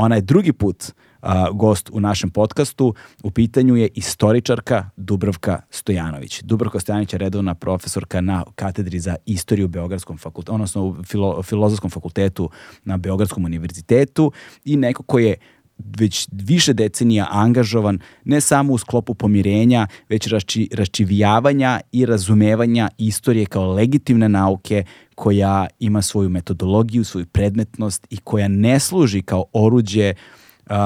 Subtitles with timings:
[0.00, 2.94] Ona je drugi put a, gost u našem podcastu.
[3.22, 6.42] U pitanju je istoričarka Dubravka Stojanović.
[6.42, 11.42] Dubravka Stojanović je redovna profesorka na katedri za istoriju u Beogradskom fakultetu, odnosno u filo,
[11.42, 12.50] filozofskom fakultetu
[12.84, 14.32] na Beogradskom univerzitetu
[14.64, 15.36] i neko ko je
[15.98, 23.46] već više decenija angažovan ne samo u sklopu pomirenja, već rašči, raščivijavanja i razumevanja istorije
[23.46, 30.14] kao legitimne nauke koja ima svoju metodologiju, svoju predmetnost i koja ne služi kao oruđe
[30.70, 30.76] uh,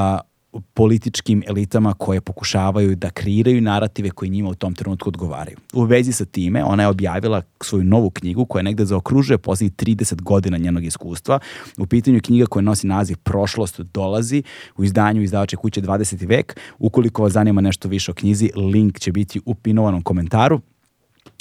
[0.61, 5.57] političkim elitama koje pokušavaju da kreiraju narative koji njima u tom trenutku odgovaraju.
[5.73, 10.23] U vezi sa time, ona je objavila svoju novu knjigu koja negde zaokružuje poslednjih 30
[10.23, 11.39] godina njenog iskustva.
[11.79, 14.43] U pitanju je knjiga koja nosi naziv Prošlost dolazi
[14.77, 16.29] u izdanju izdavače kuće 20.
[16.29, 16.61] vek.
[16.79, 20.61] Ukoliko vas zanima nešto više o knjizi, link će biti u pinovanom komentaru.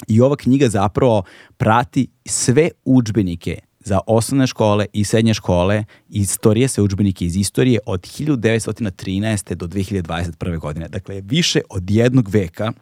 [0.08, 1.22] I ova knjiga zapravo
[1.56, 8.00] prati sve učbenike za osnovne škole i srednje škole istorije, sve učbenike iz istorije od
[8.00, 9.54] 1913.
[9.54, 10.58] do 2021.
[10.58, 10.88] godine.
[10.88, 12.72] Dakle, više od jednog veka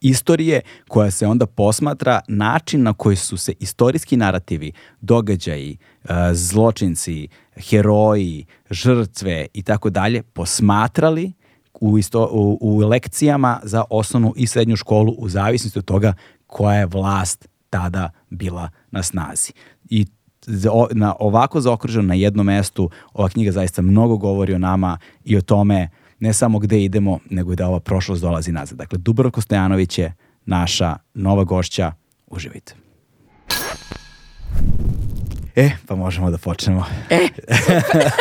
[0.00, 7.28] istorije koja se onda posmatra način na koji su se istorijski narativi, događaji, e, zločinci,
[7.56, 11.32] heroji, žrtve i tako dalje posmatrali
[11.80, 16.14] u, isto, u, u lekcijama za osnovnu i srednju školu u zavisnosti od toga
[16.46, 19.52] koja je vlast tada bila na snazi.
[19.90, 20.06] I
[20.92, 25.40] na ovako zaokruženo na jednom mestu ova knjiga zaista mnogo govori o nama i o
[25.40, 25.88] tome
[26.20, 28.78] ne samo gde idemo, nego i da ova prošlost dolazi nazad.
[28.78, 30.14] Dakle, Dubravko Stojanović je
[30.46, 31.92] naša nova gošća.
[32.26, 32.74] Uživajte.
[35.56, 36.84] E, pa možemo da počnemo.
[37.10, 37.28] E.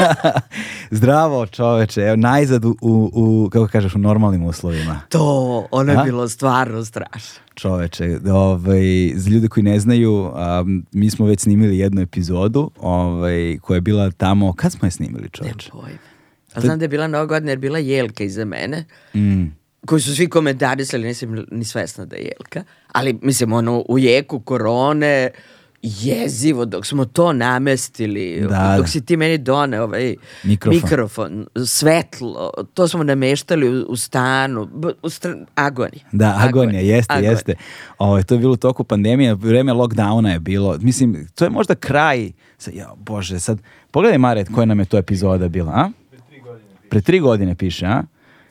[0.92, 5.02] Zdravo čoveče, evo najzad u, u, kako kažeš, u normalnim uslovima.
[5.10, 6.04] To, ono je A?
[6.04, 7.40] bilo stvarno strašno.
[7.56, 13.58] Čoveče, ovaj, za ljude koji ne znaju, um, mi smo već snimili jednu epizodu ovaj,
[13.62, 15.70] koja je bila tamo, kad smo je snimili čoveče?
[15.74, 15.98] Ne pojma.
[16.54, 18.86] A znam da je bila nova godina jer bila Jelka iza mene.
[19.16, 19.46] Mm
[19.86, 24.40] koji su svi komentarisali, nisam ni svesna da je Jelka, ali mislim ono u jeku
[24.40, 25.30] korone,
[25.86, 28.92] jezivo dok smo to namestili, da, dok da.
[28.92, 34.70] si ti meni done ovaj mikrofon, mikrofon svetlo, to smo nameštali u, u stanu,
[35.02, 36.04] u stran, agonija.
[36.12, 37.32] Da, agonija, jeste, agonija.
[37.32, 37.56] jeste.
[37.98, 41.50] Ovo, ovaj, to je bilo u toku pandemije, vreme lockdowna je bilo, mislim, to je
[41.50, 42.32] možda kraj,
[42.74, 43.60] ja, bože, sad,
[43.92, 45.90] pogledaj Maret, koja nam je to epizoda bila, a?
[46.10, 46.70] Pre tri godine.
[46.90, 48.04] Pre tri godine piše, a?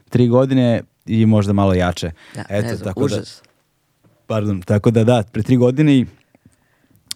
[0.08, 2.10] Tri godine i možda malo jače.
[2.34, 3.42] Da, Eto, ne znam, tako da- užas.
[3.42, 6.06] Da, pardon, tako da da, pre tri godine i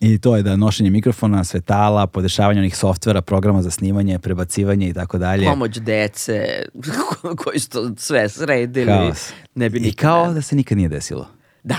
[0.01, 4.95] I to je da nošenje mikrofona, svetala, podešavanje onih softvera, programa za snimanje, prebacivanje i
[4.95, 5.47] tako dalje.
[5.47, 6.47] Pomoć dece
[7.45, 8.87] koji su to sve sredili.
[8.87, 9.33] Kaos.
[9.55, 10.35] Ne bi I kao ne.
[10.35, 11.29] da se nikad nije desilo.
[11.63, 11.77] Da,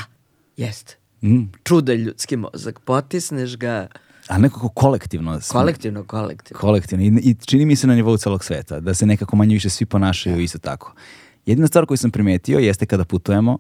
[0.58, 0.96] jeste.
[1.22, 1.44] Mm.
[1.64, 2.80] Čuda ljudski mozak.
[2.80, 3.88] Potisneš ga...
[4.28, 5.40] A nekako kolektivno.
[5.48, 6.60] Kolektivno, kolektivno.
[6.62, 7.06] Kolektivno.
[7.06, 9.86] I, I čini mi se na nivou celog sveta, da se nekako manje više svi
[9.86, 10.42] ponašaju da.
[10.42, 10.94] isto tako.
[11.46, 13.58] Jedina stvar koju sam primetio jeste kada putujemo,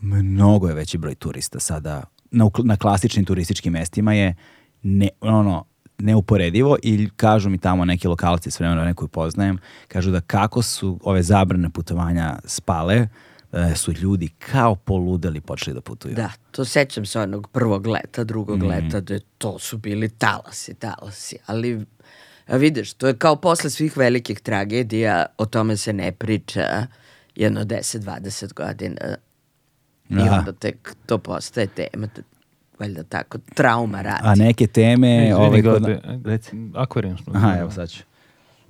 [0.00, 4.34] mnogo je veći broj turista sada na, na klasičnim turističkim mestima je
[4.82, 5.64] ne, ono,
[5.98, 9.58] neuporedivo i kažu mi tamo neki lokalci s vremena koju poznajem,
[9.88, 13.08] kažu da kako su ove zabrane putovanja spale,
[13.52, 16.14] da su ljudi kao poludeli počeli da putuju.
[16.14, 18.66] Da, to sećam se onog prvog leta, drugog mm.
[18.66, 21.86] leta, da to su bili talasi, talasi, ali
[22.46, 26.86] a vidiš, to je kao posle svih velikih tragedija, o tome se ne priča
[27.36, 29.16] jedno 10-20 godina
[30.10, 32.08] I onda tek to postaje tema
[32.80, 34.20] valjda tako, trauma radi.
[34.22, 35.16] A neke teme...
[35.16, 35.86] Izvini, ovaj, kod...
[36.24, 36.50] Reci.
[36.74, 37.32] Akvarijum smo.
[37.36, 38.02] Aha, evo sad ću.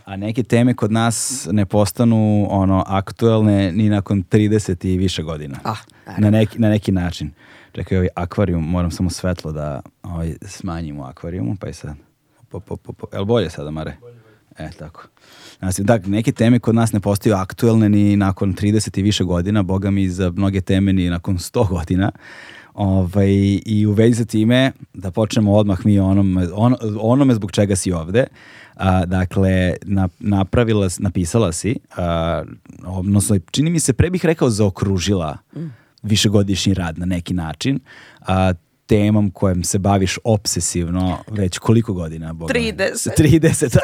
[0.04, 5.58] A neke teme kod nas ne postanu ono aktuelne ni nakon 30 i više godina.
[5.64, 5.78] Ah,
[6.18, 7.30] na, neki, na neki način.
[7.72, 11.94] Čekaj, ovaj akvarijum, moram samo svetlo da ovaj, smanjim u akvarijumu, pa i sad.
[12.48, 13.06] Po, po, po, po.
[13.12, 13.96] Jel bolje sada, Mare?
[14.58, 15.06] E, tako.
[15.60, 19.62] Znači, da, neke teme kod nas ne postaju aktuelne ni nakon 30 i više godina,
[19.62, 22.10] boga mi za mnoge teme ni nakon 100 godina.
[22.74, 27.52] Ovaj, I u vezi sa time, da počnemo odmah mi o onome, on, onome zbog
[27.52, 28.26] čega si ovde.
[28.74, 32.42] A, dakle, na, napravila, napisala si, a,
[32.86, 35.38] odnosno, čini mi se, pre bih rekao zaokružila
[36.02, 37.80] višegodišnji rad na neki način.
[38.20, 38.52] A,
[38.90, 42.32] temom kojem se baviš obsesivno već koliko godina?
[42.32, 42.54] Boga?
[42.54, 43.08] 30.
[43.18, 43.78] 30.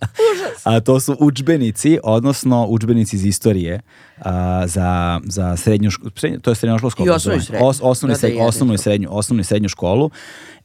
[0.64, 3.80] a to su učbenici, odnosno učbenici iz istorije
[4.18, 6.10] a, za, za srednju školu,
[6.42, 7.66] to je srednjoškolsko I osnovnu i srednju.
[7.66, 10.10] Os, osnovnu, Da, da, srednju, jedno osnovnu, i srednju, osnovnu i srednju školu,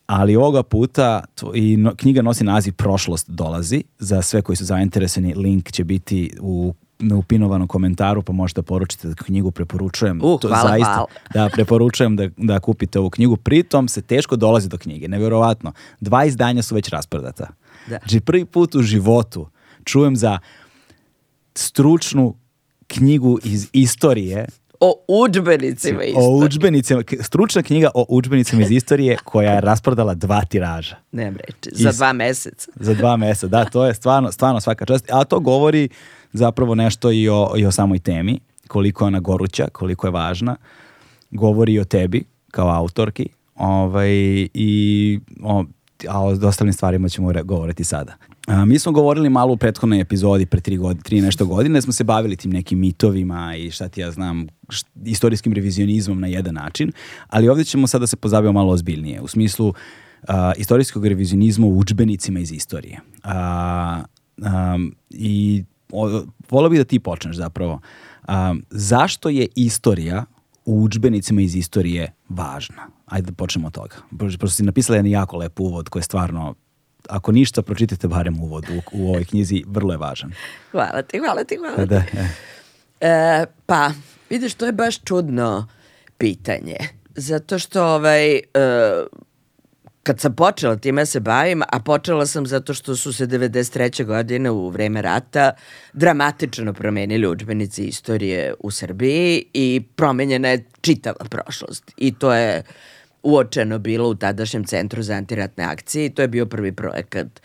[0.05, 3.83] ali ovoga puta tvo- i no, knjiga nosi naziv Prošlost dolazi.
[3.99, 6.73] Za sve koji su zainteresani, link će biti u
[7.17, 10.19] u pinovanom komentaru, pa možete poručiti da knjigu preporučujem.
[10.23, 11.05] Uh, hvala, hvala.
[11.33, 13.37] Da, preporučujem da, da kupite ovu knjigu.
[13.37, 15.07] Pritom se teško dolazi do knjige.
[15.07, 15.71] Neverovatno.
[15.99, 17.47] Dva izdanja su već rasprodata.
[17.87, 17.97] Da.
[17.97, 19.47] Znači prvi put u životu
[19.83, 20.39] čujem za
[21.55, 22.35] stručnu
[22.87, 24.45] knjigu iz istorije
[24.79, 26.19] O udžbenicima isto.
[26.19, 31.83] o udžbenicima, stručna knjiga o udžbenicima iz istorije koja je rasprodala dva tiraža Nemam reči.
[31.83, 32.71] Za dva meseca.
[32.75, 33.47] za dva meseca.
[33.47, 35.05] Da, to je stvarno, stvarno svaka čast.
[35.11, 35.89] A to govori
[36.37, 40.55] zapravo nešto i o, i o samoj temi, koliko je ona goruća, koliko je važna.
[41.31, 44.11] Govori o tebi kao autorki ovaj,
[44.53, 45.65] i o,
[46.07, 48.15] a o ostalim stvarima ćemo govoriti sada.
[48.47, 51.93] A, mi smo govorili malo u prethodnoj epizodi pre tri, godine, tri nešto godine, smo
[51.93, 56.53] se bavili tim nekim mitovima i šta ti ja znam, št- istorijskim revizionizmom na jedan
[56.53, 56.91] način,
[57.27, 59.73] ali ovdje ćemo sada se pozabaviti malo ozbiljnije, u smislu
[60.27, 62.99] a, istorijskog revizionizma u udžbenicima iz istorije.
[63.23, 64.03] A,
[64.37, 67.79] um, I o, volio bih da ti počneš zapravo.
[68.27, 70.25] Um, zašto je istorija
[70.65, 72.87] u udžbenicima iz istorije važna?
[73.05, 73.95] Ajde da počnemo od toga.
[74.19, 76.55] Pošto si napisala jedan jako lep uvod koji je stvarno,
[77.09, 80.31] ako ništa, pročitajte barem uvod u, u ovoj knjizi, vrlo je važan.
[80.71, 81.85] Hvala ti, hvala ti, hvala ti.
[81.85, 82.27] Da, e.
[83.01, 83.91] E, pa,
[84.29, 85.67] vidiš, to je baš čudno
[86.17, 86.77] pitanje.
[87.15, 88.41] Zato što ovaj, e,
[90.07, 94.05] kad sam počela time se bavim, a počela sam zato što su se 93.
[94.05, 95.51] godine u vreme rata
[95.93, 101.91] dramatično promenili udžbenici istorije u Srbiji i promenjena je čitava prošlost.
[101.97, 102.63] I to je
[103.23, 107.41] uočeno bilo u tadašnjem centru za antiratne akcije i to je bio prvi projekat e,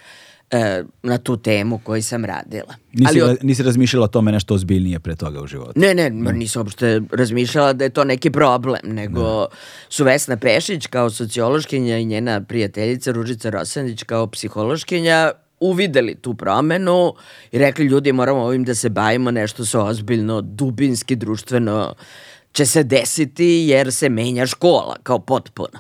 [1.03, 2.75] na tu temu koji sam radila.
[2.93, 5.73] Nisi, od- ra- nisi razmišljala o tome nešto ozbiljnije pre toga u životu?
[5.77, 9.47] Ne, ne, ma nisam uopšte razmišljala da je to neki problem, nego
[9.89, 17.15] su Vesna Pešić kao sociološkinja i njena prijateljica Ružica Rosanić kao psihološkinja uvideli tu promenu
[17.53, 21.95] i rekli ljudi moramo ovim da se bavimo nešto se ozbiljno, dubinski, društveno
[22.53, 25.79] će se desiti jer se menja škola kao potpuno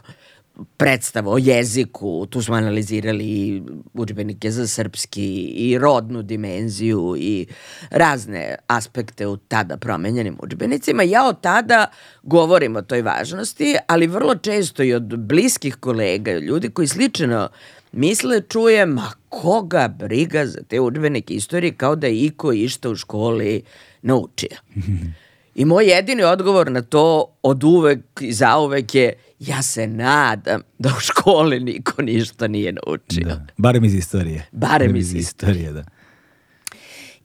[0.77, 3.63] predstava o jeziku, tu smo analizirali i
[3.95, 7.47] udžbenike za srpski i rodnu dimenziju i
[7.91, 11.03] razne aspekte u tada promenjenim udžbenicima.
[11.03, 11.87] Ja od tada
[12.23, 17.49] govorim o toj važnosti, ali vrlo često i od bliskih kolega, ljudi koji slično
[17.93, 22.97] misle, čujem, ma koga briga za te udžbenike istorije kao da je iko išta u
[22.97, 23.63] školi
[24.03, 24.57] naučio.
[25.55, 30.89] I moj jedini odgovor na to od uvek i zauvek je ja se nadam da
[30.89, 33.25] u školi niko ništa nije naučio.
[33.25, 33.47] Da.
[33.57, 34.47] Barem iz istorije.
[34.53, 35.85] Barem iz istorije, da.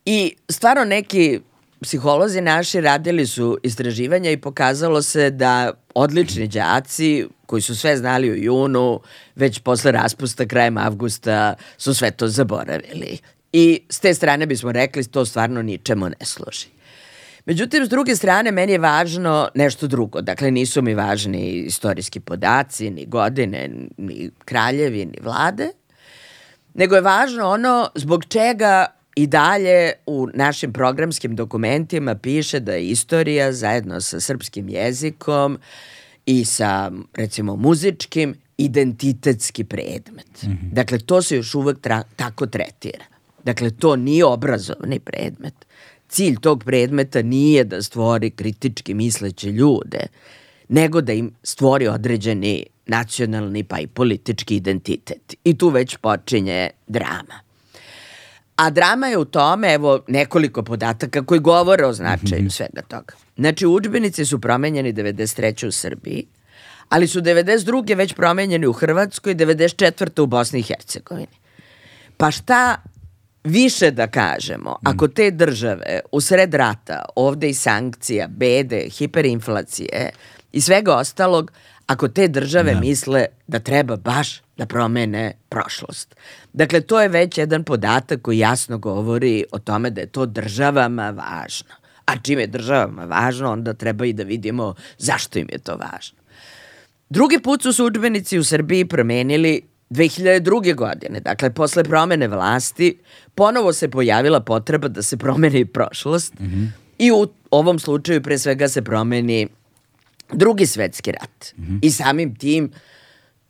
[0.06, 1.39] I stvarno neki
[1.81, 8.31] psiholozi naši radili su istraživanja i pokazalo se da odlični đaci koji su sve znali
[8.31, 9.00] u junu,
[9.35, 13.18] već posle raspusta krajem avgusta su sve to zaboravili.
[13.53, 16.76] I s te strane bismo rekli to stvarno ničemu ne služi.
[17.47, 20.21] Međutim, s druge strane, meni je važno nešto drugo.
[20.21, 25.69] Dakle, nisu mi važni istorijski podaci, ni godine, ni kraljevi, ni vlade,
[26.73, 28.85] nego je važno ono zbog čega
[29.16, 35.57] i dalje u našim programskim dokumentima piše da je istorija zajedno sa srpskim jezikom
[36.25, 40.45] i sa recimo muzičkim identitetski predmet.
[40.71, 41.77] Dakle, to se još uvek
[42.16, 43.06] tako tretira.
[43.44, 45.67] Dakle, to nije obrazovni predmet.
[46.09, 50.07] Cilj tog predmeta nije da stvori kritički misleće ljude,
[50.69, 55.35] nego da im stvori određeni nacionalni pa i politički identitet.
[55.44, 57.47] I tu već počinje drama.
[58.56, 63.14] A drama je u tome, evo nekoliko podataka koji govore o značaju svega toga.
[63.37, 65.68] Znači, udžbenici su promenjeni 93.
[65.68, 66.26] u Srbiji,
[66.90, 67.97] ali su 92.
[67.97, 70.21] već promenjeni u Hrvatskoj, 94.
[70.21, 71.37] u Bosni i Hercegovini.
[72.18, 72.81] Pa šta
[73.47, 80.09] više da kažemo, ako te države u sred rata, ovde i sankcija, bede, hiperinflacije
[80.51, 81.51] i svega ostalog,
[81.87, 86.16] ako te države misle da treba baš da promene prošlost.
[86.54, 91.09] Dakle, to je već jedan podatak koji jasno govori o tome da je to državama
[91.09, 91.75] važno.
[92.06, 96.18] A čim je državama važno, onda treba i da vidimo zašto im je to važno.
[97.09, 100.75] Drugi put su se udžbenici u Srbiji promenili 2002.
[100.75, 102.97] godine, dakle posle promene vlasti,
[103.35, 106.67] ponovo se pojavila potreba da se promeni prošlost mm -hmm.
[106.97, 109.47] i u ovom slučaju pre svega se promeni
[110.33, 111.53] drugi svetski rat.
[111.57, 111.79] Mm -hmm.
[111.81, 112.71] I samim tim,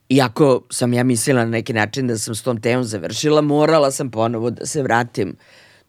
[0.09, 4.11] iako sam ja mislila na neki način da sam s tom temom završila, morala sam
[4.11, 5.35] ponovo da se vratim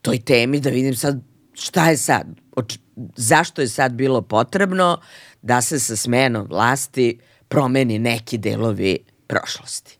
[0.02, 1.20] toj temi, da vidim sad
[1.54, 2.26] šta je sad,
[2.56, 2.78] oč,
[3.16, 5.00] zašto je sad bilo potrebno
[5.42, 9.97] da se sa smenom vlasti promeni neki delovi prošlosti.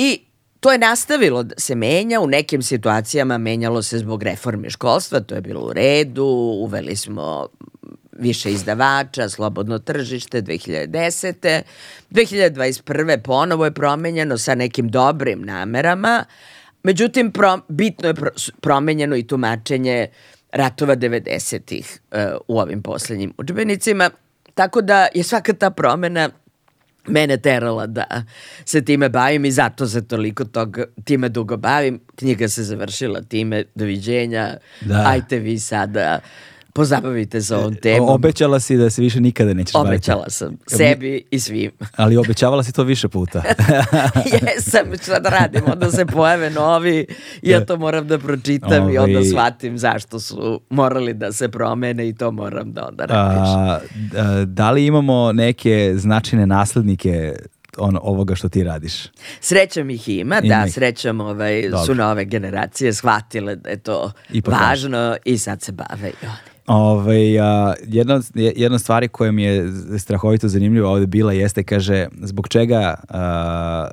[0.00, 0.20] I
[0.60, 5.34] to je nastavilo da se menja, u nekim situacijama menjalo se zbog reforme školstva, to
[5.34, 6.24] je bilo u redu,
[6.62, 7.48] uveli smo
[8.12, 11.62] više izdavača, slobodno tržište 2010.
[12.10, 13.18] 2021.
[13.22, 16.24] ponovo je promenjeno sa nekim dobrim namerama,
[16.82, 20.06] međutim pro, bitno je pro, promenjeno i tumačenje
[20.52, 24.10] ratova 90-ih uh, u ovim poslednjim učbenicima,
[24.54, 26.30] tako da je svaka ta promena
[27.08, 28.22] mene terala da
[28.64, 32.00] se time bavim i zato se toliko tog, time dugo bavim.
[32.16, 35.04] Knjiga se završila time, doviđenja, da.
[35.06, 36.20] ajte vi sada
[36.72, 38.08] pozabavite se ovom temom.
[38.08, 39.88] Obećala si da se više nikada nećeš baviti.
[39.88, 41.70] Obećala sam, sebi i svim.
[41.96, 43.42] Ali obećavala si to više puta.
[44.32, 47.06] Jesam, šta da radim, onda se pojave novi,
[47.42, 48.94] ja to moram da pročitam Ovi...
[48.94, 53.90] i onda shvatim zašto su morali da se promene i to moram da onda napišem.
[54.20, 57.34] A, da li imamo neke značajne naslednike
[57.78, 58.92] on, ovoga što ti radiš.
[59.40, 60.72] Srećom ih ima, ima da, ih.
[60.72, 65.72] srećom ovaj, su nove generacije shvatile da je to Ipak važno važno i sad se
[65.72, 66.57] bave i oni.
[66.68, 72.06] Ove, ovaj, a, jedna, jedna stvari koja mi je strahovito zanimljiva ovde bila jeste, kaže,
[72.22, 73.88] zbog čega, a,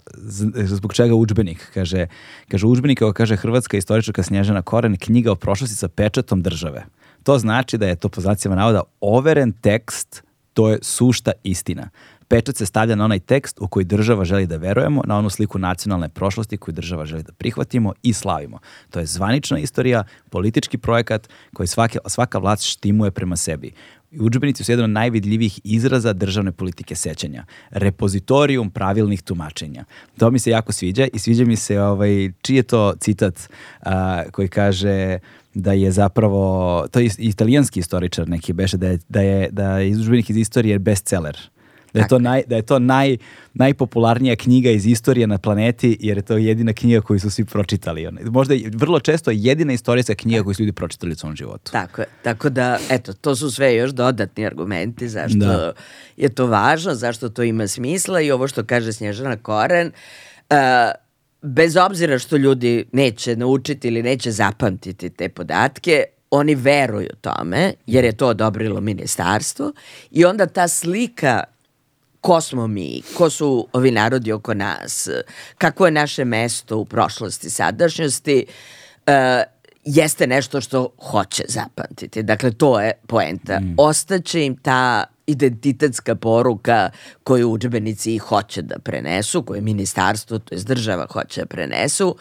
[0.55, 1.71] zbog čega učbenik?
[1.73, 2.07] Kaže,
[2.47, 6.85] kaže učbenik, kao kaže Hrvatska istoričarka Snježana Koren, knjiga o prošlosti sa pečatom države.
[7.23, 11.89] To znači da je to po znacima navoda overen tekst, to je sušta istina.
[12.27, 15.59] Pečat se stavlja na onaj tekst u koji država želi da verujemo, na onu sliku
[15.59, 18.59] nacionalne prošlosti koju država želi da prihvatimo i slavimo.
[18.89, 23.71] To je zvanična istorija, politički projekat koji svake, svaka vlast štimuje prema sebi.
[24.11, 27.45] I učbenici su jedan od najvidljivijih izraza državne politike sećanja.
[27.69, 29.85] Repozitorijum pravilnih tumačenja.
[30.17, 33.49] To mi se jako sviđa i sviđa mi se ovaj, čiji je to citat
[33.81, 35.19] a, koji kaže
[35.53, 39.89] da je zapravo, to je italijanski istoričar neki beše, da je, da je, da je
[39.89, 41.37] izudžbenik iz istorije bestseller
[41.95, 43.17] Da je to, naj, da je to naj,
[43.53, 48.07] najpopularnija knjiga iz istorije na planeti, jer je to jedina knjiga koju su svi pročitali.
[48.21, 51.71] Možda je vrlo često jedina istorijska knjiga koju su ljudi pročitali u svom životu.
[51.71, 52.07] Tako je.
[52.23, 55.73] Tako da, eto, to su sve još dodatni argumenti zašto da.
[56.17, 59.91] je to važno, zašto to ima smisla i ovo što kaže Snježana Koren,
[60.49, 60.55] uh,
[61.41, 68.05] bez obzira što ljudi neće naučiti ili neće zapamtiti te podatke, oni veruju tome, jer
[68.05, 69.73] je to odobrilo ministarstvo
[70.11, 71.43] i onda ta slika
[72.25, 75.09] ko smo mi, ko su ovi narodi oko nas,
[75.57, 78.45] kako je naše mesto u prošlosti, sadašnjosti,
[79.07, 79.13] uh,
[79.83, 82.23] jeste nešto što hoće zapamtiti.
[82.23, 83.59] Dakle, to je poenta.
[83.59, 83.75] Mm.
[83.77, 86.89] Ostaće im ta identitetska poruka
[87.23, 92.15] koju učbenici hoće da prenesu, koje ministarstvo, to je država hoće da prenesu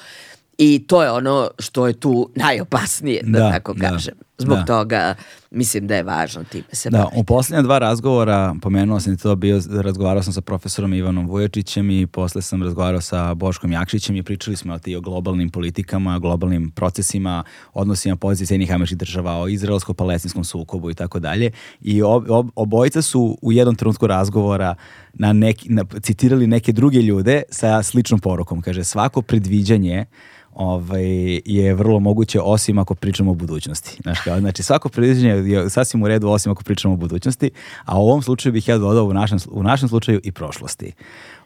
[0.58, 3.90] i to je ono što je tu najopasnije, da, da tako da.
[3.90, 4.14] kažem.
[4.38, 4.64] Zbog da.
[4.64, 5.14] toga
[5.50, 7.21] mislim da je važno time se da, baviti.
[7.21, 12.07] U posljednja dva razgovora, pomenuo sam to, bio, razgovarao sam sa profesorom Ivanom Vujačićem i
[12.07, 18.17] posle sam razgovarao sa Boškom Jakšićem i pričali smo o globalnim politikama, globalnim procesima, odnosima
[18.17, 21.50] pozicije Sjednih američkih država, o izraelsko-palestinskom sukobu i tako dalje.
[21.81, 24.75] I ob, ob, obojica su u jednom trenutku razgovora
[25.12, 28.62] na neki, na, citirali neke druge ljude sa sličnom porukom.
[28.62, 30.07] Kaže, svako predviđanje
[30.54, 33.99] ovaj, je vrlo moguće osim ako pričamo o budućnosti.
[34.02, 37.50] Znaš, kao, znači svako predviđenje je sasvim u redu osim ako pričamo o budućnosti,
[37.84, 40.92] a u ovom slučaju bih ja dodao u našem, u našem slučaju i prošlosti.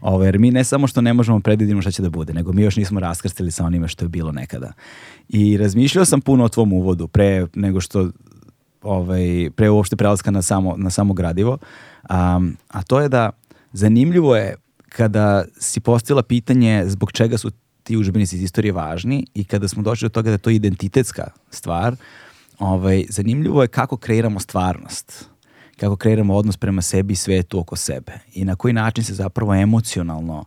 [0.00, 2.62] Ovaj, jer mi ne samo što ne možemo predvidimo šta će da bude, nego mi
[2.62, 4.72] još nismo raskrstili sa onime što je bilo nekada.
[5.28, 8.10] I razmišljao sam puno o tvom uvodu pre nego što
[8.82, 11.58] ovaj, pre uopšte prelaska na samo, na samo gradivo,
[12.10, 13.30] um, a to je da
[13.72, 14.54] zanimljivo je
[14.88, 17.50] kada si postavila pitanje zbog čega su
[17.88, 21.30] ti užbenici iz istorije važni i kada smo došli do toga da je to identitetska
[21.50, 21.96] stvar,
[22.58, 25.28] ovaj, zanimljivo je kako kreiramo stvarnost
[25.78, 29.54] kako kreiramo odnos prema sebi i svetu oko sebe i na koji način se zapravo
[29.54, 30.44] emocionalno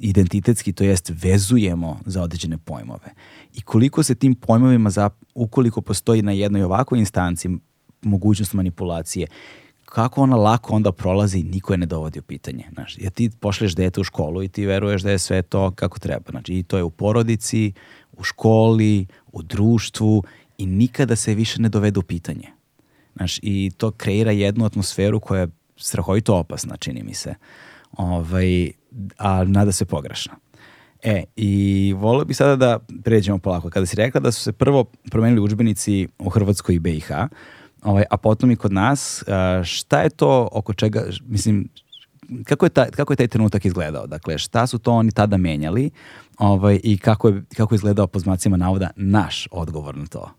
[0.00, 3.14] identitetski, to jest vezujemo za određene pojmove.
[3.54, 7.48] I koliko se tim pojmovima, za, ukoliko postoji na jednoj ovakvoj instanci
[8.02, 9.26] mogućnost manipulacije,
[9.92, 12.64] kako ona lako onda prolazi i niko je ne dovodi u pitanje.
[12.72, 15.98] Znaš, ja ti pošleš dete u školu i ti veruješ da je sve to kako
[15.98, 16.30] treba.
[16.30, 17.72] Znači, i to je u porodici,
[18.12, 20.22] u školi, u društvu
[20.58, 22.48] i nikada se više ne dovede u pitanje.
[23.16, 27.34] Znaš, i to kreira jednu atmosferu koja je strahovito opasna, čini mi se.
[27.92, 28.72] ovaj,
[29.18, 30.32] a nada se pogrešno.
[31.02, 33.70] E, i volio bih sada da pređemo polako.
[33.70, 37.10] Kada si rekla da su se prvo promenili udžbenici u Hrvatskoj i BiH,
[37.82, 39.24] ovaj, a potom i kod nas,
[39.64, 41.68] šta je to oko čega, mislim,
[42.44, 44.06] kako je, ta, kako je taj trenutak izgledao?
[44.06, 45.90] Dakle, šta su to oni tada menjali
[46.38, 50.30] ovaj, i kako je, kako je izgledao po znacima navoda naš odgovor na to?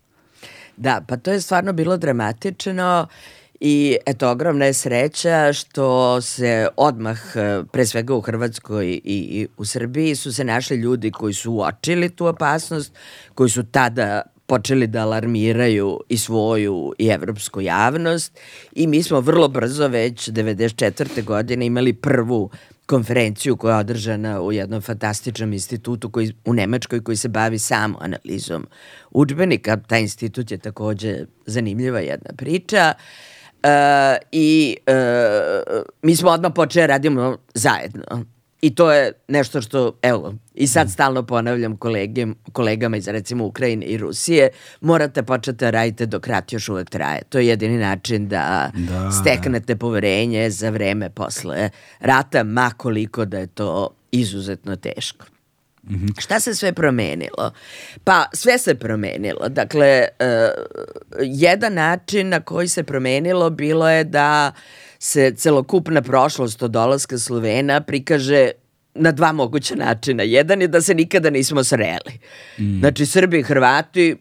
[0.76, 3.06] Da, pa to je stvarno bilo dramatično
[3.60, 9.46] i eto, ogromna je sreća što se odmah, e, pre svega u Hrvatskoj i, i
[9.56, 12.94] u Srbiji, su se našli ljudi koji su uočili tu opasnost,
[13.34, 14.22] koji su tada
[14.54, 18.38] počeli da alarmiraju i svoju i evropsku javnost
[18.72, 21.24] i mi smo vrlo brzo već 94.
[21.24, 22.50] godine imali prvu
[22.86, 27.98] konferenciju koja je održana u jednom fantastičnom institutu koji, u Nemačkoj koji se bavi samo
[28.00, 28.66] analizom
[29.10, 29.76] učbenika.
[29.76, 32.94] Taj institut je takođe zanimljiva jedna priča.
[32.94, 33.70] Uh,
[34.32, 38.24] I uh, mi smo odmah počeli da radimo zajedno.
[38.62, 43.86] I to je nešto što, evo, i sad stalno ponavljam kolege, kolegama iz recimo Ukrajine
[43.86, 44.48] i Rusije,
[44.80, 47.22] morate početi da radite dok rat još uvek traje.
[47.28, 49.10] To je jedini način da, da.
[49.10, 51.70] steknete poverenje za vreme posle
[52.00, 55.33] rata, makoliko da je to izuzetno teško.
[55.90, 56.20] Mm -hmm.
[56.20, 57.52] Šta se sve promenilo?
[58.04, 59.48] Pa sve se promenilo.
[59.48, 60.26] Dakle, uh,
[61.20, 64.52] jedan način na koji se promenilo bilo je da
[64.98, 68.50] se celokupna prošlost od dolaska Slovena prikaže
[68.94, 70.22] na dva moguća načina.
[70.22, 72.18] Jedan je da se nikada nismo sreli.
[72.58, 72.78] Mm.
[72.78, 74.16] Znači, Srbi i Hrvati,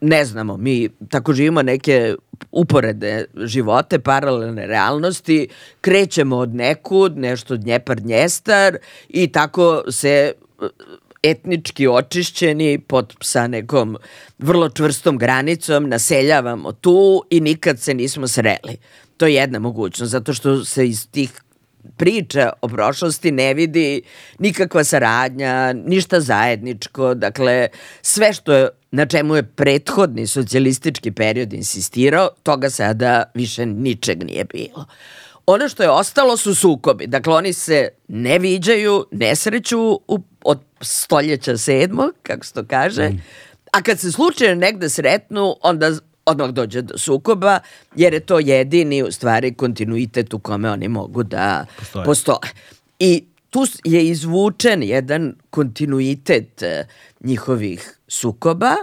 [0.00, 2.14] ne znamo, mi tako živimo neke
[2.50, 5.48] uporede živote, paralelne realnosti,
[5.80, 8.76] krećemo od nekud, nešto od njepar njestar
[9.08, 10.32] i tako se
[11.22, 13.96] etnički očišćeni pod sa nekom
[14.38, 18.76] vrlo čvrstom granicom naseljavamo tu i nikad se nismo sreli.
[19.16, 21.30] To je jedna mogućnost, zato što se iz tih
[21.96, 24.02] priča o prošlosti ne vidi
[24.38, 27.68] nikakva saradnja, ništa zajedničko, dakle
[28.02, 34.44] sve što je na čemu je prethodni socijalistički period insistirao, toga sada više ničeg nije
[34.44, 34.84] bilo.
[35.46, 37.06] Ono što je ostalo su sukobi.
[37.06, 43.08] Dakle, oni se ne viđaju, ne sreću u, od stoljeća sedmog, kako se to kaže,
[43.08, 43.22] mm.
[43.72, 45.92] a kad se slučajno negde sretnu, onda
[46.26, 47.58] odmah dođe do sukoba,
[47.96, 52.04] jer je to jedini u stvari kontinuitet u kome oni mogu da postoje.
[52.04, 52.52] postoje.
[52.98, 56.86] I tu je izvučen jedan kontinuitet e,
[57.20, 58.74] njihovih sukoba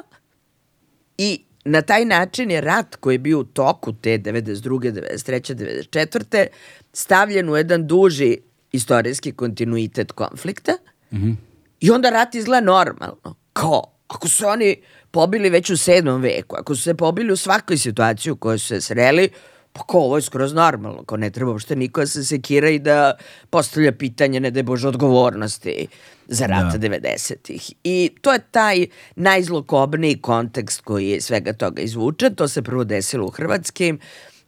[1.17, 4.91] i na taj način je rat koji je bio u toku te 92.
[4.91, 5.55] 93.
[5.91, 6.47] 94.
[6.93, 8.37] stavljen u jedan duži
[8.71, 10.71] istorijski kontinuitet konflikta
[11.11, 11.35] mm -hmm.
[11.79, 13.35] I onda rat izgleda normalno.
[13.53, 14.75] Kao, ako su oni
[15.11, 18.67] pobili već u sedmom veku, ako su se pobili u svakoj situaciji u kojoj su
[18.67, 19.29] se sreli,
[19.73, 22.79] pa ko, ovo je skroz normalno, ko ne treba uopšte niko da se sekira i
[22.79, 23.17] da
[23.49, 25.87] postavlja pitanje, ne da je Bože odgovornosti
[26.27, 26.87] za rat da.
[26.89, 27.71] 90-ih.
[27.83, 32.35] I to je taj najzlokobniji kontekst koji je svega toga izvučen.
[32.35, 33.99] To se prvo desilo u hrvatskim,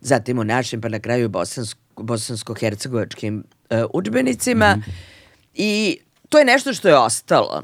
[0.01, 4.75] zatim u našim, pa na kraju bosansko, bosansko-hercegovačkim uh, učbenicima.
[4.75, 4.91] Mm -hmm.
[5.53, 7.63] I to je nešto što je ostalo.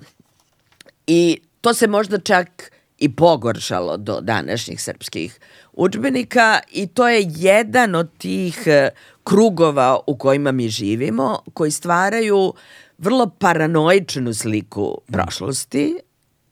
[1.08, 5.40] I to se možda čak i pogoršalo do današnjih srpskih
[5.74, 8.90] učbenika i to je jedan od tih e,
[9.24, 12.54] krugova u kojima mi živimo, koji stvaraju
[12.98, 15.98] vrlo paranoičnu sliku prošlosti,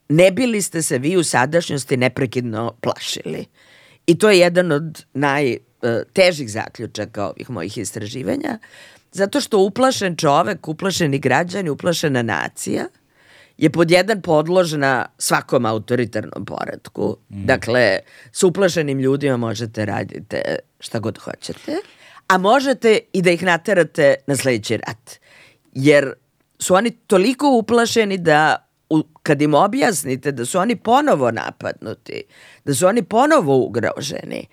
[0.08, 3.46] ne bili ste se vi u sadašnjosti neprekidno plašili.
[4.06, 8.58] I to je jedan od najtežih e, zaključaka ovih mojih istraživanja,
[9.14, 12.84] zato što uplašen čovek, uplašeni građani, uplašena nacija–
[13.58, 17.16] je pod jedan podložna svakom autoritarnom poredku.
[17.30, 17.46] Mm.
[17.46, 17.98] Dakle,
[18.32, 21.72] s uplašenim ljudima možete radite šta god hoćete,
[22.28, 25.10] a možete i da ih naterate na sledeći rat.
[25.72, 26.12] Jer
[26.58, 32.22] su oni toliko uplašeni da u, kad im objasnite da su oni ponovo napadnuti,
[32.64, 34.46] da su oni ponovo ugroženi,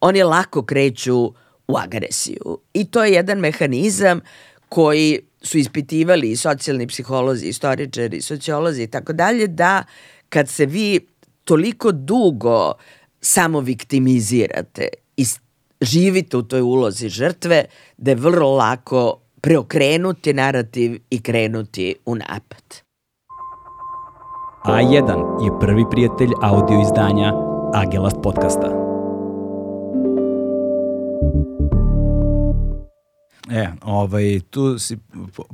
[0.00, 1.32] oni lako kreću
[1.68, 2.58] u agresiju.
[2.74, 4.20] I to je jedan mehanizam
[4.68, 9.84] koji su ispitivali i socijalni psiholozi, istoričari, sociolozi i tako dalje, da
[10.28, 11.00] kad se vi
[11.44, 12.72] toliko dugo
[13.20, 15.24] samo viktimizirate i
[15.80, 17.64] živite u toj ulozi žrtve,
[17.96, 22.88] da je vrlo lako preokrenuti narativ i krenuti u napad.
[24.64, 27.32] A1 je prvi prijatelj audio izdanja
[27.74, 28.87] Agelast podcasta.
[33.50, 34.98] E, ovaj, tu si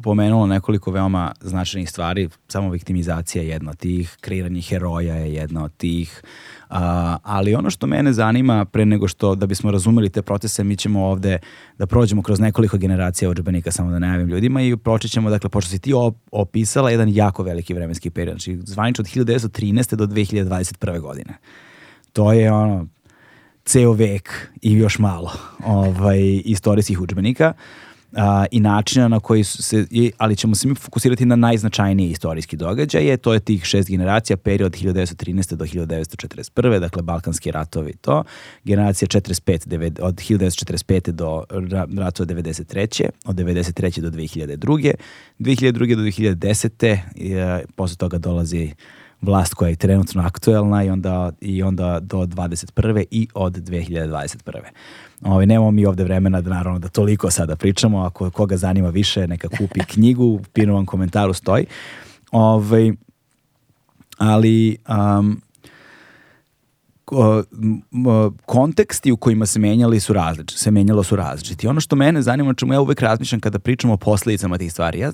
[0.02, 5.64] pomenuo nekoliko veoma značajnih stvari, samo viktimizacija je jedna od tih, kreiranje heroja je jedna
[5.64, 6.22] od tih,
[6.70, 6.76] uh,
[7.22, 11.06] ali ono što mene zanima pre nego što, da bismo razumeli te procese, mi ćemo
[11.06, 11.38] ovde
[11.78, 15.70] da prođemo kroz nekoliko generacija učbenika, samo da najavim ljudima i proći ćemo, dakle, pošto
[15.70, 15.92] si ti
[16.32, 19.94] opisala jedan jako veliki vremenski period, znači zvanično od 1913.
[19.94, 21.00] do 2021.
[21.00, 21.34] godine.
[22.12, 22.86] To je ono,
[23.64, 25.32] ceo vek i još malo
[25.64, 27.52] ovaj, istorijskih učbenika
[28.16, 29.86] a, i načina na koji se,
[30.18, 34.72] ali ćemo se mi fokusirati na najznačajnije istorijski događaje, to je tih šest generacija, period
[34.72, 35.54] 1913.
[35.54, 36.80] do 1941.
[36.80, 38.24] Dakle, Balkanski ratovi to,
[38.64, 41.10] generacija 45, od 1945.
[41.10, 41.44] do
[41.98, 43.08] ratova 93.
[43.24, 44.00] od 93.
[44.00, 44.94] do 2002.
[45.38, 45.96] 2002.
[45.96, 46.98] do 2010.
[47.14, 47.34] I,
[47.76, 48.72] posle toga dolazi
[49.24, 53.04] vlast koja je trenutno aktuelna i onda, i onda do 21.
[53.10, 54.58] i od 2021.
[55.22, 59.28] Ovaj, nemamo mi ovde vremena da naravno da toliko sada pričamo, ako koga zanima više
[59.28, 61.66] neka kupi knjigu, u pinovom komentaru stoji.
[62.32, 62.92] Ovaj,
[64.18, 65.40] ali um,
[68.46, 71.68] konteksti u kojima se menjali su različiti, se menjalo su različiti.
[71.68, 75.12] Ono što mene zanima, čemu ja uvek razmišljam kada pričamo o posledicama tih stvari, ja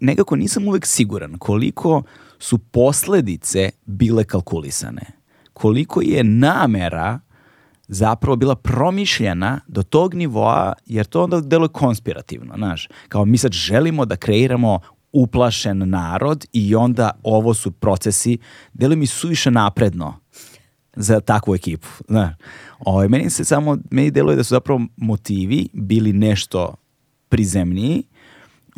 [0.00, 2.02] nekako nisam uvek siguran koliko
[2.44, 5.02] su posledice bile kalkulisane.
[5.52, 7.20] Koliko je namera
[7.88, 12.88] zapravo bila promišljena do tog nivoa, jer to onda deluje konspirativno, znaš.
[13.08, 14.80] Kao mi sad želimo da kreiramo
[15.12, 18.38] uplašen narod i onda ovo su procesi,
[18.72, 20.20] deluje mi suviše napredno
[20.96, 21.88] za takvu ekipu.
[22.08, 22.34] Znaš.
[22.78, 26.74] Ovo, ovaj, meni se samo, meni deluje da su zapravo motivi bili nešto
[27.28, 28.02] prizemniji,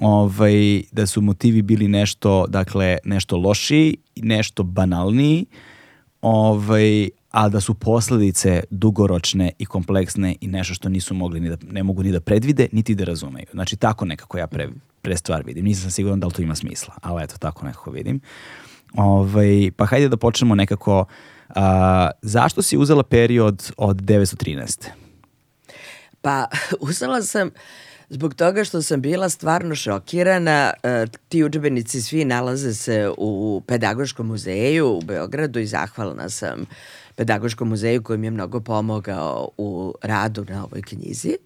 [0.01, 5.47] ovaj, da su motivi bili nešto, dakle, nešto lošiji, nešto banalniji,
[6.23, 11.57] ovaj, a da su posledice dugoročne i kompleksne i nešto što nisu mogli ni da,
[11.71, 13.47] ne mogu ni da predvide, niti da razumeju.
[13.53, 14.69] Znači, tako nekako ja pre,
[15.03, 15.65] pre stvar vidim.
[15.65, 18.21] Nisam siguran da li to ima smisla, ali eto, tako nekako vidim.
[18.95, 21.05] Ovaj, pa hajde da počnemo nekako,
[21.49, 24.89] a, zašto si uzela period od 913.
[26.23, 26.47] Pa,
[26.89, 27.51] uzela sam
[28.09, 30.73] zbog toga što sam bila stvarno šokirana.
[30.83, 36.67] E, ti učbenici svi nalaze se u Pedagoškom muzeju u Beogradu i zahvalna sam
[37.15, 41.37] Pedagoškom muzeju koji mi je mnogo pomogao u radu na ovoj knjizi.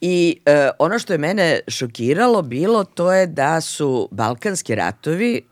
[0.00, 5.42] I e, ono što je mene šokiralo bilo to je da su Balkanski ratovi,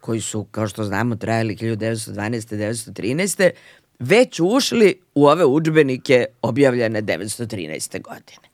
[0.00, 2.56] koji su, kao što znamo, trajali 1912.
[2.56, 3.50] 1913.
[3.98, 8.02] već ušli u ove učbenike objavljene 1913.
[8.02, 8.51] godine.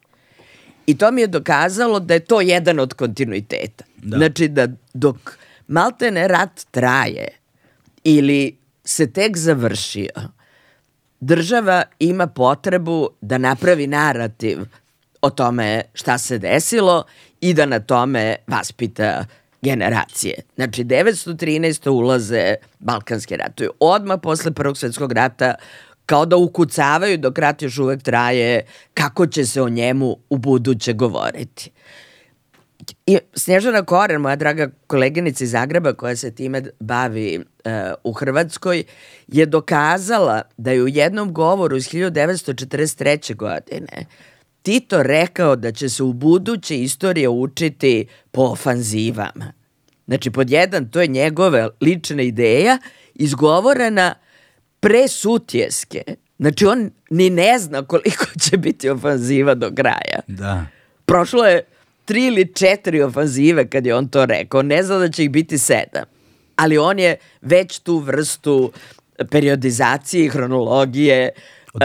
[0.89, 3.85] I to mi je dokazalo da je to jedan od kontinuiteta.
[3.97, 4.17] Da.
[4.17, 7.29] Znači da dok maltene rat traje
[8.05, 10.11] ili se tek završio,
[11.21, 14.59] država ima potrebu da napravi narativ
[15.23, 17.05] o tome šta se desilo
[17.41, 19.25] i da na tome vaspita
[19.63, 20.35] generacije.
[20.55, 21.91] Znači, 913.
[21.91, 23.71] ulaze Balkanske ratovi.
[23.81, 25.55] Odmah posle Prvog svetskog rata
[26.09, 30.93] kao da ukucavaju dok rat još uvek traje kako će se o njemu u buduće
[30.93, 31.71] govoriti.
[33.07, 37.73] I Snježana Koren, moja draga koleginica iz Zagreba koja se time bavi uh,
[38.05, 38.85] u Hrvatskoj,
[39.27, 43.37] je dokazala da je u jednom govoru iz 1943.
[43.37, 44.07] godine
[44.63, 49.53] Tito rekao da će se u buduće istorije učiti po ofanzivama.
[50.07, 52.79] Znači, pod jedan, to je njegove lična ideja
[53.15, 54.15] izgovorena
[54.81, 56.03] pre sutjeske.
[56.39, 60.21] Znači, on ni ne zna koliko će biti ofanziva do kraja.
[60.27, 60.67] Da.
[61.05, 61.65] Prošlo je
[62.05, 64.63] tri ili četiri ofanzive kad je on to rekao.
[64.63, 66.05] Ne zna da će ih biti sedam.
[66.57, 68.73] Ali on je već tu vrstu
[69.31, 71.31] periodizacije i hronologije
[71.75, 71.81] uh,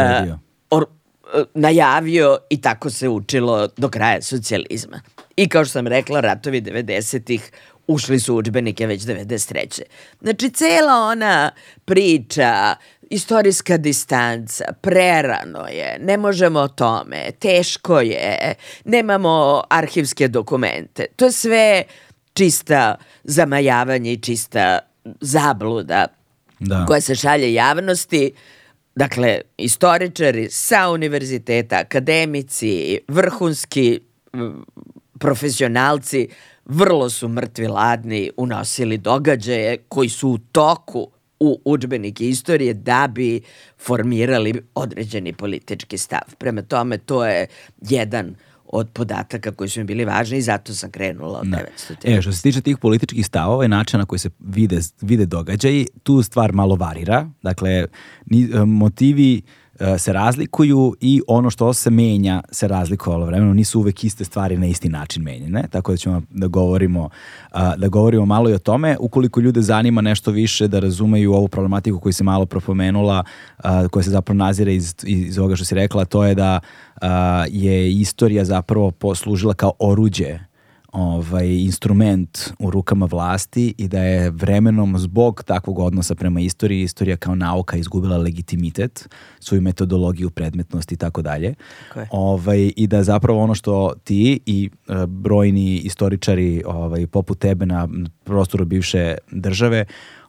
[0.70, 5.02] or, uh, najavio i tako se učilo do kraja socijalizma.
[5.36, 7.52] I kao što sam rekla, ratovi 90-ih
[7.88, 9.82] ušli su učbenike već 93.
[10.22, 11.52] Znači, cela ona
[11.86, 12.76] priča,
[13.10, 21.06] istorijska distanca, prerano je, ne možemo o tome, teško je, nemamo arhivske dokumente.
[21.16, 21.84] To je sve
[22.34, 24.80] čista zamajavanje i čista
[25.22, 26.08] zabluda
[26.60, 26.86] da.
[26.86, 28.32] koja se šalje javnosti.
[28.96, 34.00] Dakle, istoričari sa univerziteta, akademici, vrhunski
[35.20, 36.30] profesionalci
[36.66, 41.08] vrlo su mrtvi ladni unosili događaje koji su u toku
[41.40, 43.42] u učbenike istorije da bi
[43.80, 46.36] formirali određeni politički stav.
[46.38, 47.48] Prema tome, to je
[47.82, 52.18] jedan od podataka koji su mi bili važni i zato sam krenula od 900.
[52.18, 55.88] E, što se tiče tih političkih stavova i načina na koji se vide, vide događaji,
[56.04, 57.30] tu stvar malo varira.
[57.42, 57.86] Dakle,
[58.26, 59.42] ni, motivi e,
[59.98, 63.54] se razlikuju i ono što se menja se razlikovalo vremeno.
[63.54, 67.10] Nisu uvek iste stvari na isti način menjene, tako da ćemo da govorimo,
[67.52, 68.98] a, da govorimo malo i o tome.
[69.00, 73.24] Ukoliko ljude zanima nešto više da razumeju ovu problematiku koju se malo propomenula,
[73.58, 76.60] a, koja se zapravo nazire iz, iz ovoga što si rekla, to je da
[77.50, 80.53] je istorija zapravo poslužila kao oruđe
[80.94, 87.18] ovaj, instrument u rukama vlasti i da je vremenom zbog takvog odnosa prema istoriji, istorija
[87.18, 91.54] kao nauka izgubila legitimitet, svoju metodologiju, predmetnost i tako dalje.
[92.12, 97.88] Ovaj, I da zapravo ono što ti i e, brojni istoričari ovaj, poput tebe na
[98.24, 99.86] prostoru bivše države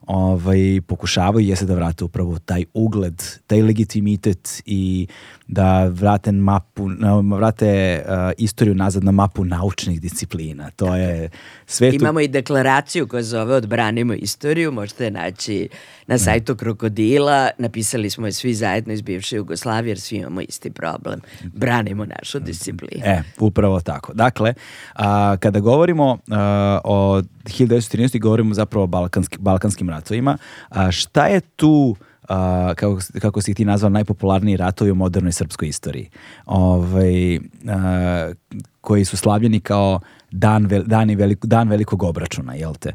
[0.06, 5.06] ovaj, pokušavaju jeste da vrate upravo taj ugled, taj legitimitet i
[5.46, 6.88] da vrate mapu,
[7.36, 10.70] vrate uh, istoriju nazad na mapu naučnih disciplina.
[10.70, 11.30] To je
[11.66, 11.96] sve tu...
[11.96, 15.68] Imamo i deklaraciju koja zove Odbranimo istoriju, možete naći
[16.06, 17.50] na sajtu Krokodila.
[17.58, 21.20] Napisali smo je svi zajedno iz bivše Jugoslavije jer svi imamo isti problem.
[21.42, 23.02] Branimo našu disciplinu.
[23.04, 24.12] E, upravo tako.
[24.14, 24.54] Dakle,
[24.94, 28.20] a, kada govorimo a, o 1913.
[28.20, 30.38] govorimo zapravo o balkanski, balkanskim ratovima.
[30.68, 31.96] A, šta je tu
[32.28, 36.10] a, kako, kako si ti nazvao, najpopularniji ratovi u modernoj srpskoj istoriji,
[36.46, 37.36] ovaj,
[37.68, 38.32] a,
[38.80, 42.92] koji su slavljeni kao dan, vel, dan, veliko, dan velikog obračuna, jel te?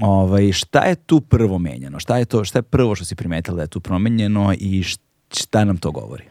[0.00, 2.00] Ovaj, šta je tu prvo menjano?
[2.00, 4.82] Šta je, to, šta je prvo što si primetila da je tu promenjeno i
[5.32, 6.24] šta nam to govori?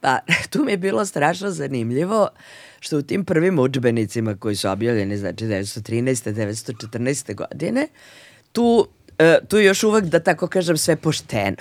[0.00, 0.18] Pa,
[0.50, 2.28] tu mi je bilo strašno zanimljivo
[2.80, 6.32] što u tim prvim učbenicima koji su objavljeni, znači 1913.
[6.32, 7.34] 1914.
[7.34, 7.88] godine,
[8.52, 8.88] tu
[9.48, 11.56] tu je još uvek, da tako kažem, sve pošteno.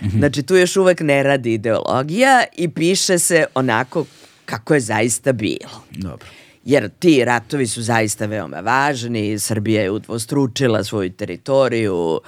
[0.00, 0.18] -hmm.
[0.18, 4.04] Znači, tu još uvek ne radi ideologija i piše se onako
[4.44, 5.82] kako je zaista bilo.
[5.90, 6.26] Dobro.
[6.64, 12.20] Jer ti ratovi su zaista veoma važni, Srbija je udvostručila svoju teritoriju,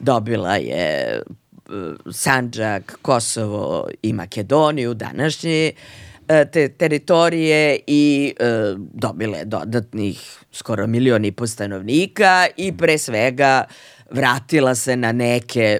[0.00, 5.72] dobila je uh, Sanđak, Kosovo i Makedoniju, današnji
[6.28, 8.44] e, te teritorije i e,
[8.76, 13.64] dobile dodatnih skoro milion i po stanovnika i pre svega
[14.10, 15.78] vratila se na neke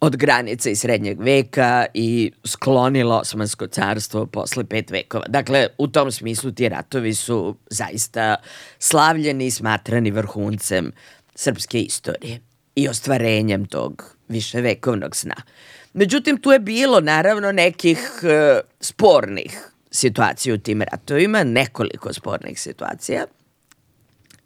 [0.00, 5.24] od granice iz srednjeg veka i sklonila Osmansko carstvo posle pet vekova.
[5.28, 8.36] Dakle, u tom smislu ti ratovi su zaista
[8.78, 10.92] slavljeni i smatrani vrhuncem
[11.34, 12.40] srpske istorije
[12.74, 15.34] i ostvarenjem tog viševekovnog sna.
[15.92, 18.30] Međutim, tu je bilo naravno nekih uh,
[18.80, 23.26] spornih situacija u tim ratovima, nekoliko spornih situacija.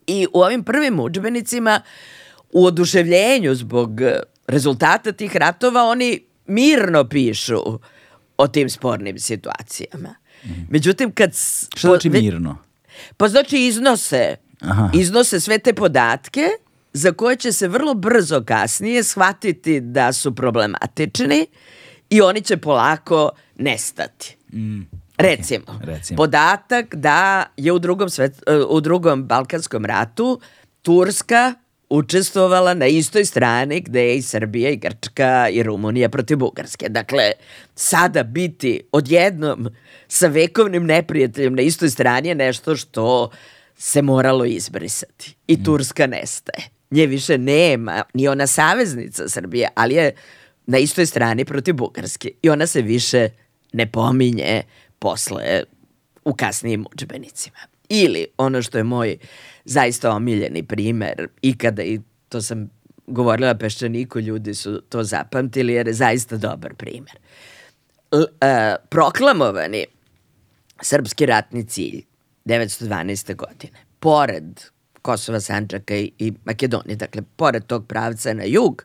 [0.06, 2.17] I u ovim prvim učbenicima uh,
[2.52, 7.80] u oduševljenju zbog e, rezultata tih ratova oni mirno pišu
[8.36, 10.14] o tim spornim situacijama.
[10.44, 10.50] Mm.
[10.70, 11.34] Međutim, kad...
[11.76, 12.58] Šta znači mirno?
[13.16, 14.90] Pa znači iznose, Aha.
[14.94, 16.48] iznose sve te podatke
[16.92, 21.46] za koje će se vrlo brzo kasnije shvatiti da su problematični
[22.10, 24.36] i oni će polako nestati.
[24.52, 24.80] Mm.
[25.18, 25.84] Recimo, okay.
[25.84, 30.40] Recimo, podatak da je u drugom, svet, e, u drugom Balkanskom ratu
[30.82, 31.54] Turska
[31.90, 36.88] učestvovala na istoj strani gde je i Srbija i Grčka i Rumunija protiv Bugarske.
[36.88, 37.32] Dakle,
[37.74, 39.68] sada biti odjednom
[40.08, 43.30] sa vekovnim neprijateljem na istoj strani je nešto što
[43.76, 45.34] se moralo izbrisati.
[45.46, 45.64] I mm.
[45.64, 46.64] Turska nestaje.
[46.90, 50.14] Nje više nema, ni ona saveznica Srbije, ali je
[50.66, 52.30] na istoj strani protiv Bugarske.
[52.42, 53.28] I ona se više
[53.72, 54.62] ne pominje
[54.98, 55.62] posle
[56.24, 57.58] u kasnijim učbenicima.
[57.88, 59.18] Ili ono što je moj
[59.68, 62.70] zaista omiljeni primer ikada i to sam
[63.06, 67.18] govorila Peščaniku, ljudi su to zapamtili jer je zaista dobar primer.
[68.12, 69.84] L, e, proklamovani
[70.82, 72.02] srpski ratni cilj
[72.44, 73.34] 912.
[73.36, 74.60] godine, pored
[75.02, 78.84] Kosova, Sančaka i, i Makedonije, dakle, pored tog pravca na jug,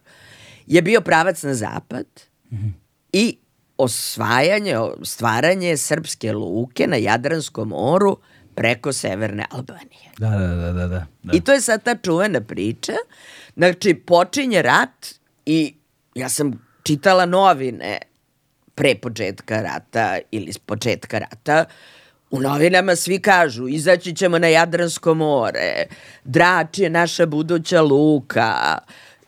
[0.68, 2.06] je bio pravac na zapad
[2.52, 2.72] mm -hmm.
[3.14, 3.38] i
[3.78, 8.18] osvajanje, stvaranje srpske luke na Jadranskom moru
[8.56, 10.12] preko Severne Albanije.
[10.18, 11.06] Da, da, da, da, da.
[11.34, 12.94] I to je sad ta čuvena priča.
[13.56, 15.08] Znači, počinje rat
[15.46, 15.76] i
[16.16, 17.98] ja sam čitala novine
[18.76, 21.66] pre početka rata ili s početka rata,
[22.34, 25.86] U novinama svi kažu, izaći ćemo na Jadransko more,
[26.24, 28.78] Drač je naša buduća luka,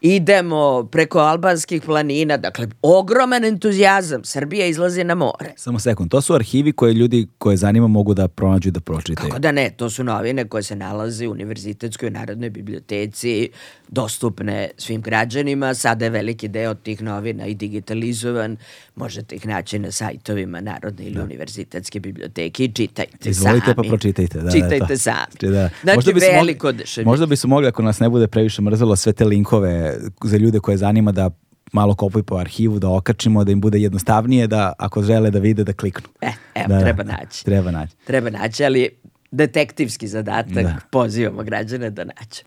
[0.06, 5.54] idemo preko albanskih planina, dakle, ogroman entuzijazam, Srbija izlazi na more.
[5.56, 9.30] Samo sekund, to su arhivi koje ljudi koje zanima mogu da pronađu i da pročitaju.
[9.30, 13.50] Kako da ne, to su novine koje se nalaze u Univerzitetskoj narodnoj biblioteci,
[13.88, 18.58] dostupne svim građanima, sada je veliki deo tih novina i digitalizovan,
[18.96, 21.24] možete ih naći na sajtovima Narodne ili da.
[21.24, 23.76] Univerzitetske biblioteke i čitajte Izvolite sami.
[23.76, 24.42] pa pročitajte.
[24.42, 25.52] Da, čitajte da, sami.
[25.54, 25.70] Da.
[25.84, 28.96] Znači, možda bi veliko mogli, Možda bi su mogli, ako nas ne bude previše mrzelo,
[28.96, 31.30] sve te linkove za ljude koje zanima da
[31.72, 35.64] malo kopaju po arhivu, da okačimo, da im bude jednostavnije, da ako žele da vide,
[35.64, 36.10] da kliknu.
[36.22, 37.46] E, evo, Da, treba da, naći.
[37.46, 37.96] Treba naći.
[38.06, 38.90] Treba naći, ali
[39.32, 40.76] detektivski zadatak, Da.
[40.92, 42.44] pozivamo građane da naću.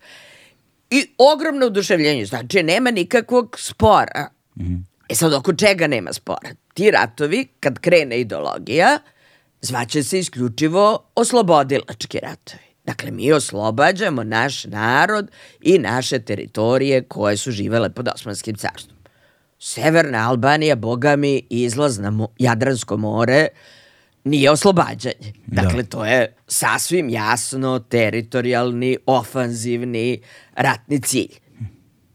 [0.89, 4.29] I ogromno oduševljenje, znači nema nikakvog spora.
[5.09, 6.49] E sad, oko čega nema spora?
[6.73, 8.99] Ti ratovi, kad krene ideologija,
[9.61, 12.68] zvaće se isključivo oslobodilački ratovi.
[12.89, 15.27] Dakle, mi oslobađamo naš narod
[15.61, 18.97] i naše teritorije koje su živele pod Osmanskim carstvom.
[19.59, 23.47] Severna Albanija, boga mi, izlaz na mo- Jadransko more
[24.23, 25.33] nije oslobađanje.
[25.45, 30.21] Dakle, to je sasvim jasno teritorijalni, ofanzivni
[30.55, 31.35] ratni cilj.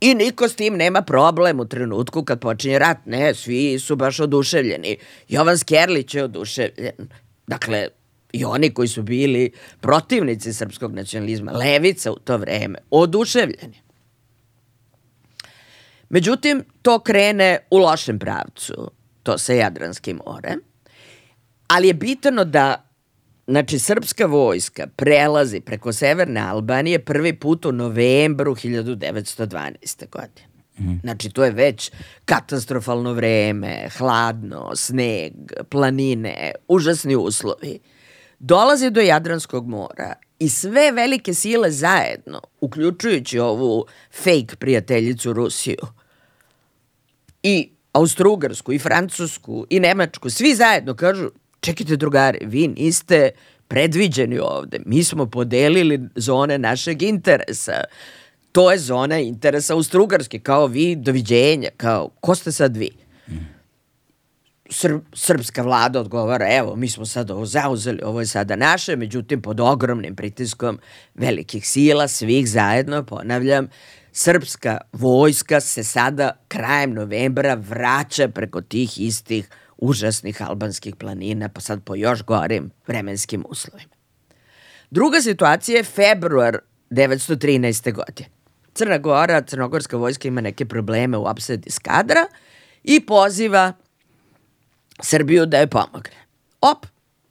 [0.00, 3.06] I niko s tim nema problem u trenutku kad počinje rat.
[3.06, 4.96] Ne, svi su baš oduševljeni.
[5.28, 7.08] Jovan Skerlić je oduševljen.
[7.46, 7.88] Dakle,
[8.34, 13.82] i oni koji su bili protivnici srpskog nacionalizma, levica u to vreme, oduševljeni.
[16.08, 18.90] Međutim, to krene u lošem pravcu,
[19.22, 20.60] to sa Jadranskim morem,
[21.66, 22.90] ali je bitno da
[23.46, 30.10] Znači, srpska vojska prelazi preko Severne Albanije prvi put u novembru 1912.
[30.10, 30.48] godine.
[31.00, 31.90] Znači, to je već
[32.24, 35.32] katastrofalno vreme, hladno, sneg,
[35.68, 37.80] planine, užasni uslovi.
[38.46, 45.86] Dolazi do Jadranskog mora i sve velike sile zajedno, uključujući ovu fake prijateljicu Rusiju,
[47.42, 51.30] i Austrougarsku, i Francusku, i Nemačku, svi zajedno kažu,
[51.60, 53.30] čekajte drugari, vi niste
[53.68, 54.80] predviđeni ovde.
[54.86, 57.84] Mi smo podelili zone našeg interesa.
[58.52, 62.90] To je zona interesa Austrougarske, kao vi, doviđenja, kao, ko ste sad vi?
[64.70, 69.42] Sr srpska vlada odgovara, evo, mi smo sad ovo zauzeli, ovo je sada naše, međutim,
[69.42, 70.78] pod ogromnim pritiskom
[71.14, 73.68] velikih sila, svih zajedno, ponavljam,
[74.12, 79.48] srpska vojska se sada krajem novembra vraća preko tih istih
[79.78, 83.94] užasnih albanskih planina, pa sad po još gorim vremenskim uslovima.
[84.90, 86.58] Druga situacija je februar
[86.90, 87.92] 1913.
[87.92, 88.28] godine.
[88.74, 92.26] Crna Gora, crnogorska vojska ima neke probleme u opsedi skadra
[92.84, 93.72] i poziva
[95.02, 96.26] Srbiju da je pomogne.
[96.60, 96.86] Op,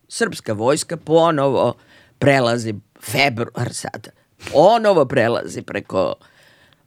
[0.07, 1.73] srpska vojska ponovo
[2.19, 4.09] prelazi, februar sada,
[4.51, 6.15] ponovo prelazi preko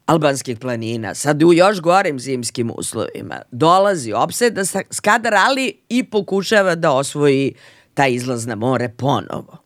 [0.05, 6.75] albanskih planina, sad u još gorim zimskim uslovima, dolazi opseda sa- Skadar, ali i pokušava
[6.75, 7.55] da osvoji
[7.93, 9.57] taj izlaz na more ponovo.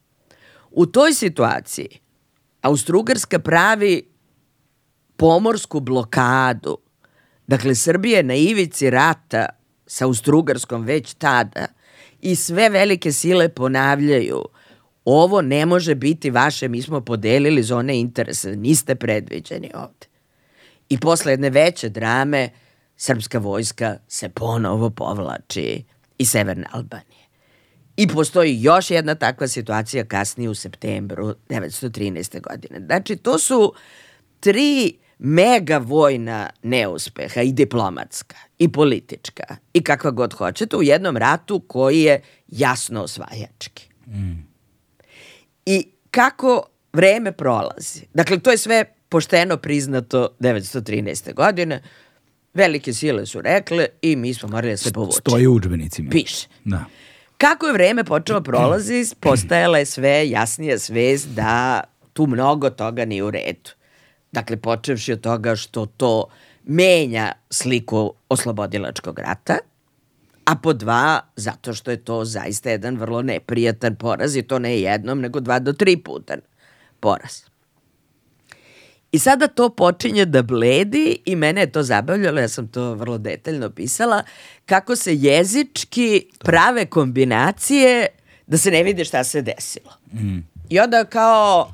[0.72, 2.00] U toj situaciji
[2.62, 4.04] Austrougarska pravi
[5.18, 6.78] pomorsku blokadu.
[7.48, 9.46] Dakle, Srbija na ivici rata
[9.92, 11.68] sa Austrougarskom već tada
[12.22, 14.44] i sve velike sile ponavljaju
[15.06, 20.08] ovo ne može biti vaše, mi smo podelili zone interesa, niste predviđeni ovde.
[20.90, 22.50] I posle jedne veće drame,
[22.98, 25.84] srpska vojska se ponovo povlači
[26.18, 27.28] iz Severne Albanije.
[27.98, 32.42] I postoji još jedna takva situacija kasnije u septembru 1913.
[32.42, 32.86] godine.
[32.86, 33.74] Znači, to su
[34.40, 41.60] tri mega vojna neuspeha i diplomatska i politička i kakva god hoćete u jednom ratu
[41.60, 43.90] koji je jasno osvajački.
[45.66, 48.02] I kako vreme prolazi.
[48.14, 51.34] Dakle, to je sve pošteno priznato 1913.
[51.34, 51.82] godine.
[52.54, 55.22] Velike sile su rekle i mi smo morali da se povučemo.
[55.22, 56.10] Stoji u udžbenicima.
[56.10, 56.48] Piše.
[56.64, 56.86] Da.
[57.38, 63.24] Kako je vreme počelo prolazi, postajala je sve jasnija svest da tu mnogo toga nije
[63.24, 63.70] u redu.
[64.32, 66.26] Dakle, počevši od toga što to
[66.64, 69.58] menja sliku oslobodilačkog rata,
[70.46, 74.80] a po dva, zato što je to zaista jedan vrlo neprijatan poraz i to ne
[74.80, 76.36] jednom, nego dva do tri puta
[77.00, 77.42] poraz.
[79.12, 83.18] I sada to počinje da bledi i mene je to zabavljalo, ja sam to vrlo
[83.18, 84.24] detaljno pisala,
[84.66, 88.08] kako se jezički prave kombinacije
[88.48, 89.92] da se ne vidi šta se desilo.
[90.70, 91.74] I onda kao,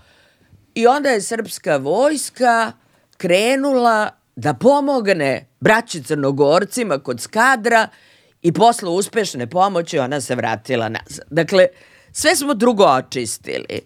[0.78, 2.72] i onda je srpska vojska
[3.18, 7.88] krenula da pomogne braći crnogorcima kod skadra
[8.42, 11.26] i posle uspešne pomoći ona se vratila nazad.
[11.30, 11.68] Dakle,
[12.12, 13.82] sve smo drugo očistili.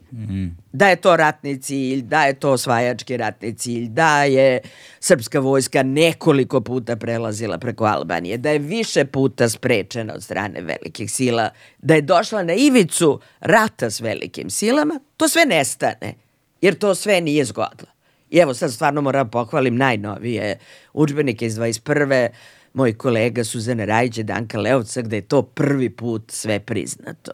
[0.74, 4.60] Da je to ratni cilj, da je to osvajački ratni cilj, da je
[5.00, 11.12] srpska vojska nekoliko puta prelazila preko Albanije, da je više puta sprečena od strane velikih
[11.12, 16.16] sila, da je došla na ivicu rata s velikim silama, to sve nestane,
[16.62, 17.92] jer to sve nije zgodilo.
[18.30, 20.60] I evo sad stvarno moram pohvalim najnovije
[20.94, 22.30] učbenike iz 21.
[22.74, 27.32] Moj kolega Suzana Rajić Danka Leovca gde je to prvi put sve priznato.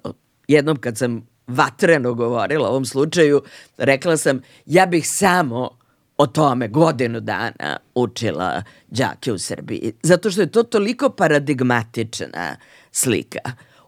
[0.47, 3.41] Jednom kad sam vatreno govorila o ovom slučaju,
[3.77, 5.69] rekla sam ja bih samo
[6.17, 9.93] o tome godinu dana učila đake u Srbiji.
[10.03, 12.55] Zato što je to toliko paradigmatična
[12.91, 13.39] slika.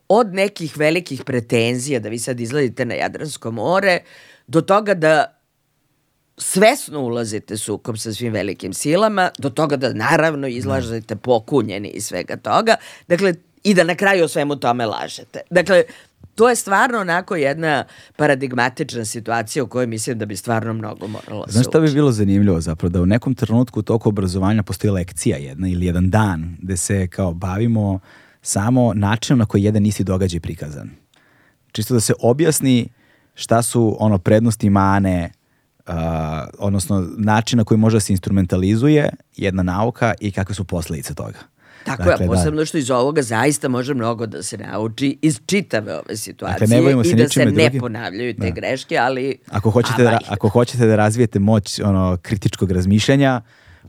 [0.08, 4.00] Od nekih velikih pretenzija da vi sad izladite na Jadransko more,
[4.50, 5.40] do toga da
[6.38, 12.38] svesno ulazite sukob sa svim velikim silama, do toga da naravno izlažete pokunjeni i svega
[12.38, 12.76] toga.
[13.08, 13.34] Dakle,
[13.64, 15.40] i da na kraju o svemu tome lažete.
[15.50, 15.84] Dakle,
[16.36, 17.84] to je stvarno onako jedna
[18.16, 22.62] paradigmatična situacija u kojoj mislim da bi stvarno mnogo moralo Znaš šta bi bilo zanimljivo
[22.62, 22.90] zapravo?
[22.90, 27.34] Da u nekom trenutku toku obrazovanja postoji lekcija jedna ili jedan dan gde se kao
[27.34, 28.00] bavimo
[28.42, 30.90] samo načinom na koji jedan isti događaj prikazan.
[31.72, 32.90] Čisto da se objasni
[33.40, 35.32] šta su ono prednosti i mane
[35.88, 35.94] uh,
[36.60, 41.40] odnosno način na koji može da se instrumentalizuje jedna nauka i kakve su posledice toga.
[41.86, 42.66] Tako dakle, je, posebno da.
[42.66, 47.16] što iz ovoga zaista može mnogo da se nauči iz čitave ove situacije dakle, i
[47.16, 47.64] da se drugi.
[47.64, 48.50] ne ponavljaju te da.
[48.50, 49.38] greške, ali...
[49.50, 53.42] Ako hoćete, da, ako hoćete da razvijete moć ono, kritičkog razmišljanja,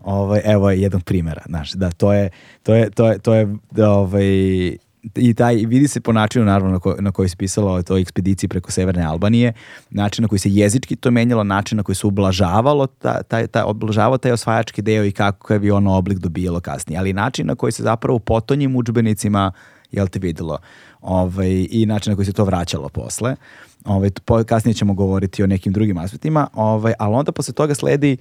[0.03, 2.30] ovaj, evo je jedan primjera, znaš, da, to je,
[2.62, 4.76] to je, to je, to je, da, ovaj,
[5.14, 8.01] i taj vidi se po načinu naravno na, ko, na koji se pisalo o toj
[8.01, 9.53] ekspediciji preko Severne Albanije,
[9.90, 13.62] način na koji se jezički to menjalo, način na koji se ublažavalo ta, taj, taj,
[13.66, 17.55] ublažavao taj osvajački deo i kako je bi ono oblik dobijalo kasnije, ali način na
[17.55, 19.53] koji se zapravo u potonjim udžbenicima
[19.92, 20.59] jel te videlo
[21.01, 23.36] ovaj, i način na koji se to vraćalo posle.
[23.84, 28.16] Ovaj, po, kasnije ćemo govoriti o nekim drugim aspektima, ovaj, ali onda posle toga sledi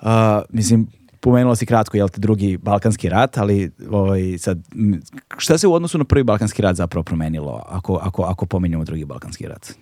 [0.00, 0.08] uh,
[0.50, 0.86] mislim,
[1.22, 4.58] pomenula si kratko, jel te, drugi Balkanski rat, ali ovaj, sad,
[5.38, 9.04] šta se u odnosu na prvi Balkanski rat zapravo promenilo, ako, ako, ako pomenjamo drugi
[9.04, 9.72] Balkanski rat?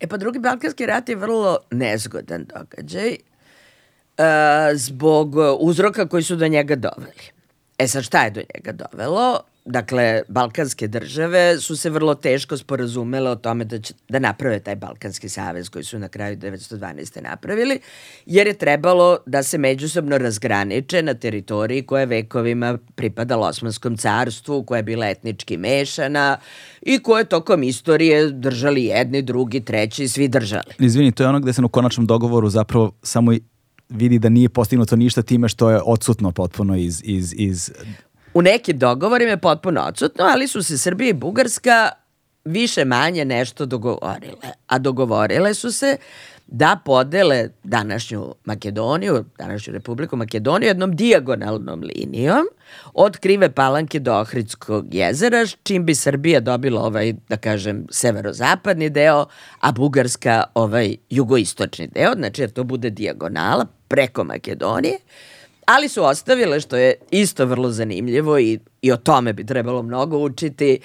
[0.00, 3.16] E pa drugi Balkanski rat je vrlo nezgodan događaj
[4.18, 4.24] uh,
[4.74, 7.30] zbog uzroka koji su do njega doveli.
[7.78, 9.40] E sad šta je do njega dovelo?
[9.64, 14.76] Dakle, balkanske države su se vrlo teško sporazumele o tome da, će, da naprave taj
[14.76, 17.22] Balkanski savez koji su na kraju 1912.
[17.22, 17.80] napravili,
[18.26, 24.62] jer je trebalo da se međusobno razgraniče na teritoriji koja je vekovima pripadala Osmanskom carstvu,
[24.62, 26.36] koja je bila etnički mešana
[26.82, 30.74] i koje tokom istorije držali jedni, drugi, treći, svi držali.
[30.78, 33.32] Izvini, to je ono gde se u konačnom dogovoru zapravo samo
[33.88, 37.70] vidi da nije postignuto ništa time što je odsutno potpuno iz, iz, iz
[38.34, 41.90] U nekim dogovorima je potpuno odsutno, ali su se Srbija i Bugarska
[42.44, 44.52] više manje nešto dogovorile.
[44.66, 45.96] A dogovorile su se
[46.46, 52.46] da podele današnju Makedoniju, današnju Republiku Makedoniju jednom dijagonalnom linijom
[52.94, 59.26] od Krive Palanke do Ohridskog jezera, čim bi Srbija dobila ovaj, da kažem, severozapadni deo,
[59.60, 64.98] a Bugarska ovaj jugoistočni deo, znači jer to bude dijagonala preko Makedonije
[65.66, 70.18] ali su ostavile, što je isto vrlo zanimljivo i, i o tome bi trebalo mnogo
[70.18, 70.80] učiti,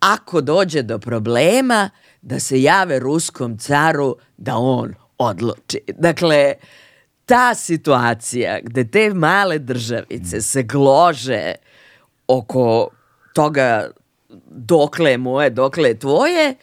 [0.00, 1.90] ako dođe do problema,
[2.22, 5.80] da se jave ruskom caru da on odluči.
[5.88, 6.54] Dakle,
[7.26, 11.54] ta situacija gde te male državice se glože
[12.28, 12.88] oko
[13.34, 13.90] toga
[14.50, 16.54] dokle je moje, dokle je tvoje,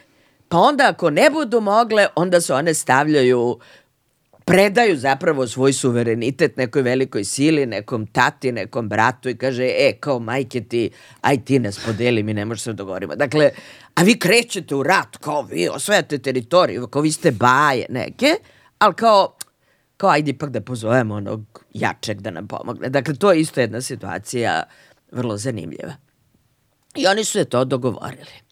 [0.50, 3.60] pa onda ako ne budu mogle, onda se one stavljaju
[4.50, 10.20] predaju zapravo svoj suverenitet nekoj velikoj sili, nekom tati, nekom bratu i kaže, e, kao
[10.20, 10.90] majke ti,
[11.22, 13.16] aj ti nas podeli, mi ne možemo se dogovorimo.
[13.16, 13.52] Dakle,
[13.96, 18.36] a vi krećete u rat, kao vi osvajate teritoriju, kao vi ste baje neke,
[18.80, 19.36] ali kao,
[19.98, 22.90] kao ajde ipak da pozovemo onog jačeg da nam pomogne.
[22.90, 24.64] Dakle, to je isto jedna situacija
[25.12, 25.94] vrlo zanimljiva.
[26.96, 28.50] I oni su se to dogovorili.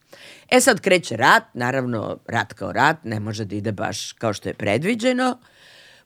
[0.52, 4.50] E sad kreće rat, naravno rat kao rat, ne može da ide baš kao što
[4.50, 5.38] je predviđeno,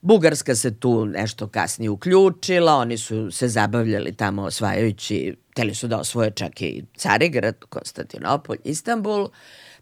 [0.02, 5.98] Bugarska se tu nešto kasnije uključila, oni su se zabavljali tamo osvajajući, teli su da
[5.98, 9.28] osvoje čak i Carigrad, Konstantinopolj, Istanbul,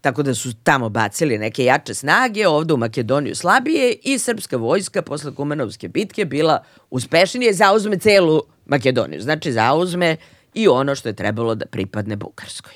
[0.01, 5.03] tako da su tamo bacili neke jače snage, ovde u Makedoniju slabije i srpska vojska
[5.03, 9.21] posle Kumanovske bitke bila uspešnije, zauzme celu Makedoniju.
[9.21, 10.17] Znači zauzme
[10.55, 12.75] i ono što je trebalo da pripadne Bugarskoj.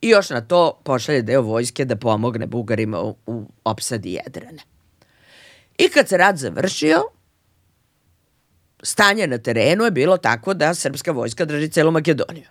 [0.00, 4.62] I još na to pošalje deo vojske da pomogne Bugarima u, u opsadi Jedrane.
[5.80, 7.02] I kad se rat završio,
[8.82, 12.46] stanje na terenu je bilo tako da srpska vojska drži celu Makedoniju.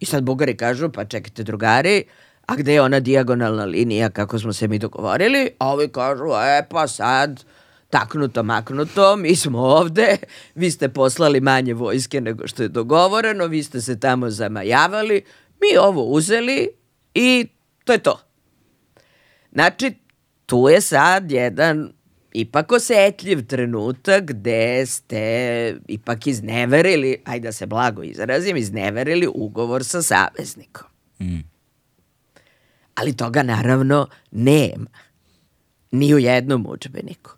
[0.00, 2.04] I sad Bugari kažu, pa čekajte drugari,
[2.46, 5.50] a gde je ona dijagonalna linija kako smo se mi dogovorili?
[5.58, 7.44] A ovi kažu, e pa sad,
[7.90, 10.16] taknuto, maknuto, mi smo ovde,
[10.54, 15.24] vi ste poslali manje vojske nego što je dogovoreno, vi ste se tamo zamajavali,
[15.60, 16.68] mi ovo uzeli
[17.14, 17.46] i
[17.84, 18.20] to je to.
[19.52, 19.94] Znači,
[20.46, 21.92] tu je sad jedan
[22.34, 25.22] ipak osetljiv trenutak gde ste
[25.88, 30.86] ipak izneverili, ajde da se blago izrazim, izneverili ugovor sa saveznikom.
[31.20, 31.40] Mm.
[32.94, 34.90] Ali toga naravno nema.
[35.90, 37.30] Ni u jednom učbeniku.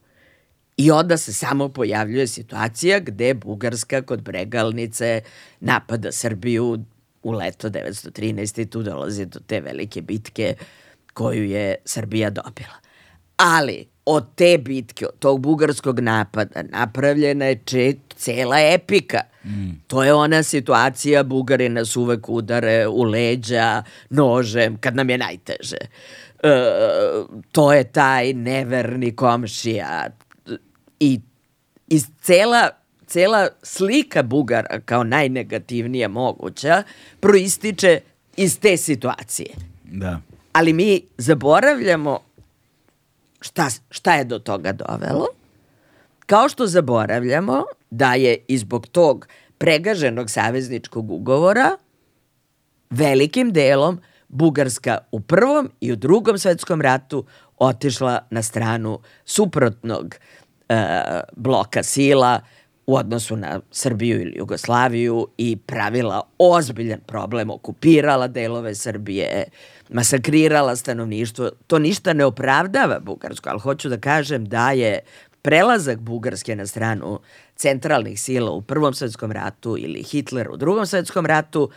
[0.77, 5.21] I onda se samo pojavljuje situacija gde Bugarska kod Bregalnice
[5.61, 6.85] napada Srbiju
[7.23, 8.63] u leto 913.
[8.63, 10.55] i tu dolazi do te velike bitke
[11.15, 12.75] koju je Srbija dobila.
[13.37, 19.21] Ali od te bitke, od tog bugarskog napada, napravljena je če, cela epika.
[19.45, 19.71] Mm.
[19.87, 25.77] To je ona situacija, Bugari nas uvek udare u leđa, nožem, kad nam je najteže.
[26.43, 26.51] E,
[27.53, 30.07] to je taj neverni komšija.
[31.01, 31.21] I,
[31.89, 32.71] i cela
[33.07, 36.83] cela slika Bugara kao najnegativnija moguća
[37.21, 38.01] proističe
[38.37, 39.51] iz te situacije.
[39.85, 40.21] Da.
[40.53, 42.21] Ali mi zaboravljamo
[43.41, 45.27] šta, šta je do toga dovelo,
[46.27, 49.29] kao što zaboravljamo da je izbog tog
[49.59, 51.77] pregaženog savezničkog ugovora
[52.91, 57.25] velikim delom Bugarska u prvom i u drugom svetskom ratu
[57.59, 60.15] otišla na stranu suprotnog
[60.69, 60.77] e,
[61.37, 62.41] bloka sila
[62.87, 69.45] u odnosu na Srbiju ili Jugoslaviju i pravila ozbiljan problem, okupirala delove Srbije,
[69.91, 71.51] masakrirala stanovništvo.
[71.67, 75.01] To ništa ne opravdava Bugarsku, ali hoću da kažem da je
[75.43, 77.21] prelazak Bugarske na stranu
[77.57, 81.71] centralnih sila u Prvom svetskom ratu ili Hitler u Drugom svetskom ratu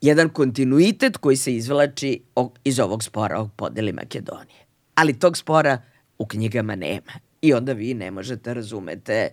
[0.00, 2.20] jedan kontinuitet koji se izvlači
[2.64, 4.66] iz ovog spora o podeli Makedonije.
[4.94, 5.82] Ali tog spora
[6.18, 7.12] u knjigama nema.
[7.42, 9.28] I onda vi ne možete razumete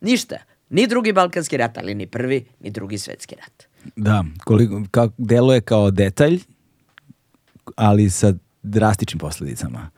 [0.00, 0.36] ništa.
[0.70, 3.64] Ni drugi Balkanski rat, ali ni prvi, ni drugi svetski rat.
[3.96, 6.40] Da, koliko, kao, deluje kao detalj,
[7.76, 9.90] ali sa drastičnim posledicama.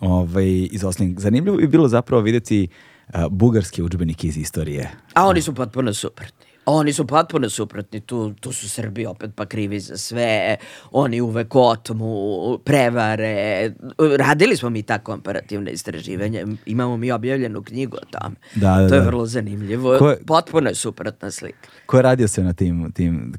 [0.00, 1.18] Ovaj, iz osnovnih.
[1.18, 2.68] Zanimljivo bi bilo zapravo videti
[3.08, 4.90] uh, bugarski učbenik iz istorije.
[5.14, 6.46] A oni su potpuno suprotni.
[6.70, 10.56] Oni su potpuno suprotni, tu, tu su Srbi opet pa krivi za sve,
[10.90, 13.72] oni uvek otmu, prevare.
[14.18, 18.36] Radili smo mi ta komparativne istraživanja, imamo mi objavljenu knjigu o tome.
[18.54, 19.06] Da, da, to je da.
[19.06, 21.68] vrlo zanimljivo, Ko je, potpuno je suprotna slika.
[21.86, 23.32] Ko je radio se na tim, tim,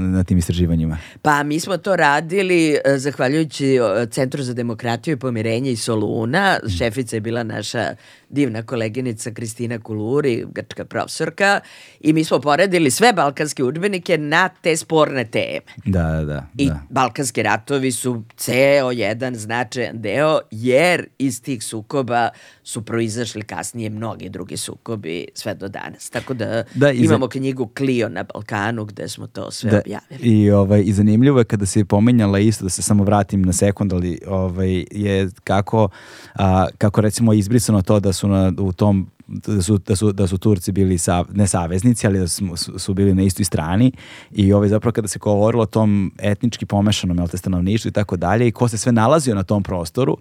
[0.00, 0.98] na tim istraživanjima?
[1.22, 3.78] Pa mi smo to radili e, zahvaljujući
[4.10, 7.94] Centru za demokratiju i pomirenje i Soluna, šefica je bila naša
[8.34, 11.60] divna koleginica Kristina Kuluri, grčka profesorka,
[12.00, 15.60] i mi smo poredili sve balkanske udžbenike na te sporne teme.
[15.84, 16.46] Da, da, da.
[16.58, 22.28] I balkanski ratovi su ceo jedan značajan deo, jer iz tih sukoba
[22.62, 26.10] su proizašli kasnije mnogi drugi sukobi sve do danas.
[26.10, 27.30] Tako da, da imamo za...
[27.30, 30.42] knjigu Clio na Balkanu gde smo to sve da, objavili.
[30.42, 33.52] I, ovaj, I zanimljivo je kada se je pomenjala isto, da se samo vratim na
[33.52, 35.88] sekund, ali ovaj, je kako,
[36.34, 40.26] a, kako recimo izbrisano to da su na, u tom da su, da su, da
[40.26, 43.92] su Turci bili sa, ne saveznici, ali da su, su bili na istoj strani.
[44.30, 48.48] I ovaj, zapravo kada se govorilo o tom etnički pomešanom te stanovništvu i tako dalje
[48.48, 50.18] i ko se sve nalazio na tom prostoru,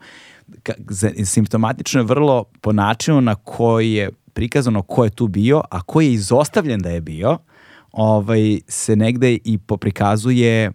[0.63, 0.73] ka,
[1.25, 6.01] simptomatično je vrlo po načinu na koji je prikazano ko je tu bio, a ko
[6.01, 7.37] je izostavljen da je bio,
[7.91, 10.71] ovaj, se negde i poprikazuje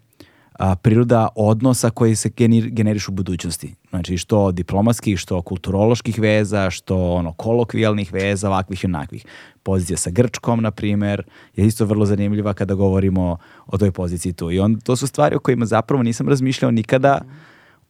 [0.59, 3.75] a, priroda odnosa koji se genir, generišu u budućnosti.
[3.91, 9.25] Znači što diplomatskih, što kulturoloških veza, što ono kolokvijalnih veza, ovakvih i onakvih.
[9.63, 11.23] Pozicija sa Grčkom, na primer,
[11.57, 13.37] je isto vrlo zanimljiva kada govorimo
[13.67, 14.51] o toj poziciji tu.
[14.51, 17.21] I on, to su stvari o kojima zapravo nisam razmišljao nikada,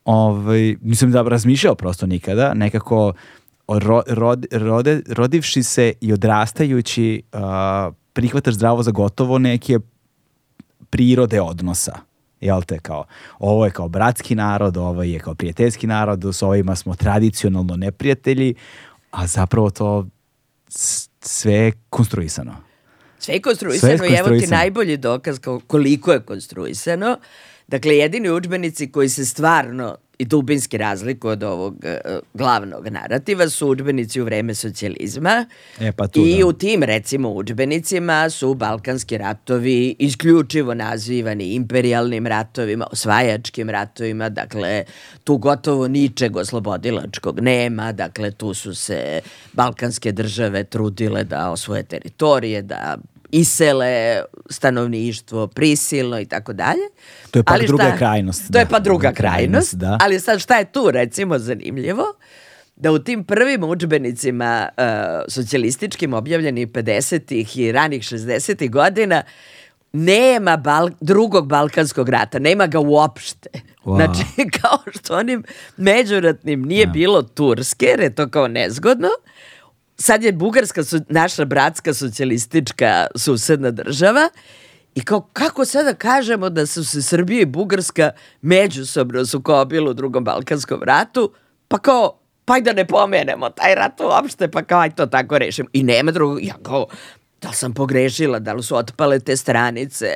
[0.04, 3.12] ovaj, nisam da razmišljao prosto nikada, nekako
[3.68, 7.40] ro, rod, rode, rodivši se i odrastajući uh,
[8.12, 9.78] prihvataš zdravo za gotovo neke
[10.90, 12.07] prirode odnosa
[12.40, 13.04] jel te, kao,
[13.38, 18.54] ovo je kao bratski narod, ovo je kao prijateljski narod, s ovima smo tradicionalno neprijatelji,
[19.10, 20.06] a zapravo to
[21.20, 22.56] sve je konstruisano.
[23.18, 24.34] Sve je konstruisano, sve je konstruisano.
[24.34, 27.18] evo ti najbolji dokaz koliko je konstruisano.
[27.66, 33.68] Dakle, jedini učbenici koji se stvarno i dubinski razliku od ovog uh, glavnog narativa su
[33.68, 35.46] udžbenici u vreme socijalizma
[35.80, 36.46] e, pa tu, i da.
[36.46, 44.84] u tim recimo udžbenicima su balkanski ratovi isključivo nazivani imperialnim ratovima, osvajačkim ratovima, dakle
[45.24, 49.20] tu gotovo ničeg oslobodilačkog nema, dakle tu su se
[49.52, 52.96] balkanske države trudile da osvoje teritorije, da
[53.30, 56.82] isele stanovništvo prisilno i tako dalje.
[57.30, 58.46] To je pa ali druga šta, krajnost.
[58.46, 58.58] To da.
[58.58, 59.98] je pa druga krajnost, da.
[60.00, 62.04] ali sad šta je tu recimo zanimljivo?
[62.76, 64.84] Da u tim prvim učbenicima uh,
[65.28, 67.58] socijalističkim objavljenih 50.
[67.58, 68.70] i ranih 60.
[68.70, 69.22] godina
[69.92, 73.48] nema bal drugog balkanskog rata, nema ga uopšte.
[73.84, 73.96] Wow.
[73.96, 75.44] Znači, kao što onim
[75.76, 76.86] međuratnim nije ja.
[76.86, 79.08] bilo Turske, jer je to kao nezgodno,
[79.98, 84.28] sad je Bugarska naša bratska socijalistička susedna država
[84.94, 90.24] i kao kako sada kažemo da su se Srbija i Bugarska međusobno sukobili u drugom
[90.24, 91.32] Balkanskom ratu,
[91.68, 95.66] pa kao pa da ne pomenemo taj rat uopšte, pa kao aj to tako rešim.
[95.72, 96.86] I nema drugog, ja kao,
[97.42, 100.06] da li sam pogrešila, da li su otpale te stranice,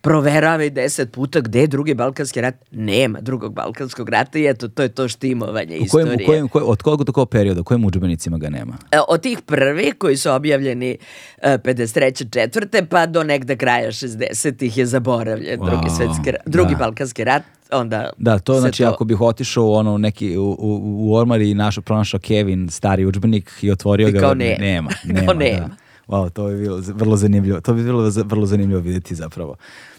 [0.00, 2.54] proveravaj deset puta gde je drugi Balkanski rat.
[2.70, 6.24] Nema drugog Balkanskog rata i eto, to je to štimovanje U kojem, istorije.
[6.24, 8.76] u kojem, koj- od kog do kog perioda, u kojim udžbenicima ga nema?
[8.90, 10.96] E, od tih prvih koji su objavljeni
[11.38, 12.02] e, 53.
[12.32, 16.78] četvrte pa do negde kraja 60-ih je zaboravljen drugi Wow, svetski rat, drugi da.
[16.78, 17.42] Balkanski rat,
[17.72, 20.56] onda Da, to znači ako bih otišao u ono neki u, u,
[21.00, 24.58] u ormar i našao pronašao Kevin stari udžbenik i otvorio I ga ne- nema.
[24.58, 24.90] nema,
[25.20, 25.58] nema, nema.
[25.58, 25.87] Da.
[26.08, 27.60] Wow, to bi bilo vrlo zanimljivo.
[27.60, 29.56] To bi bilo vrlo zanimljivo vidjeti zapravo.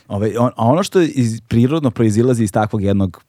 [0.07, 3.23] Ove, on, a ono što iz, prirodno proizilazi iz takvog jednog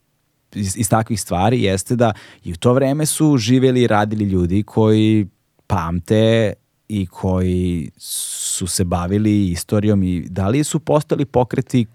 [0.54, 2.12] iz, iz takvih stvari jeste da
[2.44, 5.28] i u to vreme su živjeli i radili ljudi koji
[5.66, 6.52] pamte
[6.88, 11.86] i koji su se bavili istorijom i da li su postali pokreti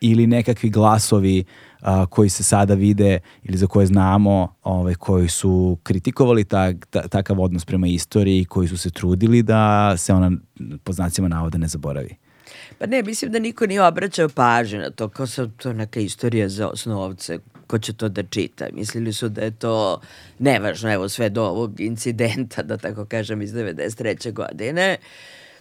[0.00, 1.44] ili nekakvi glasovi
[1.80, 7.08] a, koji se sada vide ili za koje znamo ovaj, koji su kritikovali ta, ta-
[7.08, 10.30] takav odnos prema istoriji koji su se trudili da se ona
[10.84, 12.16] po znacima navoda ne zaboravi.
[12.78, 16.48] Pa ne, mislim da niko nije obraćao pažnju na to, kao sad to neka istorija
[16.48, 18.66] za osnovce, ko će to da čita.
[18.72, 20.00] Mislili su da je to
[20.38, 24.32] nevažno, evo sve do ovog incidenta, da tako kažem, iz 93.
[24.32, 24.96] godine.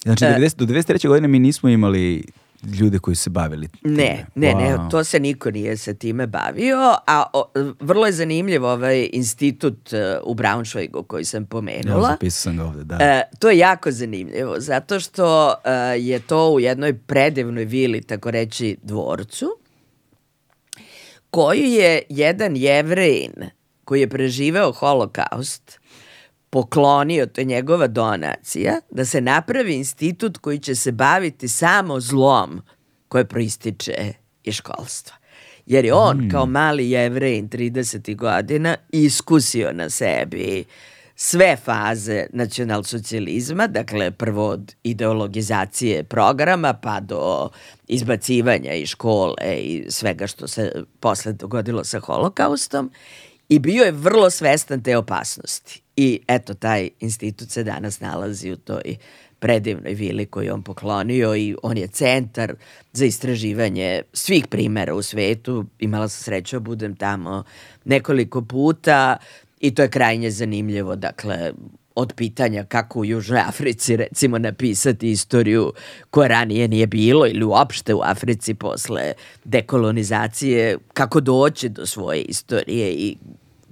[0.04, 0.26] Znači.
[0.26, 1.08] 90, do 93.
[1.08, 2.24] godine mi nismo imali
[2.66, 3.94] ljude koji se bavili time.
[3.96, 4.92] Ne, ne, ne, Wow.
[4.92, 10.18] to se niko nije se time bavio, a o, vrlo je zanimljiv ovaj institut e,
[10.24, 12.10] u Braunschweigu koji sam pomenula.
[12.10, 12.96] zapisao sam ga ovde, da.
[13.02, 18.32] E, to je jako zanimljivo, zato što e, je to u jednoj predivnoj vili, tako
[18.32, 19.46] reći, dvorcu,
[21.32, 23.34] koju je jedan jevrejin
[23.86, 25.80] koji je preživeo holokaust
[26.56, 32.62] poklonio, to je njegova donacija, da se napravi institut koji će se baviti samo zlom
[33.08, 35.16] koje proističe iz školstva.
[35.66, 38.16] Jer je on kao mali jevrejin 30.
[38.16, 40.64] godina iskusio na sebi
[41.16, 47.50] sve faze nacionalsocijalizma, dakle prvo od ideologizacije programa pa do
[47.88, 52.92] izbacivanja iz škole i svega što se posle dogodilo sa holokaustom
[53.50, 55.85] i bio je vrlo svestan te opasnosti.
[55.98, 58.96] I eto, taj institut se danas nalazi u toj
[59.40, 62.56] predivnoj vili koju on poklonio i on je centar
[62.94, 65.66] za istraživanje svih primera u svetu.
[65.80, 67.44] Imala sam sreću da budem tamo
[67.86, 69.18] nekoliko puta
[69.60, 70.96] i to je krajnje zanimljivo.
[70.96, 71.52] Dakle,
[71.96, 75.74] od pitanja kako u Južnoj Africi recimo napisati istoriju
[76.10, 82.92] koja ranije nije bilo ili uopšte u Africi posle dekolonizacije, kako doći do svoje istorije
[82.92, 83.18] i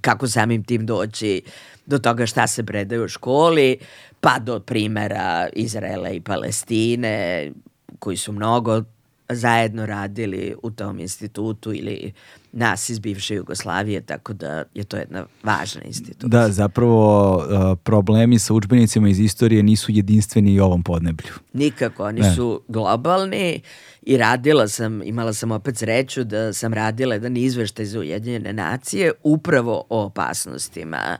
[0.00, 1.42] kako samim tim doći
[1.86, 3.76] do toga šta se predaje u školi,
[4.20, 7.50] pa do primera Izraela i Palestine,
[7.98, 8.82] koji su mnogo
[9.28, 12.12] zajedno radili u tom institutu ili
[12.52, 16.28] nas iz bivše Jugoslavije, tako da je to jedna važna institucija.
[16.28, 21.32] Da, zapravo uh, problemi sa udžbenicima iz istorije nisu jedinstveni i ovom podneblju.
[21.52, 22.34] Nikako, oni Ne.
[22.34, 23.60] su globalni
[24.02, 29.12] i radila sam, imala sam opet sreću da sam radila jedan izveštaj za Ujedinjene nacije
[29.22, 31.18] upravo o opasnostima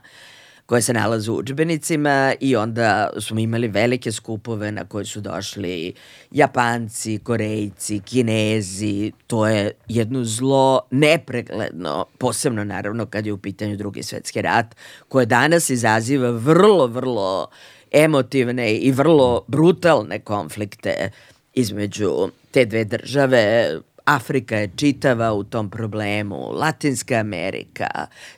[0.65, 5.93] koje se nalaze u udžbenicima i onda smo imali velike skupove na koje su došli
[6.31, 14.03] Japanci, Korejci, Kinezi, to je jedno zlo nepregledno, posebno naravno kad je u pitanju drugi
[14.03, 14.75] svetski rat,
[15.07, 17.47] koje danas izaziva vrlo, vrlo
[17.91, 21.11] emotivne i vrlo brutalne konflikte
[21.53, 23.69] između te dve države.
[24.05, 27.87] Afrika je čitava u tom problemu, Latinska Amerika,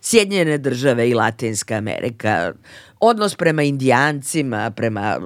[0.01, 2.53] Sjedinjene države i Latinska Amerika,
[2.99, 5.19] odnos prema indijancima, prema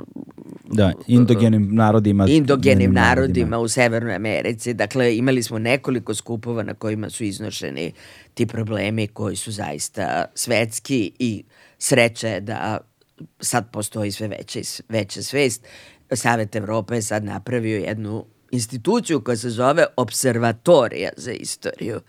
[0.74, 2.28] Da, indogenim narodima.
[2.28, 4.74] indogenim narodima u Severnoj Americi.
[4.74, 7.92] Dakle, imali smo nekoliko skupova na kojima su iznošeni
[8.34, 11.44] ti problemi koji su zaista svetski i
[11.78, 12.78] sreća je da
[13.40, 15.66] sad postoji sve veća, veća svest.
[16.14, 22.02] Savet Evrope je sad napravio jednu instituciju koja se zove Observatorija za istoriju.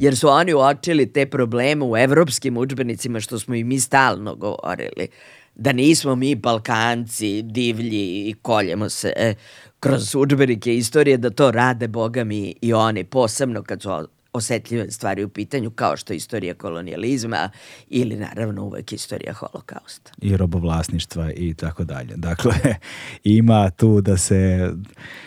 [0.00, 5.08] Jer su oni uočili te probleme u evropskim udžbenicima što smo i mi stalno govorili.
[5.54, 9.34] Da nismo mi Balkanci divlji i koljemo se e,
[9.80, 13.90] kroz udžbenike istorije, da to rade boga mi i oni, posebno kad su
[14.32, 17.50] osetljive stvari u pitanju, kao što je istorija kolonijalizma
[17.88, 20.12] ili naravno uvek istorija holokausta.
[20.22, 22.16] i robovlasništva i tako dalje.
[22.16, 22.54] Dakle,
[23.24, 24.70] ima tu da se...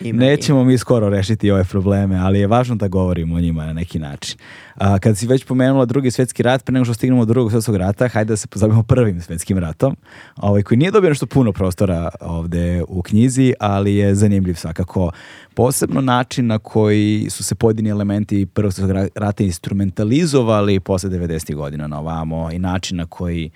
[0.00, 3.72] Ima, Nećemo mi skoro rešiti ove probleme, ali je važno da govorimo o njima na
[3.72, 4.38] neki način.
[4.74, 7.76] A, kad si već pomenula drugi svetski rat, pre nego što stignemo do drugog svetskog
[7.76, 9.96] rata, hajde da se pozabavimo prvim svetskim ratom,
[10.36, 15.10] ovaj, koji nije dobio nešto puno prostora ovde u knjizi, ali je zanimljiv svakako.
[15.54, 21.54] Posebno način na koji su se pojedini elementi prvog svjetskog ra- rata instrumentalizovali posle 90.
[21.54, 23.50] godina na ovamo i način na koji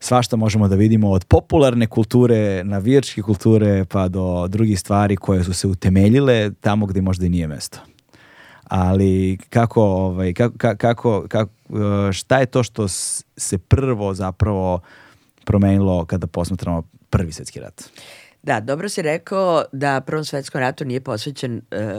[0.00, 5.54] svašta možemo da vidimo od popularne kulture, navijačke kulture pa do drugih stvari koje su
[5.54, 7.78] se utemeljile tamo gde možda i nije mesto.
[8.64, 12.88] Ali kako, ovaj, kako, ka- kako, kako, uh, šta je to što
[13.36, 14.80] se prvo zapravo
[15.44, 17.90] promenilo kada posmatramo prvi svjetski rat?
[18.42, 21.94] Da, dobro si rekao da Prvom svetskom ratu nije posvećen e,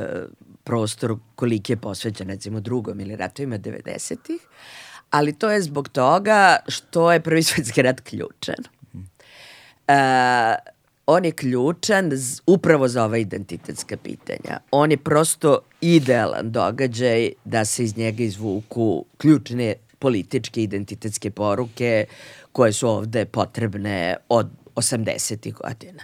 [0.64, 4.42] prostoru koliki je posvećen recimo drugom ili ratovima 90-ih,
[5.10, 8.56] ali to je zbog toga što je Prvi svetski rat ključan.
[9.88, 9.94] E,
[11.06, 14.60] on je ključan z- upravo za ova identitetska pitanja.
[14.72, 22.06] On je prosto idealan događaj da se iz njega izvuku ključne političke identitetske poruke
[22.52, 25.54] koje su ovde potrebne od 80.
[25.54, 26.04] godina.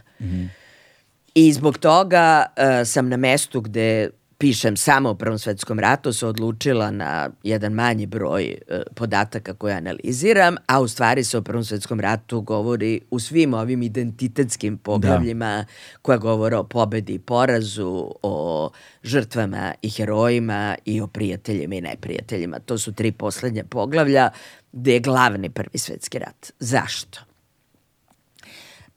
[1.35, 4.09] I zbog toga e, sam na mestu gde
[4.39, 9.75] pišem samo o Prvom svetskom ratu se odlučila na jedan manji broj e, podataka koje
[9.75, 15.65] analiziram, a u stvari se o Prvom svetskom ratu govori u svim ovim identitetskim poglavljima
[16.01, 18.69] koja govore o pobedi i porazu, o
[19.03, 22.59] žrtvama i herojima i o prijateljima i neprijateljima.
[22.59, 24.29] To su tri poslednja poglavlja
[24.71, 26.51] gde je glavni Prvi svetski rat.
[26.59, 27.28] Zašto?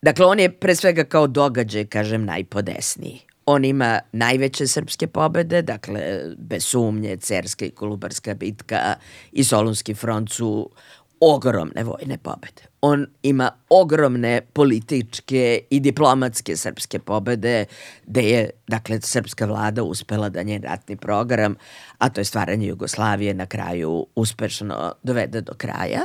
[0.03, 3.19] Dakle, on je pre svega kao događaj, kažem, najpodesniji.
[3.45, 6.01] On ima najveće srpske pobede, dakle,
[6.37, 8.95] bez sumnje, Cerska i Kolubarska bitka
[9.31, 10.69] i Solunski front su
[11.19, 12.67] ogromne vojne pobede.
[12.81, 17.65] On ima ogromne političke i diplomatske srpske pobede,
[18.07, 21.55] gde je, dakle, srpska vlada uspela da njen ratni program,
[21.97, 26.01] a to je stvaranje Jugoslavije, na kraju uspešno dovede do kraja.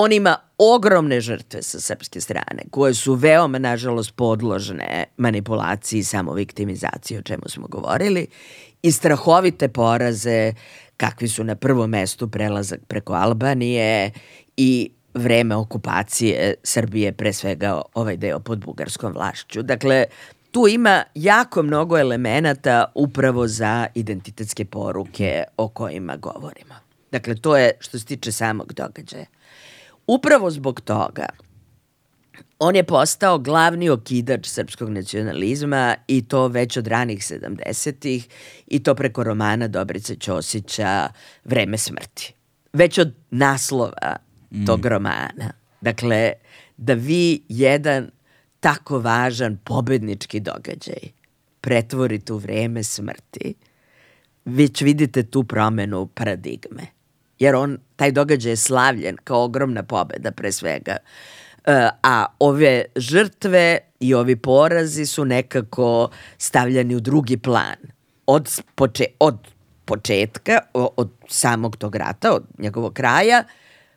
[0.00, 7.18] On ima ogromne žrtve sa srpske strane, koje su veoma, nažalost, podložne manipulaciji i samoviktimizaciji,
[7.18, 8.26] o čemu smo govorili,
[8.82, 10.52] i strahovite poraze,
[10.96, 14.10] kakvi su na prvom mestu prelazak preko Albanije
[14.56, 19.62] i vreme okupacije Srbije, pre svega ovaj deo pod bugarskom vlašću.
[19.62, 20.04] Dakle,
[20.50, 26.74] tu ima jako mnogo elemenata upravo za identitetske poruke o kojima govorimo.
[27.12, 29.26] Dakle, to je što se tiče samog događaja.
[30.08, 31.26] Upravo zbog toga
[32.58, 38.28] on je postao glavni okidač srpskog nacionalizma i to već od ranih 70-ih
[38.66, 41.08] i to preko romana Dobrice Ćosića
[41.44, 42.34] Vreme smrti.
[42.72, 44.16] Već od naslova
[44.66, 45.52] tog romana.
[45.80, 46.32] Dakle,
[46.76, 48.10] da vi jedan
[48.60, 51.08] tako važan pobednički događaj
[51.60, 53.54] pretvorite u vreme smrti,
[54.44, 56.97] već vidite tu promenu paradigme.
[57.38, 60.96] Jer on, taj događaj je slavljen kao ogromna pobeda pre svega.
[61.66, 67.76] E, a ove žrtve i ovi porazi su nekako stavljani u drugi plan.
[68.26, 69.38] Od, poče, od
[69.84, 73.44] početka, od samog tog rata, od njegovog kraja,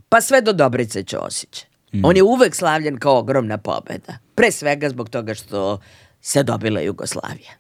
[0.10, 1.66] pa sve do Dobrice Ćosića.
[2.04, 4.18] On je uvek slavljen kao ogromna pobeda.
[4.36, 5.80] Pre svega zbog toga što
[6.22, 7.52] se dobila Jugoslavija.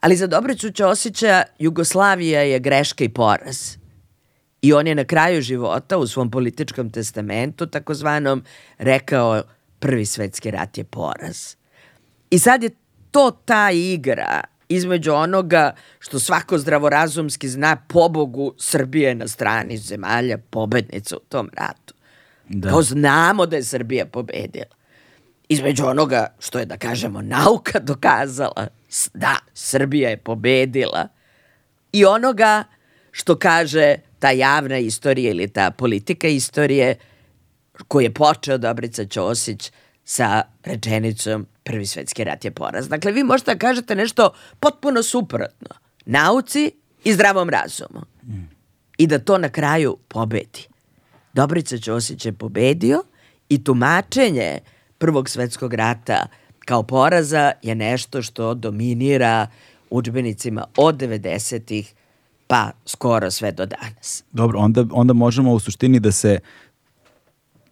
[0.00, 3.81] Ali za Dobricu Ćosića Jugoslavija je greška i poraz.
[4.62, 8.44] I on je na kraju života u svom političkom testamentu takozvanom
[8.78, 9.42] rekao
[9.78, 11.56] prvi svetski rat je poraz.
[12.30, 12.70] I sad je
[13.10, 20.38] to ta igra između onoga što svako zdravorazumski zna pobogu Srbije je na strani zemalja
[20.38, 21.94] pobednica u tom ratu.
[22.48, 22.68] Da.
[22.68, 24.76] Kao znamo da je Srbija pobedila.
[25.48, 28.66] Između onoga što je, da kažemo, nauka dokazala,
[29.14, 31.08] da, Srbija je pobedila,
[31.92, 32.64] i onoga
[33.10, 36.94] što kaže ta javna istorija ili ta politika istorije
[37.88, 39.72] koju je počeo Dobrica Ćosić
[40.04, 42.88] sa rečenicom Prvi svetski rat je poraz.
[42.88, 45.68] Dakle, vi možete da kažete nešto potpuno suprotno
[46.04, 46.72] nauci
[47.04, 48.00] i zdravom razumu.
[48.98, 50.68] I da to na kraju pobedi.
[51.32, 53.02] Dobrica Ćosić je pobedio
[53.48, 54.58] i tumačenje
[54.98, 56.26] Prvog svetskog rata
[56.58, 59.46] kao poraza je nešto što dominira
[59.90, 61.94] udžbenicima od 90-ih
[62.52, 64.24] pa skoro sve do danas.
[64.32, 66.38] Dobro, onda, onda možemo u suštini da se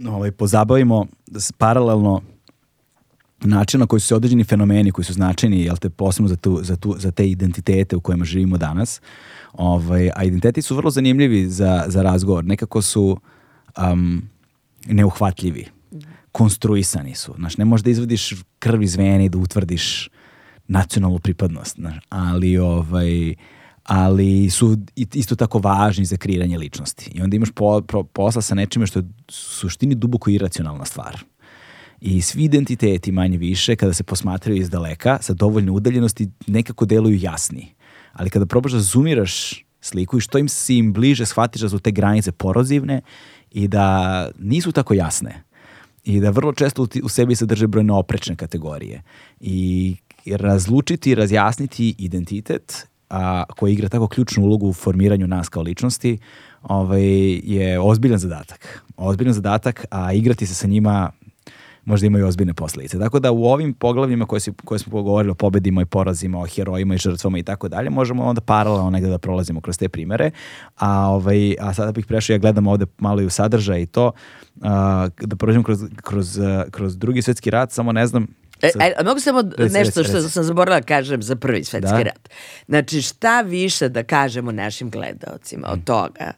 [0.08, 2.22] ovaj, pozabavimo da se paralelno
[3.40, 6.60] način na koji su se određeni fenomeni koji su značajni, jel te, posebno za, tu,
[6.62, 9.00] za, tu, za te identitete u kojima živimo danas,
[9.52, 12.44] ovaj, a identiteti su vrlo zanimljivi za, za razgovor.
[12.44, 13.20] Nekako su
[13.78, 14.22] um,
[14.86, 15.66] neuhvatljivi,
[16.32, 17.34] konstruisani su.
[17.38, 20.08] Znaš, ne možeš da izvadiš krv iz vene i da utvrdiš
[20.68, 23.34] nacionalnu pripadnost, znaš, ali ovaj
[23.90, 24.76] ali su
[25.14, 27.10] isto tako važni za kreiranje ličnosti.
[27.14, 31.18] I onda imaš po, pro- posla sa nečime što je suštini duboko iracionalna stvar.
[32.00, 37.18] I svi identiteti manje više, kada se posmatraju iz daleka, sa dovoljne udaljenosti, nekako deluju
[37.20, 37.74] jasni.
[38.12, 41.78] Ali kada probaš da zoomiraš sliku i što im si im bliže, shvatiš da su
[41.78, 43.00] te granice porozivne
[43.50, 45.42] i da nisu tako jasne.
[46.04, 49.02] I da vrlo često u, sebi sadrže brojne oprečne kategorije.
[49.40, 56.18] I razlučiti razjasniti identitet a, koji igra tako ključnu ulogu u formiranju nas kao ličnosti
[56.62, 57.02] ovaj,
[57.44, 58.84] je ozbiljan zadatak.
[58.96, 61.10] Ozbiljan zadatak, a igrati se sa njima
[61.84, 62.98] možda imaju ozbiljne posledice.
[62.98, 66.46] Tako da u ovim poglavljima koje, si, koje smo pogovorili o pobedima i porazima, o
[66.46, 70.30] herojima i žrtvama i tako dalje, možemo onda paralelno negde da prolazimo kroz te primere.
[70.76, 74.12] A, ovaj, a sada bih prešao, ja gledam ovde malo i u sadržaj i to,
[74.62, 76.38] a, da prođemo kroz, kroz,
[76.70, 78.26] kroz drugi svetski rat, samo ne znam,
[78.62, 82.02] E, a, mogu samo reci, nešto što sam zaboravila da kažem za prvi svetski da?
[82.02, 82.28] rat.
[82.68, 86.32] Znači, šta više da kažemo našim gledaocima od toga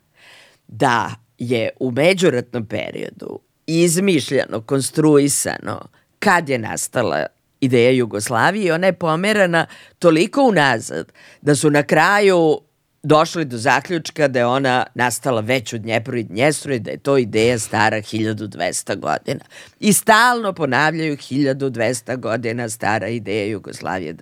[0.69, 7.27] da je u međuratnom periodu izmišljeno, konstruisano kad je nastala
[7.61, 9.67] ideja Jugoslavije i ona je pomerana
[9.99, 12.61] toliko unazad da su na kraju
[13.03, 16.99] došli do zaključka da je ona nastala već od Dnjepru i Dnjestru i da je
[16.99, 19.45] to ideja stara 1200 godina.
[19.81, 24.15] I stalno ponavljaju 1200 godina stara ideja Jugoslavije.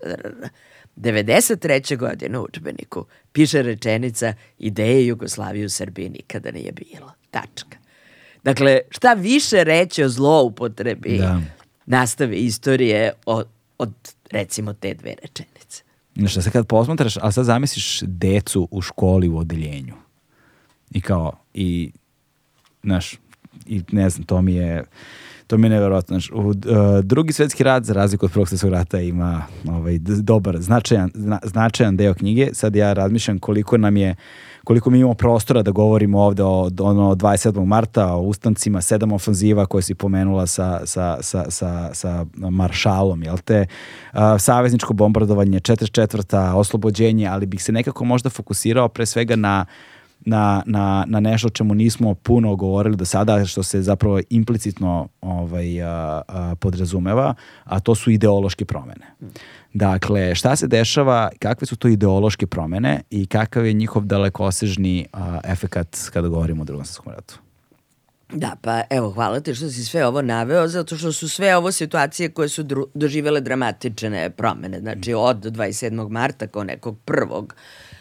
[0.97, 1.97] 93.
[1.97, 7.12] godine u učbeniku piše rečenica ideje Jugoslavije u Srbiji nikada nije bilo.
[7.31, 7.78] Tačka.
[8.45, 11.41] Dakle, šta više reći o zloupotrebi da.
[11.87, 13.93] nastave istorije od, od
[14.31, 15.83] recimo te dve rečenice.
[16.16, 19.94] Znaš, se kad posmatraš, a sad zamisliš decu u školi u odeljenju.
[20.90, 21.92] I kao, i,
[22.82, 23.18] znaš,
[23.66, 24.84] i ne znam, to mi je,
[25.51, 26.18] to mi je nevjerojatno.
[26.32, 26.55] U, uh,
[27.03, 31.96] drugi svetski rat, za razliku od prvog svetskog rata, ima ovaj, dobar, značajan, zna, značajan
[31.96, 32.48] deo knjige.
[32.53, 34.14] Sad ja razmišljam koliko nam je,
[34.64, 37.64] koliko mi imamo prostora da govorimo ovde o ono 27.
[37.64, 43.38] marta, o ustancima, sedam ofanziva koje si pomenula sa, sa, sa, sa, sa maršalom, jel
[43.38, 43.66] te?
[44.12, 46.55] Uh, savezničko bombardovanje, 44.
[46.55, 49.66] oslobođenje, ali bih se nekako možda fokusirao pre svega na
[50.21, 55.09] na, na, na nešto o čemu nismo puno govorili do sada, što se zapravo implicitno
[55.21, 59.07] ovaj, a, a, podrazumeva, a to su ideološke promene.
[59.73, 65.41] Dakle, šta se dešava, kakve su to ideološke promene i kakav je njihov dalekosežni a,
[65.45, 67.39] efekat kada govorimo o drugom svetskom ratu?
[68.33, 71.73] Da, pa evo, hvala ti što si sve ovo naveo, zato što su sve ovo
[71.73, 72.62] situacije koje su
[72.95, 74.81] doživele dramatične promene.
[74.81, 76.11] Znači, od 27.
[76.11, 77.55] marta kao nekog prvog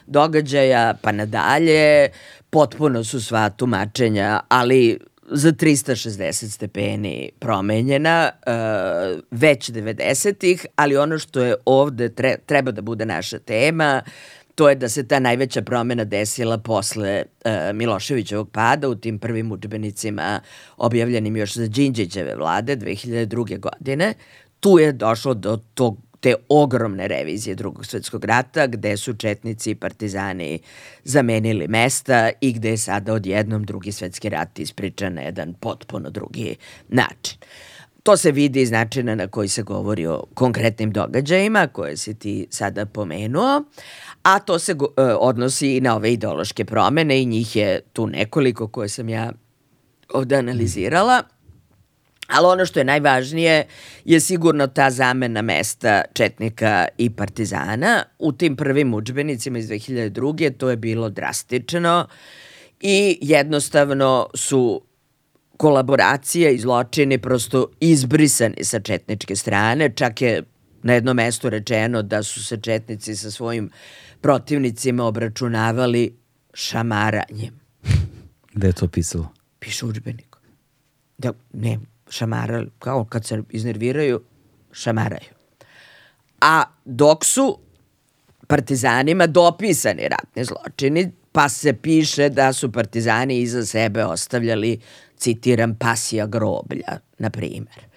[0.10, 2.10] događaja pa nadalje,
[2.50, 5.00] potpuno su sva tumačenja, ali
[5.32, 12.82] za 360 stepeni promenjena uh, već 90-ih, ali ono što je ovde tre, treba da
[12.82, 14.02] bude naša tema,
[14.56, 19.52] to je da se ta najveća promena desila posle uh, Miloševićevog pada u tim prvim
[19.52, 20.42] učbenicima
[20.78, 23.60] objavljenim još za Đinđićeve vlade 2002.
[23.60, 24.14] godine.
[24.60, 29.76] Tu je došlo do tog te ogromne revizije drugog svetskog rata gde su četnici i
[29.76, 30.60] partizani
[31.04, 36.56] zamenili mesta i gde je sada odjednom drugi svetski rat ispričan na jedan potpuno drugi
[36.90, 37.38] način.
[38.04, 42.48] To se vidi iz načina na koji se govori o konkretnim događajima koje si ti
[42.50, 43.64] sada pomenuo,
[44.24, 44.88] a to se uh,
[45.20, 49.32] odnosi i na ove ideološke promene i njih je tu nekoliko koje sam ja
[50.14, 51.24] ovde analizirala.
[52.30, 53.66] Ali ono što je najvažnije
[54.06, 58.04] je sigurno ta zamena mesta Četnika i Partizana.
[58.20, 60.58] U tim prvim učbenicima iz 2002.
[60.58, 62.08] to je bilo drastično
[62.80, 64.82] i jednostavno su
[65.58, 69.92] kolaboracije i zločini prosto izbrisani sa četničke strane.
[69.96, 70.44] Čak je
[70.84, 73.70] na jednom mestu rečeno da su se četnici sa svojim
[74.22, 76.18] protivnicima obračunavali
[76.54, 77.60] šamaranjem.
[78.54, 79.34] Gde je to pisalo?
[79.60, 80.36] Piše učbenik.
[81.18, 84.22] Da, ne, šamarali, kao kad se iznerviraju,
[84.72, 85.30] šamaraju.
[86.42, 87.60] A dok su
[88.48, 94.80] partizanima dopisani ratni zločini, pa se piše da su partizani iza sebe ostavljali,
[95.18, 97.90] citiram, pasija groblja, na primer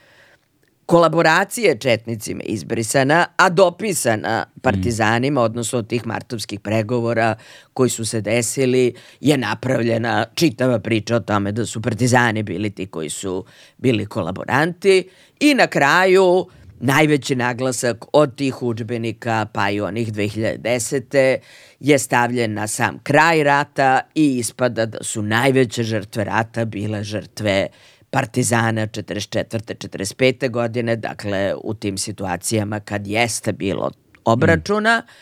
[0.86, 7.34] kolaboracije četnicima izbrisana, a dopisana partizanima, odnosno od tih martovskih pregovora
[7.74, 12.86] koji su se desili, je napravljena čitava priča o tome da su partizani bili ti
[12.86, 13.44] koji su
[13.78, 15.08] bili kolaboranti
[15.40, 16.46] i na kraju
[16.82, 21.38] najveći naglasak od tih učbenika pa i onih 2010.
[21.80, 27.68] je stavljen na sam kraj rata i ispada da su najveće žrtve rata bile žrtve
[28.12, 29.74] partizana 44.
[29.74, 30.50] 45.
[30.50, 33.90] godine, dakle u tim situacijama kad jeste bilo
[34.24, 35.12] obračuna mm.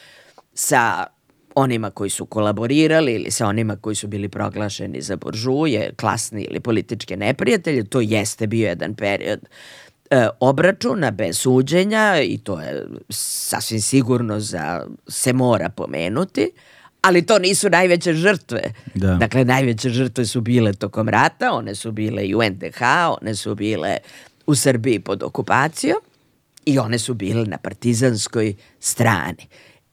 [0.54, 1.06] sa
[1.54, 6.60] onima koji su kolaborirali ili sa onima koji su bili proglašeni za buržuje, klasni ili
[6.60, 9.40] političke neprijatelje, to jeste bio jedan period
[10.10, 16.50] e, obračuna bez suđenja i to je sasvim sigurno za se mora pomenuti,
[17.02, 18.62] ali to nisu najveće žrtve.
[18.94, 19.14] Da.
[19.14, 22.82] Dakle, najveće žrtve su bile tokom rata, one su bile i u NDH,
[23.20, 23.96] one su bile
[24.46, 25.98] u Srbiji pod okupacijom
[26.66, 29.46] i one su bile na partizanskoj strani.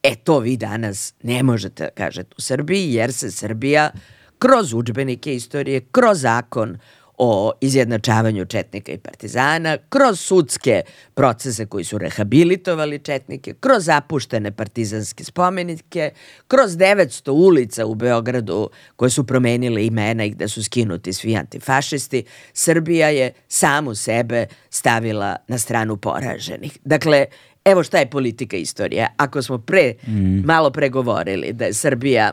[0.03, 3.91] E to vi danas ne možete da kažete u Srbiji jer se Srbija
[4.39, 6.77] kroz učbenike istorije, kroz zakon
[7.17, 10.81] o izjednačavanju četnika i partizana, kroz sudske
[11.13, 16.11] procese koji su rehabilitovali četnike, kroz zapuštene partizanske spomenike,
[16.47, 22.23] kroz 900 ulica u Beogradu koje su promenile imena i gde su skinuti svi antifašisti,
[22.53, 26.77] Srbija je samu sebe stavila na stranu poraženih.
[26.85, 27.25] Dakle,
[27.65, 29.07] evo šta je politika istorije.
[29.17, 30.45] Ako smo pre, mm.
[30.45, 32.31] malo pregovorili da je Srbija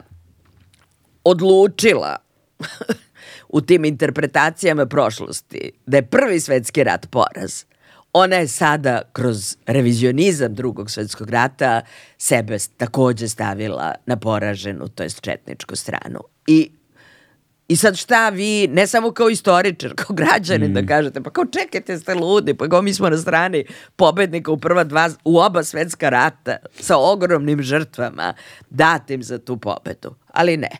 [1.24, 2.16] odlučila
[3.48, 7.64] u tim interpretacijama prošlosti da je prvi svetski rat poraz,
[8.12, 11.80] ona je sada kroz revizionizam drugog svetskog rata
[12.18, 16.20] sebe takođe stavila na poraženu, to jest četničku stranu.
[16.46, 16.70] I
[17.68, 20.86] I sad šta vi, ne samo kao istoričar, kao građanin da mm.
[20.86, 23.64] da kažete, pa kao čekajte ste ludi, pa kao mi smo na strani
[23.96, 28.34] pobednika u prva dva, u oba svetska rata sa ogromnim žrtvama
[28.70, 30.14] datim za tu pobedu.
[30.32, 30.70] Ali ne.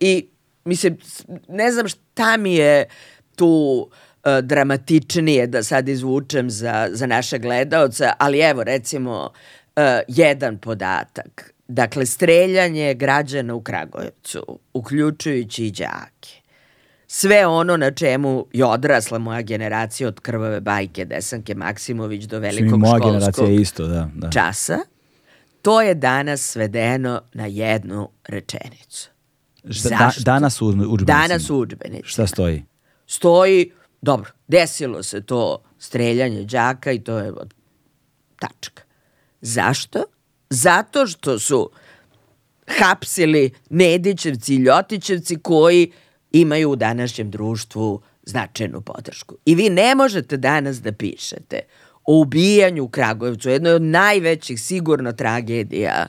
[0.00, 0.28] I
[0.64, 0.98] mislim,
[1.48, 2.84] ne znam šta mi je
[3.36, 3.88] tu
[4.24, 9.30] uh, dramatičnije da sad izvučem za, za naše gledalce, ali evo recimo
[9.76, 11.54] uh, jedan podatak.
[11.68, 16.40] Dakle, streljanje građana u Kragujevcu, uključujući i đake.
[17.06, 22.80] Sve ono na čemu je odrasla moja generacija od krvave bajke Desanke Maksimović do velikog
[22.80, 24.30] moja školskog isto, da, da.
[24.30, 24.78] časa,
[25.62, 29.10] to je danas svedeno na jednu rečenicu.
[29.70, 31.06] Šta, da, danas u udžbenicima?
[31.06, 32.08] Danas u udžbenicima.
[32.08, 32.64] Šta stoji?
[33.06, 37.32] Stoji, dobro, desilo se to streljanje đaka i to je
[38.38, 38.82] tačka.
[39.40, 40.04] Zašto?
[40.50, 41.70] Zato što su
[42.78, 45.92] hapsili Nedićevci i Ljotićevci koji
[46.32, 49.36] imaju u današnjem društvu značajnu podršku.
[49.44, 51.60] I vi ne možete danas da pišete
[52.04, 56.06] o ubijanju u Kragujevcu, jednoj od najvećih sigurno tragedija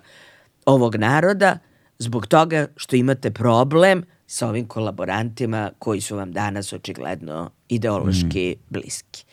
[0.65, 1.59] ovog naroda,
[2.01, 8.63] zbog toga što imate problem sa ovim kolaborantima koji su vam danas očigledno ideološki mm.
[8.69, 9.25] bliski.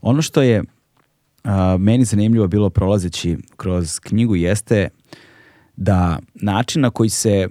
[0.00, 0.62] Ono što je
[1.44, 4.88] a, meni zanimljivo bilo prolazeći kroz knjigu jeste
[5.76, 7.48] da način na koji se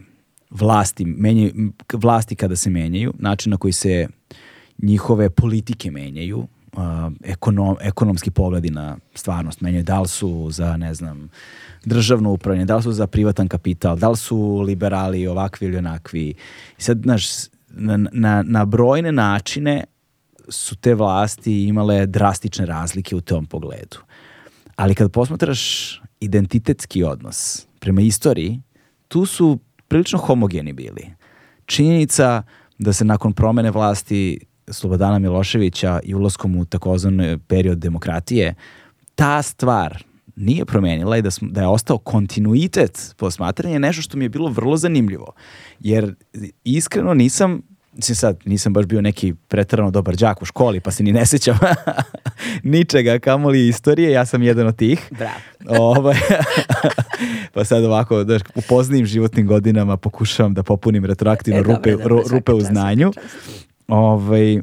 [0.50, 4.08] vlasti, menjaju, vlasti kada se menjaju, način na koji se
[4.78, 6.82] njihove politike menjaju, uh,
[7.24, 11.30] ekonom, ekonomski pogledi na stvarnost menjaju, da li su za, ne znam,
[11.86, 16.34] državno upravljanje, da li su za privatan kapital, da li su liberali ovakvi ili onakvi.
[16.78, 17.26] I sad, znaš,
[17.70, 19.84] na, na, na brojne načine
[20.50, 23.98] su te vlasti imale drastične razlike u tom pogledu.
[24.76, 28.62] Ali kad posmatraš identitetski odnos prema istoriji,
[29.08, 31.10] tu su prilično homogeni bili.
[31.66, 32.44] Činjenica
[32.78, 34.40] da se nakon promene vlasti
[34.72, 38.56] Slobodana Miloševića i ulazkom u takozvan period demokratije,
[39.16, 40.04] ta stvar
[40.36, 44.30] nije promenila i da, smo, da je ostao kontinuitet posmatranja je nešto što mi je
[44.30, 45.34] bilo vrlo zanimljivo.
[45.80, 46.16] Jer
[46.64, 47.62] iskreno nisam
[47.94, 51.26] Mislim sad, nisam baš bio neki pretarano dobar đak u školi, pa se ni ne
[51.26, 51.58] sećam
[52.64, 55.10] ničega, kamoli istorije, ja sam jedan od tih.
[55.12, 55.34] Bravo.
[55.98, 56.16] Ovaj,
[57.54, 62.16] pa sad ovako, da, u poznijim životnim godinama pokušavam da popunim retroaktivno e, rupe, dobro,
[62.16, 63.12] dobro, rupe u znanju.
[63.90, 64.62] Ovaj,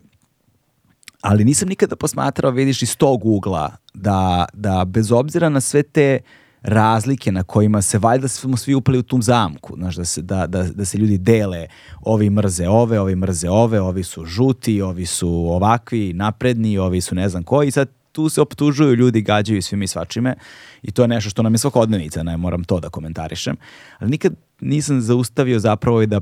[1.21, 6.19] ali nisam nikada posmatrao, vidiš, iz tog ugla, da, da bez obzira na sve te
[6.63, 10.47] razlike na kojima se valjda smo svi upali u tu zamku, znaš, da se, da,
[10.47, 11.67] da, da se ljudi dele,
[12.01, 17.15] ovi mrze ove, ovi mrze ove, ovi su žuti, ovi su ovakvi, napredni, ovi su
[17.15, 20.35] ne znam koji, sad tu se optužuju ljudi, gađaju svim i svačime
[20.83, 23.57] i to je nešto što nam je svakodnevnica, ne moram to da komentarišem,
[23.99, 26.21] ali nikad nisam zaustavio zapravo i da,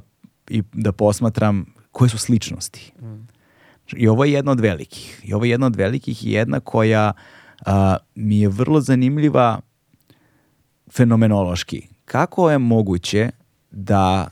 [0.49, 2.93] i da posmatram koje su sličnosti.
[3.01, 3.27] Mm.
[3.97, 5.21] I ovo je jedna od velikih.
[5.25, 7.13] I ovo je jedna od velikih i jedna koja
[7.67, 9.61] a, mi je vrlo zanimljiva
[10.91, 11.89] fenomenološki.
[12.05, 13.31] Kako je moguće
[13.71, 14.29] da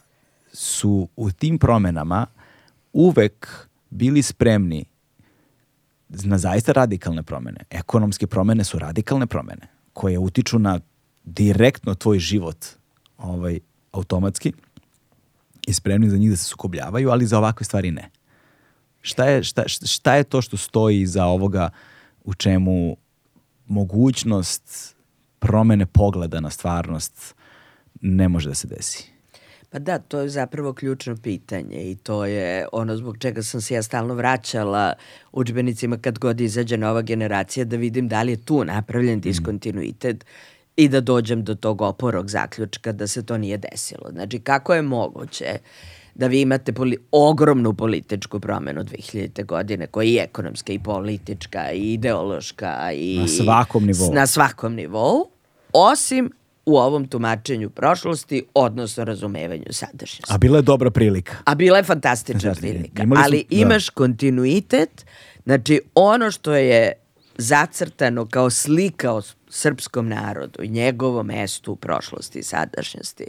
[0.52, 2.26] su u tim promenama
[2.92, 4.84] uvek bili spremni
[6.08, 7.60] na zaista radikalne promene.
[7.70, 10.80] Ekonomske promene su radikalne promene koje utiču na
[11.24, 12.66] direktno tvoj život
[13.18, 13.60] ovaj,
[13.92, 14.52] automatski
[15.66, 18.10] i spremni za njih da se sukobljavaju, ali za ovakve stvari ne.
[19.00, 21.70] Šta je, šta, šta je to što stoji iza ovoga
[22.24, 22.96] u čemu
[23.66, 24.96] mogućnost
[25.38, 27.34] promene pogleda na stvarnost
[28.00, 29.12] ne može da se desi?
[29.72, 33.74] Pa da, to je zapravo ključno pitanje i to je ono zbog čega sam se
[33.74, 34.92] ja stalno vraćala
[35.32, 40.24] učbenicima kad god izađe nova generacija da vidim da li je tu napravljen diskontinuitet
[40.76, 44.10] i da dođem do tog oporog zaključka da se to nije desilo.
[44.10, 45.46] Znači, kako je moguće
[46.14, 49.44] da vi imate poli ogromnu političku promenu 2000.
[49.44, 53.18] godine, koja je i ekonomska, i politička, i ideološka, i...
[53.18, 54.12] Na svakom nivou.
[54.14, 55.30] Na svakom nivou,
[55.72, 56.30] osim
[56.66, 60.24] u ovom tumačenju prošlosti, odnosno razumevanju sadržnosti.
[60.28, 61.36] A bila je dobra prilika.
[61.44, 63.02] A bila je fantastična Znači, prilika.
[63.02, 63.56] smo- Ali da.
[63.56, 65.06] imaš kontinuitet,
[65.44, 66.92] znači ono što je
[67.38, 69.22] zacrtano kao slika o
[69.52, 73.26] srpskom narodu njegovom mestu u prošlosti i sadašnjosti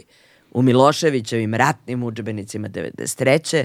[0.54, 3.64] u Miloševićevim ratnim udžbenicima 93.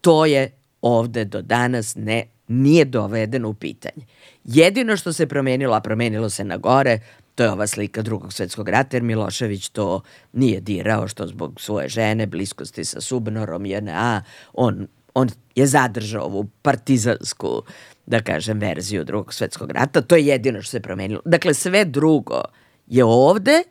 [0.00, 0.50] to je
[0.82, 4.06] ovde do danas ne nije dovedeno u pitanje.
[4.44, 6.98] Jedino što se promenilo, a promenilo se na gore,
[7.34, 10.00] to je ova slika drugog svetskog rata, jer Milošević to
[10.32, 14.22] nije dirao, što zbog svoje žene, bliskosti sa Subnorom, JNA,
[14.52, 17.62] on, on je zadržao ovu partizansku,
[18.06, 20.00] da kažem, verziju drugog svetskog rata.
[20.00, 21.20] To je jedino što se promenilo.
[21.24, 22.42] Dakle, sve drugo
[22.86, 23.62] je ovde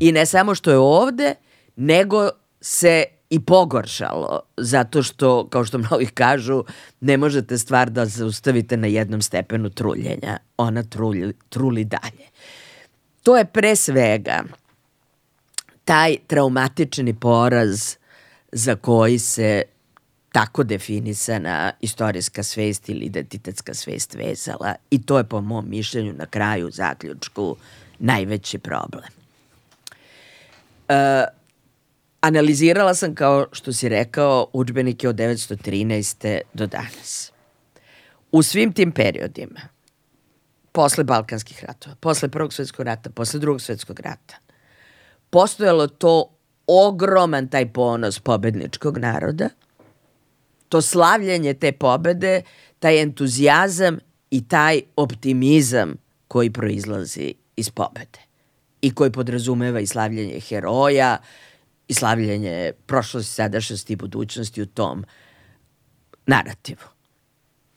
[0.00, 1.34] i ne samo što je ovde,
[1.76, 2.28] nego
[2.60, 6.64] se i pogoršalo, zato što, kao što mnogi kažu,
[7.00, 10.38] ne možete stvar da zaustavite na jednom stepenu truljenja.
[10.56, 12.28] Ona trulji, truli dalje.
[13.22, 14.44] To je pre svega
[15.84, 17.96] taj traumatični poraz
[18.52, 19.62] za koji se
[20.34, 26.26] tako definisana istorijska svest ili identitetska svest vezala i to je po mom mišljenju na
[26.26, 27.56] kraju zaključku
[27.98, 29.10] najveći problem.
[30.88, 31.24] E,
[32.20, 36.40] analizirala sam, kao što si rekao, učbenike od 913.
[36.54, 37.32] do danas.
[38.32, 39.60] U svim tim periodima,
[40.72, 44.36] posle Balkanskih ratova, posle Prvog svetskog rata, posle Drugog svetskog rata,
[45.30, 46.30] postojalo to
[46.66, 49.48] ogroman taj ponos pobedničkog naroda,
[50.68, 52.42] to slavljenje te pobede,
[52.78, 53.98] taj entuzijazam
[54.30, 55.94] i taj optimizam
[56.28, 58.18] koji proizlazi iz pobede
[58.82, 61.18] i koji podrazumeva i slavljenje heroja
[61.88, 65.04] i slavljenje prošlosti, sadašnjosti i budućnosti u tom
[66.26, 66.88] narativu.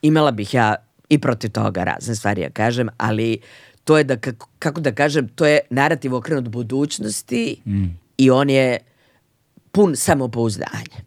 [0.02, 0.76] Imala bih ja
[1.10, 3.40] i protiv toga razne stvari ja kažem, ali
[3.84, 7.86] to je da, kako, kako da kažem, to je narativ okrenut budućnosti mm.
[8.18, 8.80] i on je
[9.72, 11.07] pun samopouzdanja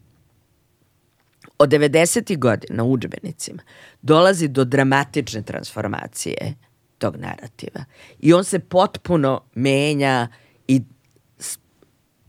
[1.61, 2.37] od 90.
[2.37, 3.63] godina u udžbenicima
[4.01, 6.53] dolazi do dramatične transformacije
[6.97, 7.85] tog narativa.
[8.19, 10.27] I on se potpuno menja
[10.67, 10.81] i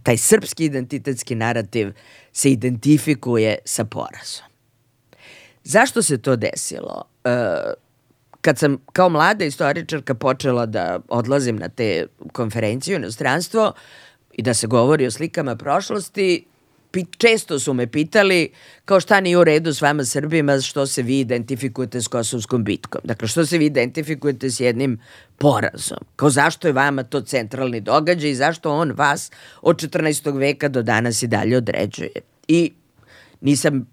[0.03, 1.93] taj srpski identitetski narativ
[2.33, 4.47] se identifikuje sa porazom.
[5.65, 7.05] Zašto se to desilo?
[7.25, 7.31] E,
[8.41, 13.73] kad sam kao mlada istoričarka počela da odlazim na te konferencije u inostranstvo
[14.33, 16.45] i da se govori o slikama prošlosti,
[17.19, 18.53] često su me pitali
[18.85, 23.01] kao šta nije u redu s vama Srbima, što se vi identifikujete s Kosovskom bitkom.
[23.05, 25.01] Dakle, što se vi identifikujete s jednim
[25.39, 25.99] porazom.
[26.17, 29.31] Kao zašto je vama to centralni događaj i zašto on vas
[29.63, 30.39] od 14.
[30.39, 32.13] veka do danas i dalje određuje.
[32.49, 32.73] I
[33.41, 33.87] nisam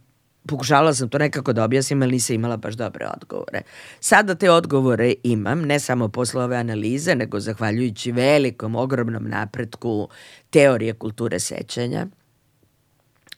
[0.47, 3.61] pokušavala sam to nekako da objasnim, ali nisam imala baš dobre odgovore.
[3.99, 10.09] Sada te odgovore imam, ne samo posle ove analize, nego zahvaljujući velikom, ogromnom napretku
[10.49, 12.07] teorije kulture sećanja.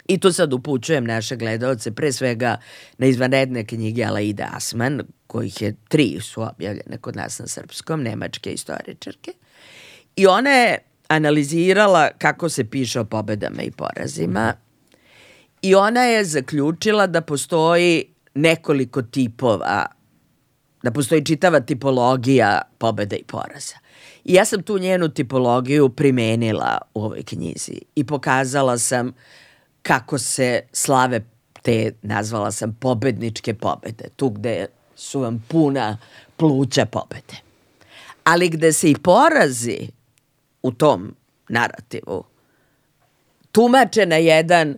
[0.07, 2.57] I tu sad upućujem naše gledalce pre svega
[2.97, 8.53] na izvanredne knjige Alaida Asman, kojih je tri su objavljene kod nas na srpskom, nemačke
[8.53, 9.31] istoričarke.
[10.15, 10.77] I ona je
[11.07, 14.53] analizirala kako se piše o pobedama i porazima
[15.61, 19.85] i ona je zaključila da postoji nekoliko tipova,
[20.83, 23.75] da postoji čitava tipologija pobeda i poraza.
[24.23, 29.13] I ja sam tu njenu tipologiju primenila u ovoj knjizi i pokazala sam
[29.81, 31.21] kako se slave
[31.61, 34.65] te, nazvala sam, pobedničke pobede, tu gde
[34.95, 35.97] su vam puna
[36.37, 37.35] pluća pobede.
[38.23, 39.87] Ali gde se i porazi
[40.61, 41.15] u tom
[41.49, 42.23] narativu
[43.51, 44.77] tumače na jedan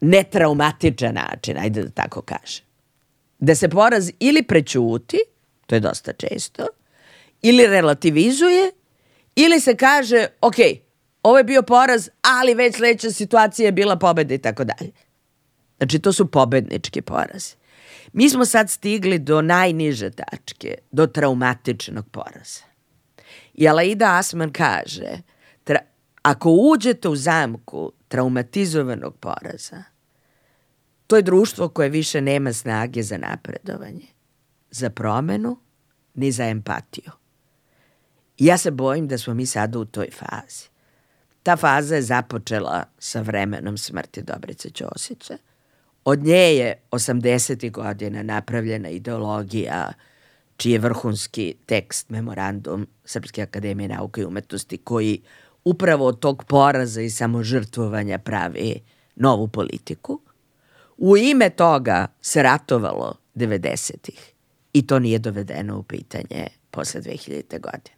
[0.00, 2.64] netraumatičan način, ajde da tako kažem.
[3.38, 5.18] Da se poraz ili prećuti,
[5.66, 6.66] to je dosta često,
[7.42, 8.70] ili relativizuje,
[9.36, 10.56] ili se kaže, ok,
[11.26, 14.92] ovo je bio poraz, ali već sledeća situacija je bila pobeda i tako dalje.
[15.76, 17.54] Znači, to su pobednički porazi.
[18.12, 22.62] Mi smo sad stigli do najniže tačke, do traumatičnog poraza.
[23.54, 25.18] I Alaida Asman kaže,
[25.64, 25.78] tra,
[26.22, 29.82] ako uđete u zamku traumatizovanog poraza,
[31.06, 34.06] to je društvo koje više nema snage za napredovanje,
[34.70, 35.58] za promenu,
[36.14, 37.10] ni za empatiju.
[38.38, 40.75] I ja se bojim da smo mi sada u toj fazi.
[41.46, 45.36] Ta faza je započela sa vremenom smrti Dobrice Ćosića.
[46.04, 47.70] Od nje je 80.
[47.70, 49.92] godina napravljena ideologija
[50.56, 55.22] čiji je vrhunski tekst, memorandum Srpske akademije nauke i umetnosti, koji
[55.64, 58.80] upravo od tog poraza i samožrtvovanja pravi
[59.16, 60.20] novu politiku.
[60.96, 64.32] U ime toga se ratovalo 90-ih
[64.72, 67.60] i to nije dovedeno u pitanje posle 2000.
[67.60, 67.95] godine.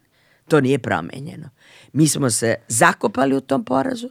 [0.49, 1.49] To nije promenjeno.
[1.93, 4.09] Mi smo se zakopali u tom porazu,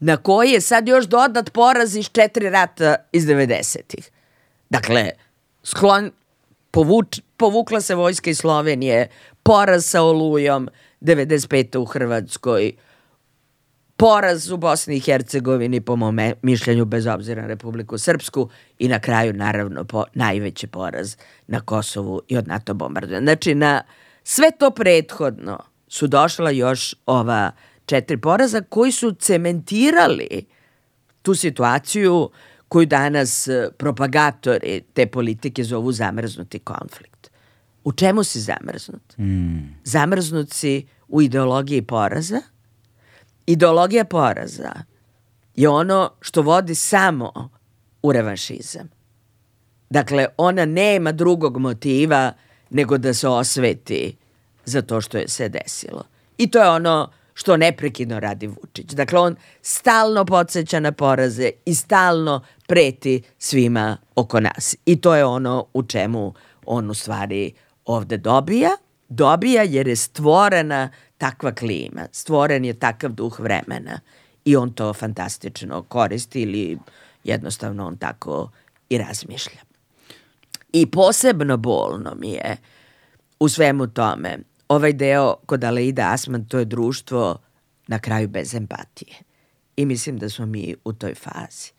[0.00, 4.10] na koji je sad još dodat poraz iz četiri rata iz 90-ih.
[4.70, 5.10] Dakle,
[5.62, 6.10] sklon,
[6.70, 9.08] povuč, povukla se vojska iz Slovenije,
[9.42, 10.68] poraz sa Olujom,
[11.00, 11.78] 95.
[11.78, 12.72] u Hrvatskoj,
[13.96, 18.48] poraz u Bosni i Hercegovini, po mom mišljenju, bez obzira na Republiku Srpsku
[18.78, 23.24] i na kraju, naravno, po, najveći poraz na Kosovu i od NATO bombardovanja.
[23.24, 23.82] Znači, na
[24.24, 25.58] sve to prethodno
[25.88, 27.52] su došla još ova
[27.86, 30.46] četiri poraza koji su cementirali
[31.22, 32.30] tu situaciju
[32.68, 37.30] koju danas e, propagatori te politike zovu zamrznuti konflikt.
[37.84, 39.18] U čemu si zamrznut?
[39.18, 39.58] Mm.
[39.84, 42.40] Zamrznut si u ideologiji poraza.
[43.46, 44.72] Ideologija poraza
[45.54, 47.50] je ono što vodi samo
[48.02, 48.88] u revanšizam.
[49.90, 52.32] Dakle, ona nema drugog motiva
[52.70, 54.16] nego da se osveti
[54.66, 56.04] za to što je se desilo.
[56.38, 58.86] I to je ono što neprekidno radi Vučić.
[58.92, 64.76] Dakle, on stalno podsjeća na poraze i stalno preti svima oko nas.
[64.86, 66.34] I to je ono u čemu
[66.66, 67.52] on u stvari
[67.84, 68.70] ovde dobija.
[69.08, 74.00] Dobija jer je stvorena takva klima, stvoren je takav duh vremena
[74.44, 76.78] i on to fantastično koristi ili
[77.24, 78.50] jednostavno on tako
[78.88, 79.60] i razmišlja.
[80.72, 82.56] I posebno bolno mi je
[83.38, 84.38] u svemu tome
[84.68, 87.38] ovaj deo kod Aleida Asman, to je društvo
[87.86, 89.14] na kraju bez empatije.
[89.76, 91.72] I mislim da smo mi u toj fazi.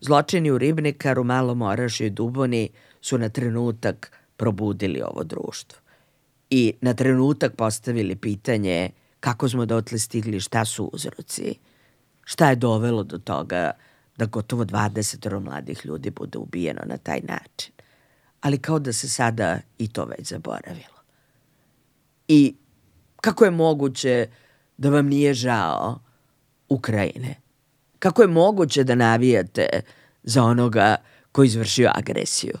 [0.00, 2.68] Zločini u Ribnikaru, Malom Orašu i Duboni
[3.00, 5.78] su na trenutak probudili ovo društvo.
[6.50, 8.90] I na trenutak postavili pitanje
[9.20, 11.54] kako smo dotle stigli, šta su uzroci,
[12.24, 13.70] šta je dovelo do toga
[14.16, 17.72] da gotovo 20 mladih ljudi bude ubijeno na taj način.
[18.40, 20.97] Ali kao da se sada i to već zaboravilo.
[22.28, 22.54] I
[23.20, 24.26] kako je moguće
[24.76, 25.98] da vam nije žao
[26.68, 27.34] Ukrajine?
[27.98, 29.66] Kako je moguće da navijate
[30.22, 30.96] za onoga
[31.32, 32.54] ko izvršio agresiju?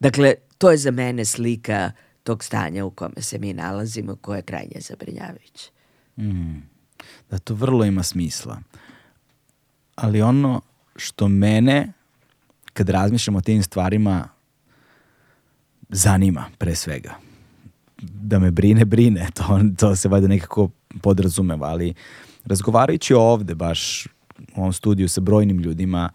[0.00, 1.92] Dakle, to je za mene slika
[2.22, 5.70] tog stanja u kome se mi nalazimo, koje je krajnje zabrinjavajuće.
[6.16, 6.58] Mm.
[7.30, 8.60] Da, to vrlo ima smisla.
[9.94, 10.60] Ali ono
[10.96, 11.92] što mene,
[12.72, 14.28] kad razmišljam o tim stvarima,
[15.88, 17.23] zanima pre svega
[18.12, 20.70] da me brine, brine, to, to se valjda nekako
[21.02, 21.94] podrazumeva, ali
[22.44, 24.06] razgovarajući ovde baš
[24.56, 26.10] u ovom studiju sa brojnim ljudima,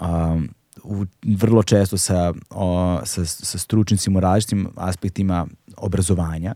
[0.00, 0.48] um,
[0.82, 5.46] u, vrlo često sa, o, sa, sa stručnicima u različitim aspektima
[5.76, 6.54] obrazovanja,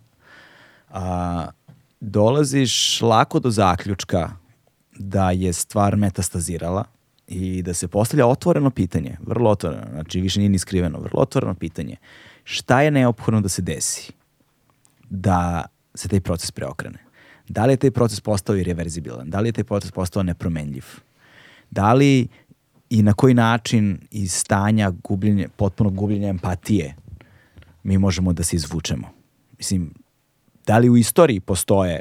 [0.91, 1.47] a,
[2.01, 4.31] dolaziš lako do zaključka
[4.99, 6.85] da je stvar metastazirala
[7.29, 11.55] i da se postavlja otvoreno pitanje, vrlo otvoreno, znači više nije ni skriveno, vrlo otvoreno
[11.55, 11.97] pitanje,
[12.45, 14.13] šta je neophodno da se desi
[15.11, 16.99] da se taj proces preokrene.
[17.49, 19.31] Da li je taj proces postao irreverzibilan?
[19.31, 20.85] Da li je taj proces postao nepromenljiv?
[21.71, 22.29] Da li
[22.91, 26.95] i na koji način iz stanja gubljenja, potpuno gubljenja empatije
[27.83, 29.09] mi možemo da se izvučemo?
[29.59, 29.95] Mislim,
[30.67, 32.01] da li u istoriji postoje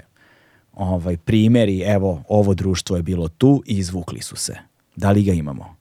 [0.73, 4.55] ovaj, primjeri, evo, ovo društvo je bilo tu i izvukli su se.
[4.95, 5.75] Da li ga imamo?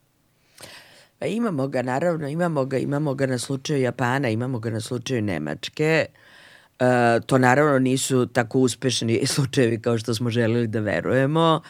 [1.19, 5.23] Pa imamo ga, naravno, imamo ga, imamo ga na slučaju Japana, imamo ga na slučaju
[5.23, 6.07] Nemačke.
[6.79, 11.61] E, to naravno nisu tako uspešni slučajevi kao što smo želeli da verujemo.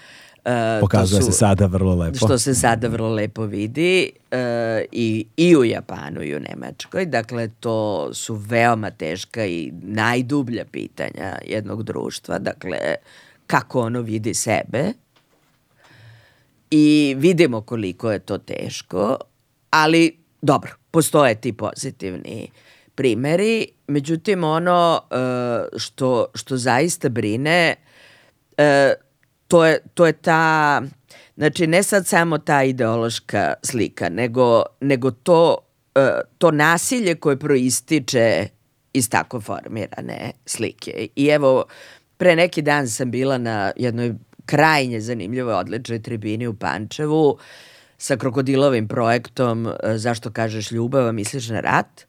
[0.45, 2.16] Uh, Pokazuje su, se sada vrlo lepo.
[2.16, 4.39] Što se sada vrlo lepo vidi uh,
[4.93, 7.07] i, i u Japanu i u Nemačkoj.
[7.07, 12.39] Dakle, to su veoma teška i najdublja pitanja jednog društva.
[12.39, 12.79] Dakle,
[13.47, 14.93] kako ono vidi sebe
[16.70, 19.16] i vidimo koliko je to teško,
[19.70, 22.49] ali dobro, postoje ti pozitivni
[22.94, 27.74] primeri, međutim ono uh, što, što zaista brine
[28.59, 28.64] uh,
[29.48, 30.82] to, je, to je ta
[31.36, 35.56] znači ne sad samo ta ideološka slika nego, nego to,
[35.94, 36.02] uh,
[36.39, 38.48] to nasilje koje proističe
[38.93, 41.09] iz tako formirane slike.
[41.16, 41.64] I evo
[42.16, 44.14] pre neki dan sam bila na jednoj
[44.47, 47.39] krajnje zanimljivoj odličnoj tribini u Pančevu
[47.98, 52.06] sa krokodilovim projektom Zašto kažeš ljubav, a misliš na rat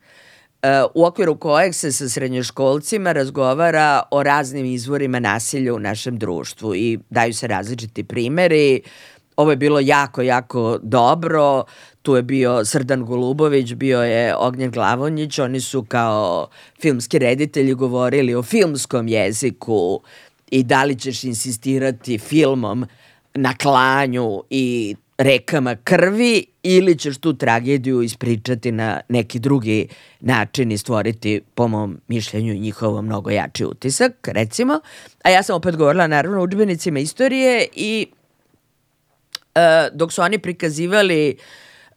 [0.94, 6.99] u okviru kojeg se sa srednjoškolcima razgovara o raznim izvorima nasilja u našem društvu i
[7.10, 8.81] daju se različiti primeri.
[9.35, 11.64] Ovo je bilo jako, jako dobro.
[12.02, 15.40] Tu je bio Srdan Golubović, bio je Ognjen Glavonjić.
[15.40, 16.48] Oni su kao
[16.81, 20.02] filmski reditelji govorili o filmskom jeziku
[20.52, 22.85] i da li ćeš insistirati filmom
[23.34, 29.88] na klanju i rekama krvi ili ćeš tu tragediju ispričati na neki drugi
[30.20, 34.80] način i stvoriti, po mom mišljenju, njihovo mnogo jači utisak, recimo.
[35.24, 38.08] A ja sam opet govorila, naravno, o učbenicima istorije i
[39.56, 41.38] e, dok su oni prikazivali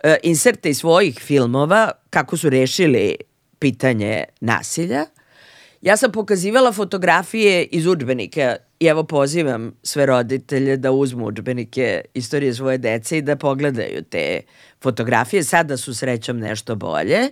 [0.03, 3.17] e, inserte iz svojih filmova, kako su rešili
[3.59, 5.05] pitanje nasilja,
[5.83, 12.55] ja sam pokazivala fotografije iz učbenika I evo pozivam sve roditelje da uzmu učbenike istorije
[12.55, 14.41] svoje dece i da pogledaju te
[14.83, 15.45] fotografije.
[15.45, 17.31] Sada su srećom nešto bolje,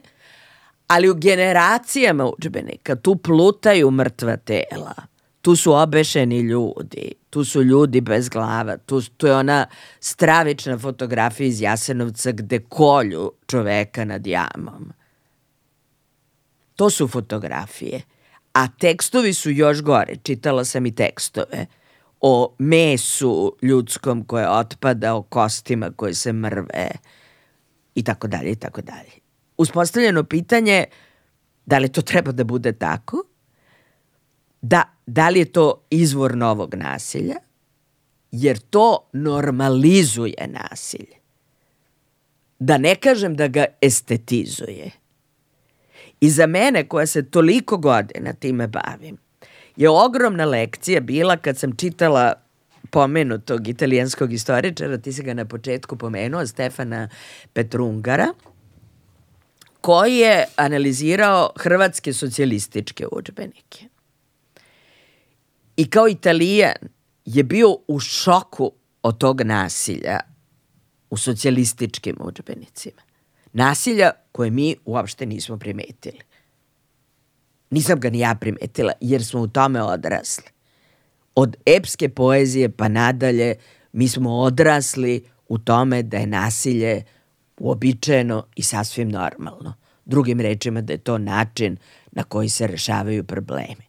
[0.87, 4.95] ali u generacijama učbenika tu plutaju mrtva tela.
[5.41, 9.67] Tu su obešeni ljudi, tu su ljudi bez glava, tu, tu je ona
[10.01, 14.93] stravična fotografija iz Jasenovca gde kolju čoveka nad jamom.
[16.77, 18.03] To su fotografije.
[18.55, 20.17] A tekstovi su još gore.
[20.23, 21.67] Čitala sam i tekstove
[22.21, 26.91] o mesu ljudskom koje otpada, o kostima koje se mrve
[27.95, 29.11] i tako dalje i tako dalje.
[29.57, 30.85] Uspostavljeno pitanje
[31.67, 33.25] da li to treba da bude tako?
[34.63, 37.37] Da, da li je to izvor novog nasilja?
[38.31, 41.17] Jer to normalizuje nasilje.
[42.59, 44.91] Da ne kažem da ga estetizuje–
[46.25, 49.17] I za mene koja se toliko godina time bavim,
[49.77, 52.33] je ogromna lekcija bila kad sam čitala
[52.91, 57.09] pomenutog italijanskog istoričara, ti si ga na početku pomenuo, Stefana
[57.53, 58.29] Petrungara,
[59.81, 63.89] koji je analizirao hrvatske socijalističke učbenike.
[65.77, 66.89] I kao italijan
[67.25, 68.73] je bio u šoku
[69.03, 70.21] od tog nasilja
[71.11, 73.03] u socijalističkim učbenicima
[73.55, 76.19] nasilja koje mi uopšte nismo primetili.
[77.71, 80.45] Nisam ga ni ja primetila, jer smo u tome odrasli.
[81.35, 83.55] Od epske poezije pa nadalje
[83.93, 87.03] mi smo odrasli u tome da je nasilje
[87.59, 89.75] uobičajeno i sasvim normalno.
[90.05, 91.77] Drugim rečima da je to način
[92.13, 93.87] na koji se rešavaju problemi.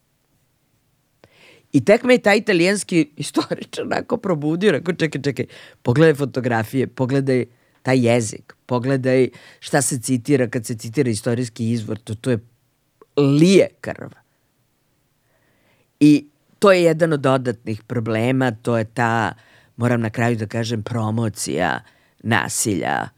[1.71, 5.45] I tek me je taj italijanski istoričar onako probudio, rekao čekaj, čekaj,
[5.81, 7.45] pogledaj fotografije, pogledaj
[7.85, 9.29] taj jezik, pogledaj
[9.59, 12.39] šta se citira kad se citira istorijski izvor, to, to je
[13.17, 14.09] lije krv.
[15.99, 16.25] I
[16.59, 19.33] to je jedan od dodatnih problema, to je ta,
[19.77, 21.83] moram na kraju da kažem, promocija
[22.23, 23.09] nasilja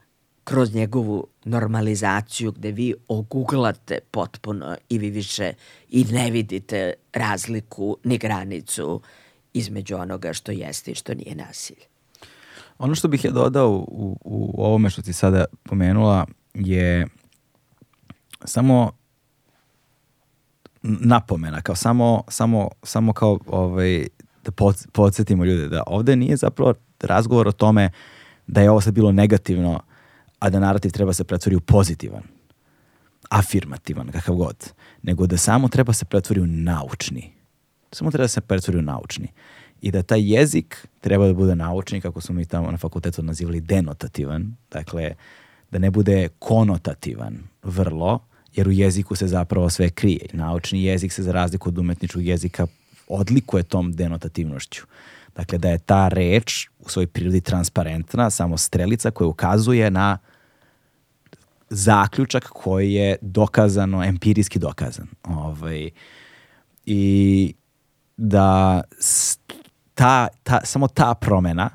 [0.44, 5.52] kroz njegovu normalizaciju gde vi oguglate potpuno i vi više
[5.88, 9.00] i ne vidite razliku ni granicu
[9.54, 11.97] između onoga što jeste i što nije nasilje.
[12.78, 17.06] Ono što bih ja dodao u, u ovome što ti sada pomenula je
[18.44, 18.90] samo
[20.82, 24.06] napomena, kao samo, samo, samo kao ovaj,
[24.44, 24.50] da
[24.92, 27.90] podsjetimo ljude da ovde nije zapravo razgovor o tome
[28.46, 29.80] da je ovo sad bilo negativno,
[30.38, 32.22] a da narativ treba se pretvori u pozitivan,
[33.30, 34.72] afirmativan, kakav god,
[35.02, 37.32] nego da samo treba se pretvori u naučni.
[37.92, 39.28] Samo treba da se pretvori u naučni
[39.80, 43.60] i da taj jezik treba da bude naučni, kako smo mi tamo na fakultetu nazivali
[43.60, 45.14] denotativan, dakle
[45.70, 48.18] da ne bude konotativan vrlo,
[48.54, 50.26] jer u jeziku se zapravo sve krije.
[50.32, 52.66] Naučni jezik se za razliku od umetničkog jezika
[53.08, 54.82] odlikuje tom denotativnošću.
[55.36, 60.18] Dakle, da je ta reč u svojoj prirodi transparentna, samo strelica koja ukazuje na
[61.70, 65.06] zaključak koji je dokazano, empirijski dokazan.
[65.24, 65.90] Ovaj,
[66.86, 67.54] I
[68.16, 68.82] da
[69.98, 71.70] ta, ta, samo ta promena,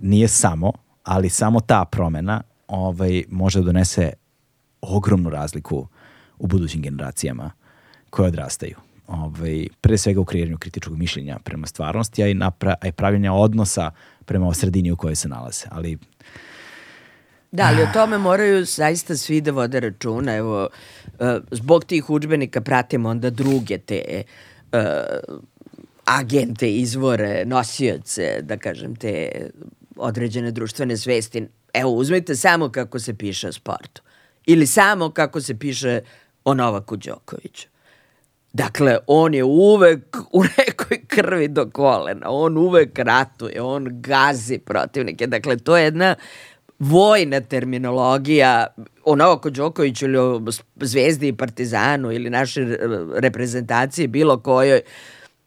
[0.00, 0.72] nije samo,
[1.02, 4.12] ali samo ta promena ovaj, može da donese
[4.80, 5.86] ogromnu razliku
[6.38, 7.50] u budućim generacijama
[8.10, 8.76] koje odrastaju.
[9.06, 13.32] Ovaj, pre svega u kreiranju kritičkog mišljenja prema stvarnosti, a i, napra, a i pravljenja
[13.32, 13.90] odnosa
[14.24, 15.66] prema sredini u kojoj se nalaze.
[15.70, 15.98] Ali
[17.52, 20.34] Da, ali o tome moraju zaista svi da vode računa.
[20.36, 20.68] Evo,
[21.18, 24.22] eh, zbog tih učbenika pratimo onda druge te
[24.72, 24.80] uh,
[26.06, 29.28] agente, izvore, nosioce, da kažem, te
[29.96, 31.48] određene društvene svesti.
[31.74, 34.02] Evo, uzmite samo kako se piše o sportu.
[34.46, 36.00] Ili samo kako se piše
[36.44, 37.68] o Novaku Đokoviću.
[38.52, 45.26] Dakle, on je uvek u nekoj krvi do kolena, on uvek ratuje, on gazi protivnike.
[45.26, 46.14] Dakle, to je jedna
[46.78, 48.66] vojna terminologija
[49.04, 50.42] o Novako Đokoviću ili o
[50.80, 52.76] Zvezdi i Partizanu ili naše
[53.14, 54.80] reprezentacije bilo kojoj.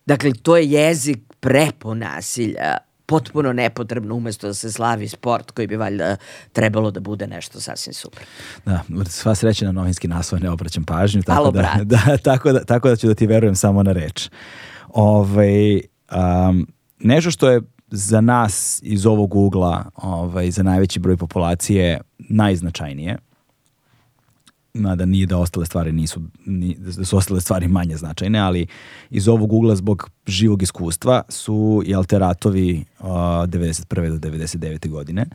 [0.10, 5.76] Dakle, to je jezik prepo nasilja potpuno nepotrebno umesto da se slavi sport koji bi
[5.76, 6.16] valjda
[6.54, 8.24] trebalo da bude nešto sasvim super.
[8.66, 12.64] Da, sva sreća na novinski naslov ne obraćam pažnju, tako, Alo, da, da, tako, da,
[12.64, 14.30] tako da ću da ti verujem samo na reč.
[14.90, 15.80] Ove,
[16.12, 16.68] um,
[17.00, 23.18] nešto što je za nas iz ovog ugla, ovaj, za najveći broj populacije najznačajnije,
[24.74, 28.68] mada nije da ostale stvari nisu, ni, da su ostale stvari manje značajne, ali
[29.10, 34.20] iz ovog ugla zbog živog iskustva su i alteratovi uh, 91.
[34.20, 34.90] do 99.
[34.90, 35.26] godine,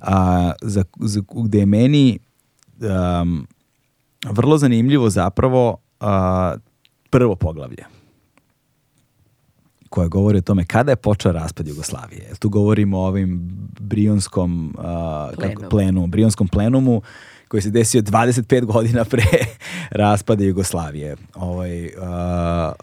[0.00, 2.18] a, za, za, gde je meni
[3.22, 3.46] um,
[4.24, 6.06] vrlo zanimljivo zapravo uh,
[7.10, 7.84] prvo poglavlje
[9.90, 12.32] koja govori o tome kada je počeo raspad Jugoslavije.
[12.38, 13.40] Tu govorimo o ovim
[13.80, 14.84] brionskom uh,
[15.36, 15.56] Plenum.
[15.56, 17.02] kako, plenu, brionskom plenumu
[17.48, 19.24] koji se desio 25 godina pre
[19.90, 21.16] raspada Jugoslavije.
[21.34, 21.92] Ovaj, uh,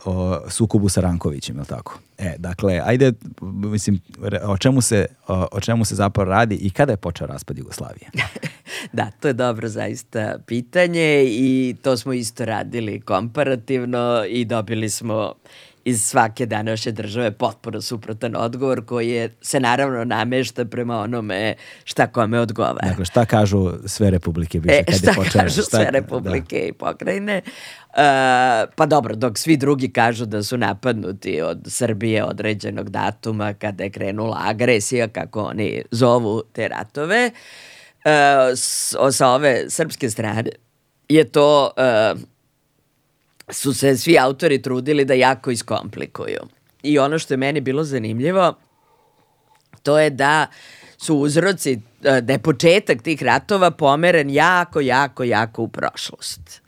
[0.06, 2.00] o sukobu sa Rankovićem, je tako?
[2.18, 4.00] E, dakle, ajde, mislim,
[4.44, 8.10] o čemu, se, o, o čemu se zapravo radi i kada je počeo raspad Jugoslavije?
[8.94, 15.34] da, to je dobro zaista pitanje i to smo isto radili komparativno i dobili smo
[15.86, 22.08] iz svake današnje države potpuno suprotan odgovor koji je, se naravno namešta prema onome šta
[22.08, 22.88] kome odgovara.
[22.90, 26.66] Dakle, šta kažu sve republike bivše e, šta je kažu šta, sve republike da.
[26.66, 27.42] i pokrajine?
[27.46, 28.00] Uh,
[28.76, 33.90] pa dobro, dok svi drugi kažu da su napadnuti od Srbije određenog datuma kada je
[33.90, 37.32] krenula agresija, kako oni zovu te ratove,
[38.06, 38.12] uh,
[38.56, 40.50] s, sa ove srpske strane
[41.10, 42.20] je to uh,
[43.50, 46.40] su se svi autori trudili da jako iskomplikuju.
[46.84, 48.54] I ono što je meni bilo zanimljivo,
[49.84, 50.48] to je da
[50.98, 56.62] su uzroci, e, da je početak tih ratova pomeren jako, jako, jako u prošlost.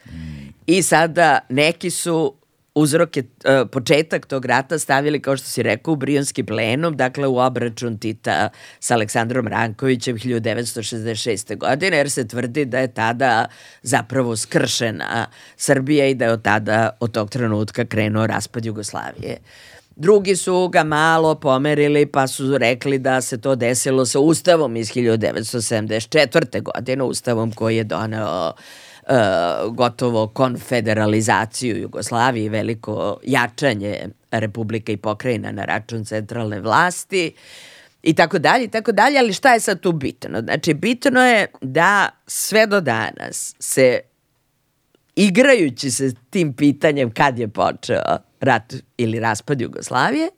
[0.68, 2.34] I sada neki su
[2.76, 7.38] uzroke, uh, početak tog rata stavili, kao što si rekao, u Brijonski plenum, dakle u
[7.38, 8.50] obračun Tita
[8.80, 11.58] sa Aleksandrom Rankovićem 1966.
[11.58, 13.46] godine, jer se tvrdi da je tada
[13.82, 15.26] zapravo skršena
[15.58, 19.38] Srbija i da je od tada, od tog trenutka krenuo raspad Jugoslavije.
[19.96, 24.92] Drugi su ga malo pomerili pa su rekli da se to desilo sa ustavom iz
[24.92, 26.62] 1974.
[26.62, 28.85] godine, ustavom koji je doneo uh,
[29.72, 37.34] gotovo konfederalizaciju Jugoslavije, veliko jačanje Republika i pokrajina na račun centralne vlasti
[38.04, 40.42] i tako dalje i tako dalje, ali šta je sad tu bitno?
[40.42, 44.00] Znači, bitno je da sve do danas se
[45.16, 48.02] igrajući se tim pitanjem kad je počeo
[48.40, 50.30] rat ili raspad Jugoslavije,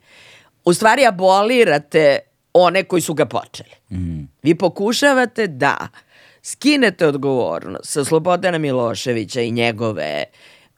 [0.66, 2.20] u stvari abolirate
[2.54, 3.70] one koji su ga počeli.
[3.92, 4.28] Mm.
[4.44, 6.07] Vi pokušavate da uh,
[6.48, 10.24] skinete odgovornost sa Slobodana Miloševića i njegove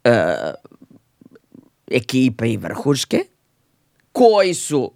[0.05, 0.11] uh,
[1.91, 3.19] ekipe i vrhuške,
[4.11, 4.91] koji su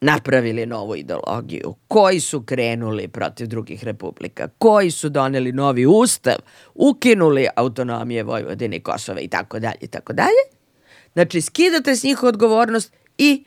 [0.00, 6.36] napravili novu ideologiju, koji su krenuli protiv drugih republika, koji su doneli novi ustav,
[6.74, 10.42] ukinuli autonomije Vojvodine i Kosova i tako dalje i tako dalje.
[11.12, 13.44] Znači, skidate s njih odgovornost i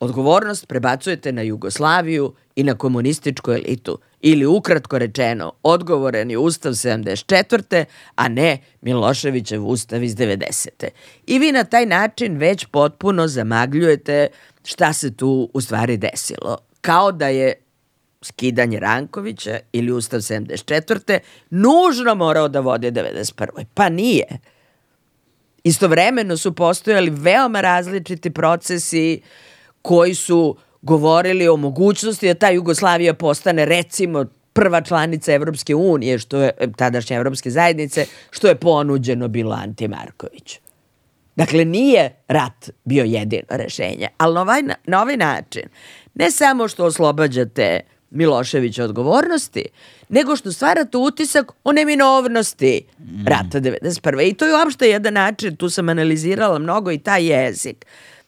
[0.00, 7.84] odgovornost prebacujete na Jugoslaviju i na komunističku elitu ili ukratko rečeno odgovoren je Ustav 74.
[8.14, 10.68] a ne Miloševićev Ustav iz 90.
[11.26, 14.28] I vi na taj način već potpuno zamagljujete
[14.64, 16.58] šta se tu u stvari desilo.
[16.80, 17.54] Kao da je
[18.22, 21.18] skidanje Rankovića ili Ustav 74.
[21.50, 23.64] nužno morao da vode 91.
[23.74, 24.26] Pa nije.
[25.64, 29.20] Istovremeno su postojali veoma različiti procesi
[29.86, 36.38] koji su govorili o mogućnosti da ta Jugoslavija postane recimo prva članica Evropske unije, što
[36.42, 40.58] je tadašnje Evropske zajednice, što je ponuđeno bilo Anti Marković.
[41.36, 45.62] Dakle, nije rat bio jedino rešenje, ali na ovaj, na ovaj način
[46.14, 47.80] ne samo što oslobađate
[48.10, 49.64] Miloševića odgovornosti,
[50.08, 52.82] nego što stvarate utisak o neminovnosti
[53.26, 54.28] rata 91.
[54.30, 57.86] I to je uopšte jedan način, tu sam analizirala mnogo i taj jezik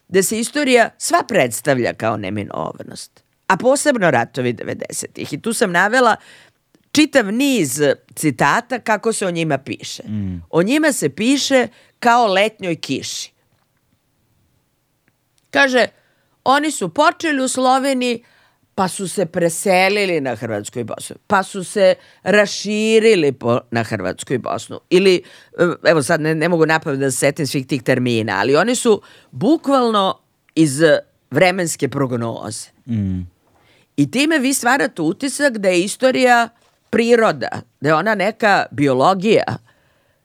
[0.09, 5.33] da se istorija sva predstavlja kao neminovnost, a posebno ratovi 90-ih.
[5.33, 6.15] I tu sam navela
[6.91, 7.81] čitav niz
[8.15, 10.03] citata kako se o njima piše.
[10.03, 10.43] Mm.
[10.49, 11.67] O njima se piše
[11.99, 13.31] kao letnjoj kiši.
[15.51, 15.87] Kaže,
[16.43, 18.23] oni su počeli u Sloveniji,
[18.79, 24.33] pa su se preselili na Hrvatsku i Bosnu, pa su se raširili po, na Hrvatsku
[24.33, 24.79] i Bosnu.
[24.89, 25.23] Ili,
[25.83, 29.01] evo sad ne, ne mogu napraviti da se setim svih tih termina, ali oni su
[29.31, 30.19] bukvalno
[30.55, 30.81] iz
[31.31, 32.69] vremenske prognoze.
[32.85, 33.19] Mm.
[33.97, 36.49] I time vi stvarate utisak da je istorija
[36.89, 39.57] priroda, da je ona neka biologija,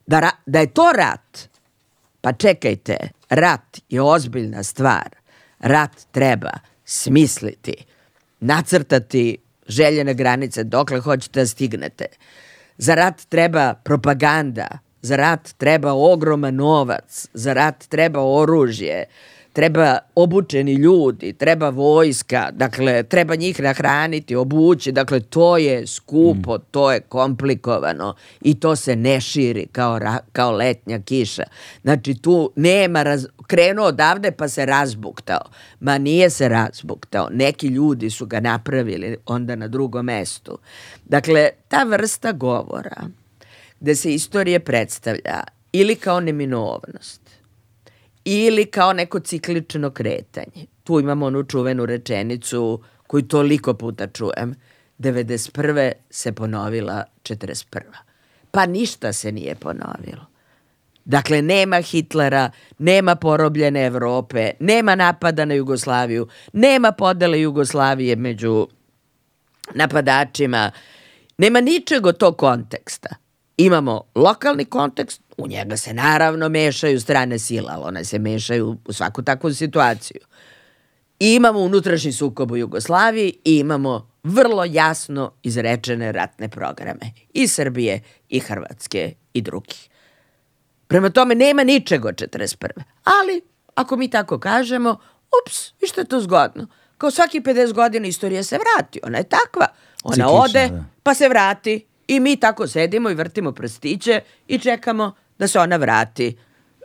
[0.07, 1.49] da, ra, da je to rat.
[2.21, 2.97] Pa čekajte,
[3.31, 5.09] rat je ozbiljna stvar.
[5.59, 6.53] Rat treba
[6.85, 7.94] smisliti,
[8.45, 9.39] nacrtati
[9.69, 12.07] željene granice dokle hoćete da stignete.
[12.79, 14.69] Za rat treba propaganda,
[15.03, 19.05] za rat treba ogroman novac, za rat treba oružje,
[19.55, 26.63] treba obučeni ljudi, treba vojska, dakle, treba njih nahraniti, obući, dakle, to je skupo, mm.
[26.71, 31.43] to je komplikovano i to se ne širi kao, ra, kao letnja kiša.
[31.83, 35.43] Znači, tu nema, raz, krenuo odavde pa se razbuktao.
[35.81, 40.59] Ma nije se razbuktao, neki ljudi su ga napravili onda na drugom mestu.
[41.05, 43.09] Dakle, ta vrsta govora
[43.81, 47.24] gde se istorije predstavlja ili kao neminovnost,
[48.25, 50.67] ili kao neko ciklično kretanje.
[50.85, 54.55] Tu imamo onu čuvenu rečenicu koju toliko puta čujem.
[54.99, 55.93] 91.
[56.11, 57.81] se ponovila 41.
[58.51, 60.27] Pa ništa se nije ponovilo.
[61.05, 68.69] Dakle, nema Hitlera, nema porobljene Evrope, nema napada na Jugoslaviju, nema podele Jugoslavije među
[69.75, 70.71] napadačima,
[71.39, 73.09] nema ničeg od tog konteksta.
[73.57, 78.93] Imamo lokalni kontekst, u njega se naravno mešaju strane sile, ali one se mešaju u
[78.93, 80.21] svaku takvu situaciju.
[81.21, 88.03] I imamo unutrašnji sukob u Jugoslaviji i imamo vrlo jasno izrečene ratne programe i Srbije
[88.29, 89.89] i Hrvatske i drugih.
[90.87, 92.69] Prema tome nema ničeg od 41.
[93.05, 93.43] Ali,
[93.75, 94.99] ako mi tako kažemo,
[95.45, 96.67] ups, vi što je to zgodno.
[96.99, 99.67] Kao svaki 50 godina istorija se vrati, ona je takva.
[100.05, 100.85] Ona Ciklična, ode, da.
[101.03, 105.13] pa se vrati I mi tako sedimo i vrtimo prstiće i čekamo
[105.45, 106.37] da se ona vrati.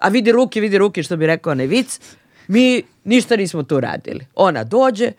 [0.02, 2.00] A vidi ruke, vidi ruke, što bi rekao onaj vic.
[2.48, 4.28] Mi ništa nismo tu radili.
[4.36, 5.12] Ona dođe,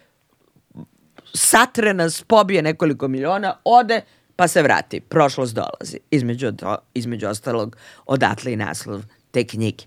[1.35, 4.03] satre nas, pobije nekoliko miliona, ode,
[4.37, 5.01] pa se vrati.
[5.01, 5.99] Prošlost dolazi.
[6.11, 6.53] Između,
[6.95, 7.77] između ostalog,
[8.07, 9.85] odatle i naslov te knjige.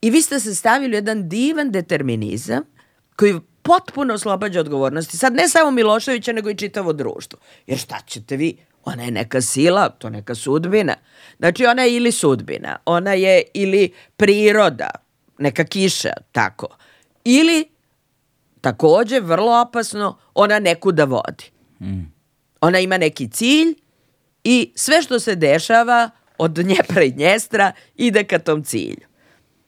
[0.00, 2.62] I vi ste se stavili jedan divan determinizam
[3.16, 5.16] koji potpuno oslobađa odgovornosti.
[5.16, 7.38] Sad ne samo Miloševića, nego i čitavo društvo.
[7.66, 8.56] Jer šta ćete vi?
[8.84, 10.94] Ona je neka sila, to neka sudbina.
[11.38, 14.90] Znači ona je ili sudbina, ona je ili priroda,
[15.38, 16.68] neka kiša, tako.
[17.24, 17.68] Ili,
[18.60, 21.44] takođe, vrlo opasno, ona neku da vodi.
[21.80, 22.12] Mm.
[22.60, 23.74] Ona ima neki cilj
[24.44, 29.06] i sve što se dešava od Dnjepra i Dnjestra ide ka tom cilju.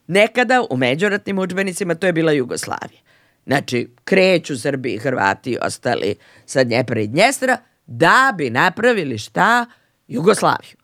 [0.07, 3.01] Nekada u međuratnim učbenicima to je bila Jugoslavija.
[3.47, 6.15] Znači, kreću Srbi i Hrvati i ostali
[6.47, 9.66] sa Dnjepra i Dnjestra, da bi napravili šta?
[10.09, 10.77] Jugoslaviju.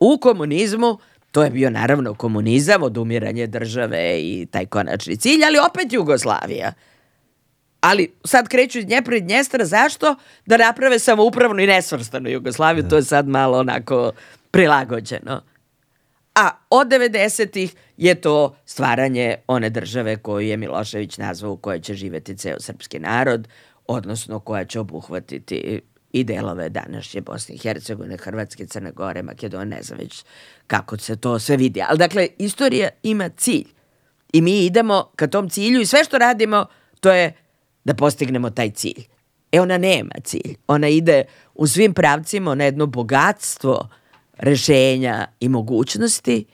[0.00, 0.98] U komunizmu
[1.32, 6.72] to je bio naravno komunizam, odumiranje države i taj konačni cilj, ali opet Jugoslavija.
[7.80, 10.14] Ali sad kreću iz Dnjepra i Dnjestra, zašto?
[10.46, 12.88] Da naprave samoupravnu i nesvrstanu Jugoslaviju, da.
[12.88, 14.12] to je sad malo onako
[14.50, 15.42] prilagođeno.
[16.34, 21.94] A od 90-ih je to stvaranje one države koju je Milošević nazvao u kojoj će
[21.94, 23.48] živeti ceo srpski narod,
[23.88, 25.80] odnosno koja će obuhvatiti
[26.12, 30.24] i delove današnje Bosne i Hercegovine, Hrvatske, Crne Gore, Makedonije, ne znam već
[30.66, 31.82] kako se to sve vidi.
[31.88, 33.66] Ali dakle, istorija ima cilj.
[34.32, 36.66] I mi idemo ka tom cilju i sve što radimo,
[37.00, 37.32] to je
[37.84, 39.04] da postignemo taj cilj.
[39.52, 40.56] E ona nema cilj.
[40.66, 41.24] Ona ide
[41.54, 43.88] u svim pravcima na jedno bogatstvo
[44.38, 46.44] rešenja i mogućnosti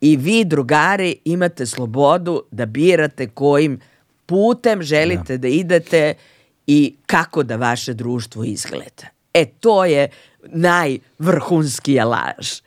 [0.00, 3.80] i vi, drugari, imate slobodu da birate kojim
[4.26, 5.38] putem želite ja.
[5.38, 6.14] da idete
[6.66, 9.06] i kako da vaše društvo izgleda.
[9.34, 10.08] E, to je
[10.42, 12.60] najvrhunskija laž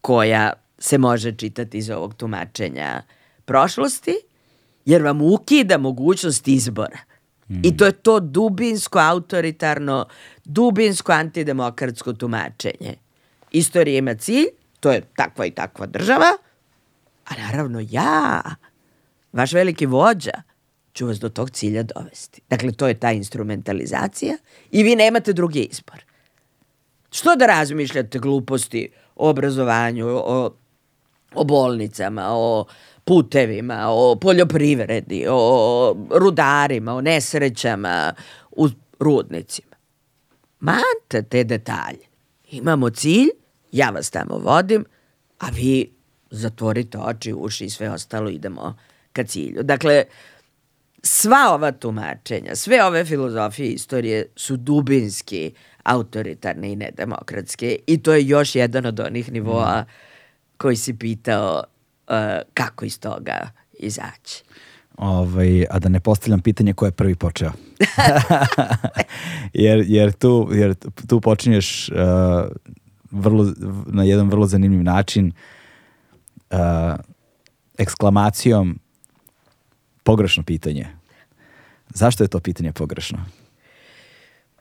[0.00, 3.02] koja se može čitati iz ovog tumačenja
[3.44, 4.14] prošlosti,
[4.84, 6.98] jer vam ukida mogućnost izbora.
[7.48, 7.60] Mm.
[7.62, 10.06] I to je to dubinsko autoritarno,
[10.44, 12.94] dubinsko antidemokratsko tumačenje.
[13.50, 14.46] Istorija ima cilj,
[14.80, 16.30] to je takva i takva država,
[17.24, 18.42] a naravno ja,
[19.32, 20.42] vaš veliki vođa,
[21.00, 22.40] ću vas do tog cilja dovesti.
[22.50, 24.36] Dakle, to je ta instrumentalizacija
[24.70, 26.04] i vi nemate drugi izbor.
[27.10, 30.50] Što da razmišljate gluposti o obrazovanju, o,
[31.34, 32.64] o bolnicama, o
[33.04, 38.12] putevima, o poljoprivredi, o rudarima, o nesrećama
[38.50, 38.68] u
[38.98, 39.76] rudnicima.
[40.60, 42.06] Mante te detalje.
[42.50, 43.30] Imamo cilj,
[43.72, 44.84] ja vas tamo vodim,
[45.38, 45.92] a vi
[46.30, 48.76] zatvorite oči, uši i sve ostalo idemo
[49.12, 49.62] ka cilju.
[49.62, 50.04] Dakle,
[51.02, 55.52] sva ova tumačenja, sve ove filozofije istorije su dubinski
[55.82, 59.84] autoritarne i nedemokratske i to je još jedan od onih nivoa
[60.56, 61.62] koji si pitao
[62.08, 62.14] uh,
[62.54, 64.44] kako iz toga izaći.
[64.96, 67.52] ovaj, a da ne postavljam pitanje ko je prvi počeo.
[69.52, 70.74] jer, jer, tu, jer
[71.08, 71.96] tu počinješ uh,
[73.10, 73.52] vrlo,
[73.86, 75.32] na jedan vrlo zanimljiv način
[76.50, 76.58] uh,
[77.78, 78.78] eksklamacijom
[80.02, 80.86] pogrešno pitanje.
[81.88, 83.18] Zašto je to pitanje pogrešno?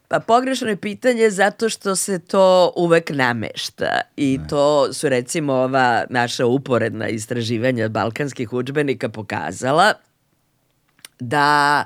[0.08, 4.48] Pa pogrešno je pitanje zato što se to uvek namešta i ne.
[4.48, 9.94] to su recimo ova naša uporedna istraživanja balkanskih učbenika pokazala
[11.20, 11.86] da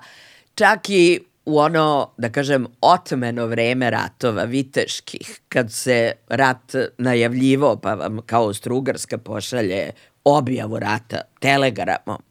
[0.56, 7.94] čak i u ono, da kažem, otmeno vreme ratova viteških, kad se rat najavljivo, pa
[7.94, 9.92] vam kao Strugarska pošalje
[10.24, 12.22] objavu rata telegramom,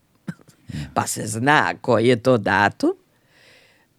[0.94, 2.92] pa se zna koji je to datum,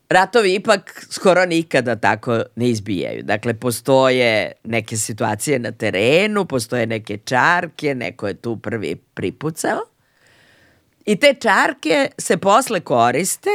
[0.09, 3.23] ratovi ipak skoro nikada tako ne izbijaju.
[3.23, 9.79] Dakle, postoje neke situacije na terenu, postoje neke čarke, neko je tu prvi pripucao.
[11.05, 13.49] I te čarke se posle koriste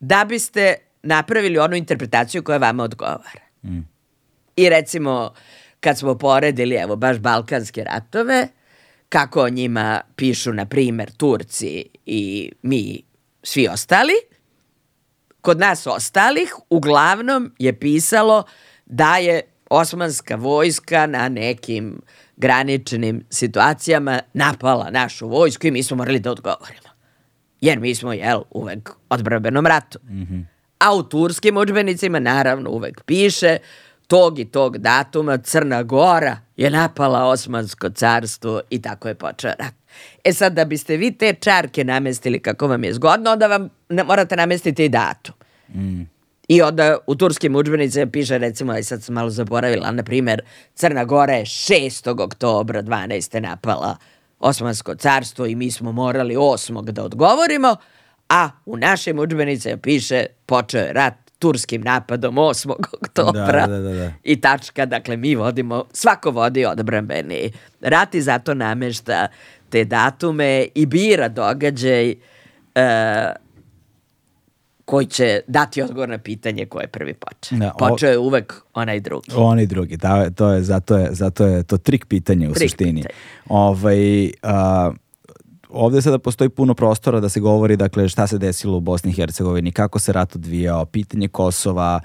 [0.00, 3.40] da biste napravili onu interpretaciju koja vama odgovara.
[3.64, 3.80] Mm.
[4.56, 5.34] I recimo,
[5.80, 8.48] kad smo poredili, evo, baš Balkanske ratove,
[9.16, 13.02] kako o njima pišu, na primer, Turci i mi,
[13.42, 14.12] svi ostali,
[15.40, 18.44] kod nas ostalih uglavnom je pisalo
[18.86, 19.40] da je
[19.70, 22.00] osmanska vojska na nekim
[22.36, 26.88] graničnim situacijama napala našu vojsku i mi smo morali da odgovorimo.
[27.60, 29.98] Jer mi smo, jel, uvek odbrabenom ratu.
[30.02, 30.44] Mm -hmm.
[30.78, 33.58] A u turskim učbenicima naravno uvek piše
[34.06, 39.74] tog i tog datuma Crna Gora je napala Osmansko carstvo i tako je počeo rat.
[40.24, 44.04] E sad, da biste vi te čarke namestili kako vam je zgodno, onda vam ne,
[44.04, 45.34] morate namestiti i datum.
[45.74, 46.02] Mm.
[46.48, 50.42] I onda u turskim učbenicima piše recimo, aj sad sam malo zaboravila, na primer,
[50.74, 52.22] Crna Gora je 6.
[52.22, 53.40] oktobra 12.
[53.40, 53.96] napala
[54.40, 56.90] Osmansko carstvo i mi smo morali 8.
[56.90, 57.76] da odgovorimo,
[58.28, 62.72] a u našim učbenicima piše počeo je rat turskim napadom 8.
[63.02, 64.12] oktobra da, da, da, da.
[64.24, 69.26] i tačka, dakle mi vodimo, svako vodi odbrambeni rat i zato namešta
[69.68, 73.46] te datume i bira događaj uh,
[74.84, 77.58] koji će dati odgovor na pitanje ko je prvi počeo.
[77.58, 79.30] Da, počeo je uvek onaj drugi.
[79.36, 83.02] Onaj drugi, da, to je, zato, je, zato je to trik pitanje u trik suštini.
[83.02, 83.14] Pitanje.
[83.48, 84.92] Ovaj, a,
[85.76, 89.14] ovde sada postoji puno prostora da se govori dakle šta se desilo u Bosni i
[89.14, 92.00] Hercegovini, kako se rat odvijao, pitanje Kosova,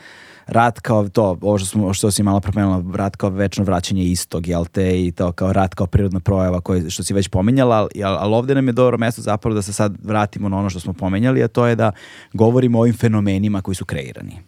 [0.48, 4.48] rat kao to, ovo što, smo, što si malo promenula, rat kao večno vraćanje istog,
[4.48, 8.04] jel te, i to kao rat kao prirodna projava koje, što si već pominjala, ali,
[8.04, 10.94] ali ovde nam je dobro mesto zapravo da se sad vratimo na ono što smo
[10.94, 11.92] pomenjali, a to je da
[12.34, 14.40] govorimo o ovim fenomenima koji su kreirani.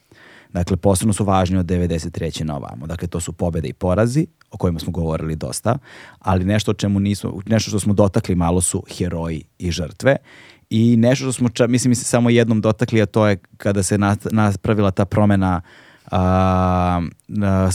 [0.54, 2.44] Dakle, posebno su važni od 93.
[2.44, 2.88] na ovamo.
[2.88, 5.78] Dakle, to su pobede i porazi, o kojima smo govorili dosta,
[6.20, 10.16] ali nešto o čemu nismo, nešto što smo dotakli malo su heroji i žrtve
[10.70, 13.98] i nešto što smo, ča, mislim, mislim, samo jednom dotakli, a to je kada se
[14.32, 15.62] napravila ta promena
[16.16, 17.02] a,
[17.42, 17.70] a,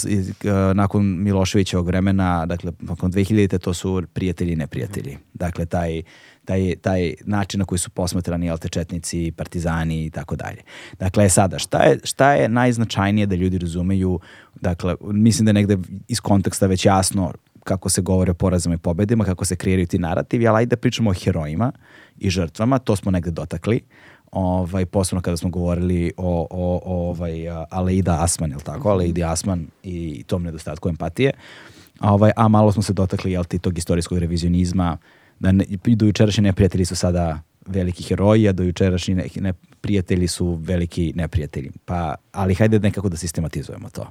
[0.44, 3.58] a, nakon Miloševićevog vremena, dakle, nakon 2000.
[3.58, 5.16] to su prijatelji i neprijatelji.
[5.34, 6.02] Dakle, taj,
[6.44, 10.62] taj, taj način na koji su posmatrani altečetnici, partizani i tako dalje.
[10.98, 14.20] Dakle, e, sada, šta je, šta je najznačajnije da ljudi razumeju,
[14.60, 15.78] dakle, mislim da je negde
[16.08, 17.32] iz konteksta već jasno
[17.64, 20.80] kako se govore o porazama i pobedima, kako se kreiraju ti narativi, ali ajde da
[20.80, 21.72] pričamo o herojima
[22.18, 23.80] i žrtvama, to smo negde dotakli
[24.32, 28.90] ovaj, posebno kada smo govorili o, o, o ovaj, Aleida Asman, ili tako?
[28.90, 31.32] Aleidi Asman i tom nedostatku empatije.
[32.00, 34.96] Ovaj, a malo smo se dotakli, jel ti, tog istorijskog revizionizma,
[35.38, 36.06] da ne, do
[36.42, 41.70] neprijatelji su sada veliki heroji, a do jučerašnji ne, ne, prijatelji su veliki neprijatelji.
[41.84, 44.10] Pa, ali hajde nekako da sistematizujemo to.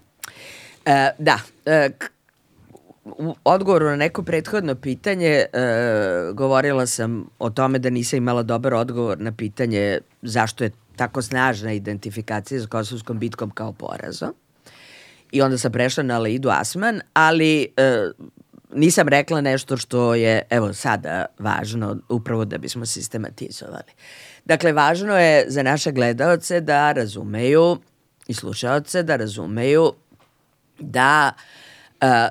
[0.85, 1.89] E, da, e,
[3.17, 5.47] u odgovoru na neko prethodno pitanje e,
[6.33, 11.73] govorila sam o tome da nisam imala dobar odgovor na pitanje zašto je tako snažna
[11.73, 14.33] identifikacija sa Kosovskom bitkom kao porazom.
[15.31, 18.09] I onda sam prešla na Leidu Asman, ali e,
[18.73, 23.91] nisam rekla nešto što je, evo sada, važno upravo da bismo sistematizovali.
[24.45, 27.77] Dakle, važno je za naše gledaoce da razumeju
[28.27, 29.93] i slušaoce da razumeju
[30.79, 31.31] da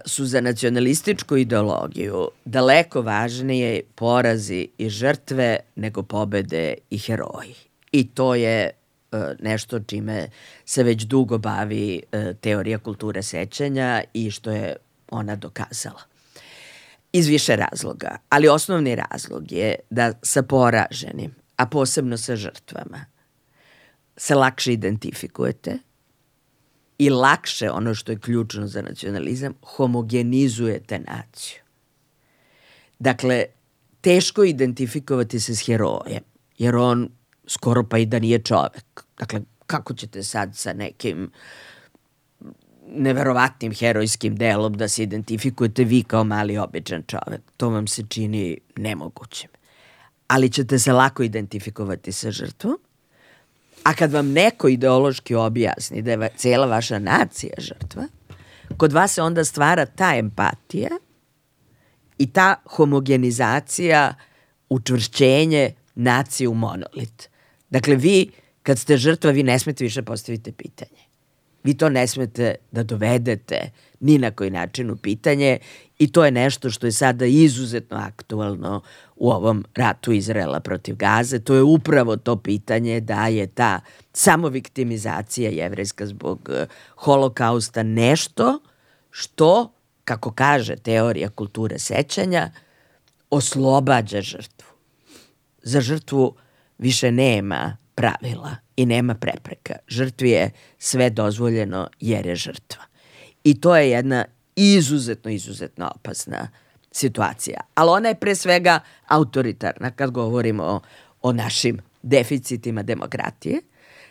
[0.07, 7.55] su za nacionalističku ideologiju daleko važnije porazi i žrtve nego pobede i heroji.
[7.93, 8.71] I to je
[9.13, 10.29] a, nešto čime
[10.65, 14.77] se već dugo bavi a, teorija kulture sećanja i što je
[15.11, 16.03] ona dokazala.
[17.13, 23.05] Iz više razloga, ali osnovni razlog je da sa poraženim, a posebno sa žrtvama,
[24.17, 25.79] se lakše identifikujete,
[26.99, 31.61] i lakše, ono što je ključno za nacionalizam, homogenizujete naciju.
[32.99, 33.45] Dakle,
[34.01, 36.23] teško identifikovati se s herojem
[36.59, 37.09] jer on
[37.47, 39.05] skoro pa i da nije čovek.
[39.19, 41.31] Dakle, kako ćete sad sa nekim
[42.89, 47.41] neverovatnim herojskim delom da se identifikujete vi kao mali običan čovek.
[47.57, 49.51] To vam se čini nemogućim.
[50.29, 52.79] Ali ćete se lako identifikovati sa žrtvom.
[53.87, 58.03] A kad vam neko ideološki objasni da je cijela vaša nacija žrtva,
[58.77, 60.91] kod vas se onda stvara ta empatija
[62.19, 64.15] i ta homogenizacija,
[64.69, 67.29] učvršćenje nacije u monolit.
[67.71, 68.31] Dakle, vi,
[68.63, 71.06] kad ste žrtva, vi ne smete više postaviti pitanje.
[71.67, 73.71] Vi to ne smete da dovedete
[74.01, 75.59] ni na koji način u pitanje
[75.99, 78.83] i to je nešto što je sada izuzetno aktualno
[79.17, 81.39] u ovom ratu Izraela protiv Gaze.
[81.39, 83.81] To je upravo to pitanje da je ta
[84.13, 86.67] samoviktimizacija jevrejska zbog eh,
[86.97, 88.61] holokausta nešto
[89.11, 89.73] što,
[90.05, 92.51] kako kaže teorija kulture sećanja,
[93.31, 94.69] oslobađa žrtvu.
[95.63, 96.35] Za žrtvu
[96.79, 99.75] više nema pravila i nema prepreka.
[99.89, 102.83] Žrtvi je sve dozvoljeno jer je žrtva.
[103.45, 104.25] I to je jedna
[104.57, 106.49] izuzetno, izuzetno opasna
[106.93, 107.61] situacija.
[107.75, 110.81] Ali ona je pre svega autoritarna kad govorimo o,
[111.23, 113.61] o našim deficitima demokratije.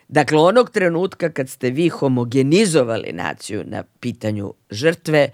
[0.08, 5.30] Dakle, onog trenutka kad ste vi homogenizovali naciju na pitanju žrtve,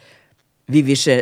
[0.68, 1.22] vi više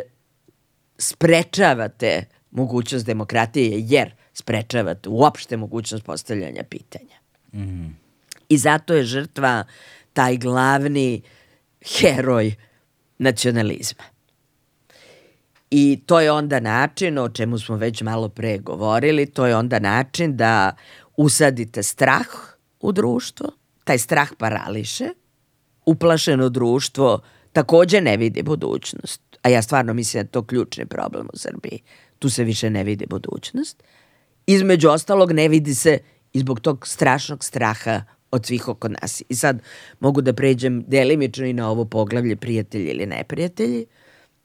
[0.97, 7.18] sprečavate mogućnost demokratije jer sprečavate uopšte mogućnost postavljanja pitanja.
[7.53, 7.87] Mm.
[8.49, 9.63] I zato je žrtva
[10.13, 11.21] taj glavni
[11.99, 12.55] heroj
[13.17, 14.03] nacionalizma.
[15.71, 19.79] I to je onda način, o čemu smo već malo pre govorili, to je onda
[19.79, 20.75] način da
[21.17, 22.27] usadite strah
[22.79, 23.51] u društvo,
[23.83, 25.09] taj strah parališe,
[25.85, 27.21] uplašeno društvo
[27.53, 31.81] takođe ne vidi budućnost, a ja stvarno mislim da je to ključni problem u Srbiji.
[32.19, 33.83] Tu se više ne vidi budućnost.
[34.47, 35.99] Između ostalog ne vidi se
[36.33, 39.23] i zbog tog strašnog straha od svih oko nas.
[39.29, 39.61] I sad
[39.99, 43.85] mogu da pređem delimično i na ovo poglavlje prijatelji ili neprijatelji.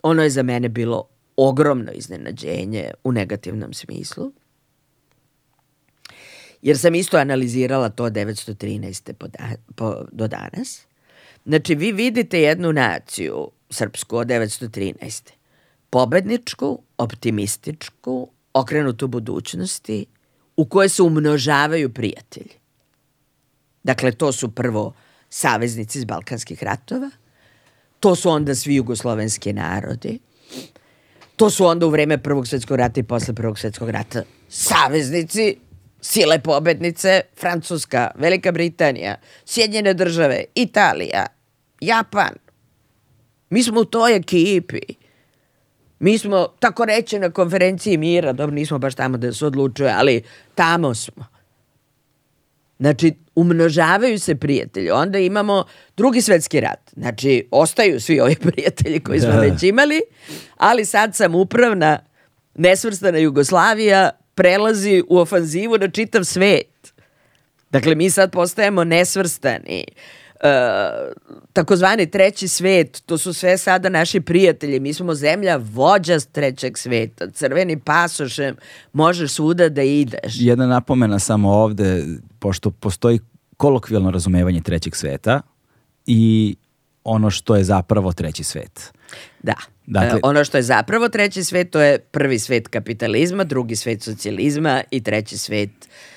[0.03, 4.33] Ono je za mene bilo ogromno iznenađenje u negativnom smislu.
[6.63, 9.13] Jer sam isto analizirala to 913.
[9.13, 10.87] Po da, po, do danas.
[11.47, 15.31] Znači, vi vidite jednu naciju, srpsku, od 913.
[15.91, 20.07] Pobedničku, optimističku, okrenutu budućnosti,
[20.57, 22.51] u kojoj se umnožavaju prijatelji.
[23.83, 24.95] Dakle, to su prvo
[25.31, 27.11] saveznici iz Balkanskih ratova,
[28.01, 30.19] to su onda svi jugoslovenski narodi,
[31.37, 35.57] to su onda u vreme Prvog svetskog rata i posle Prvog svetskog rata saveznici,
[36.01, 41.27] sile pobednice, Francuska, Velika Britanija, Sjedinjene države, Italija,
[41.81, 42.35] Japan.
[43.51, 44.81] Mi smo u toj ekipi.
[45.99, 50.23] Mi smo, tako reći, na konferenciji mira, dobro, nismo baš tamo da se odlučuje, ali
[50.55, 51.27] tamo smo.
[52.79, 54.91] Znači, umnožavaju se prijatelji.
[54.91, 55.65] Onda imamo
[55.97, 56.91] drugi svetski rat.
[56.97, 59.41] Znači, ostaju svi ovi prijatelji koji smo da.
[59.41, 60.01] već imali,
[60.57, 61.99] ali sad sam upravna
[62.55, 66.93] nesvrstana Jugoslavija prelazi u ofanzivu na čitav svet.
[67.71, 69.85] Dakle, mi sad postajemo nesvrstani.
[70.45, 70.51] Uh,
[71.53, 74.81] takozvani treći svet, to su sve sada naši prijatelji.
[74.81, 77.31] Mi smo zemlja vođa trećeg sveta.
[77.31, 78.57] Crveni pasošem
[78.93, 80.35] možeš svuda da ideš.
[80.41, 82.05] Jedna napomena samo ovde,
[82.39, 83.21] pošto postoji
[83.57, 85.41] kolokvijalno razumevanje trećeg sveta
[86.07, 86.57] i
[87.05, 88.93] ono što je zapravo treći svet.
[89.43, 89.55] Da.
[89.87, 94.03] Dakle, e, ono što je zapravo treći svet, to je prvi svet kapitalizma, drugi svet
[94.03, 95.71] socijalizma i treći svet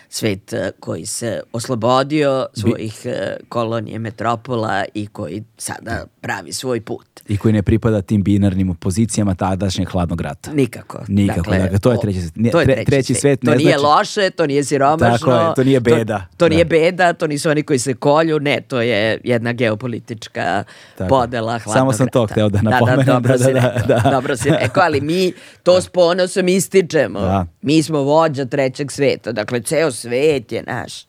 [0.10, 7.08] svet e, koji se oslobodio svojih e, kolonije metropola i koji sada pravi svoj put.
[7.28, 10.54] I koji ne pripada tim binarnim pozicijama tadašnjeg hladnog rata.
[10.54, 11.04] Nikako.
[11.08, 12.52] Nikako, dakle, dakle to je treći svet.
[12.52, 13.22] to je treći, treći svet.
[13.22, 13.84] svet ne to nije znači...
[13.84, 15.18] loše, to nije siromašno.
[15.18, 16.20] Tako je, to nije beda.
[16.20, 16.70] To, to nije da.
[16.70, 20.64] beda, to nisu oni koji se kolju, ne, to je jedna geopolitička
[20.98, 21.10] Tako.
[21.10, 21.74] podela hladnog.
[21.82, 23.06] Samo sam to hteo da napomenem.
[23.06, 24.10] Da, da, dobro, da, si da, rekao, da.
[24.12, 27.20] dobro si rekao, ali mi to s ponosom ističemo.
[27.20, 27.46] Da.
[27.68, 31.06] Mi smo vođa trećeg sveta, dakle ceo svet je naš.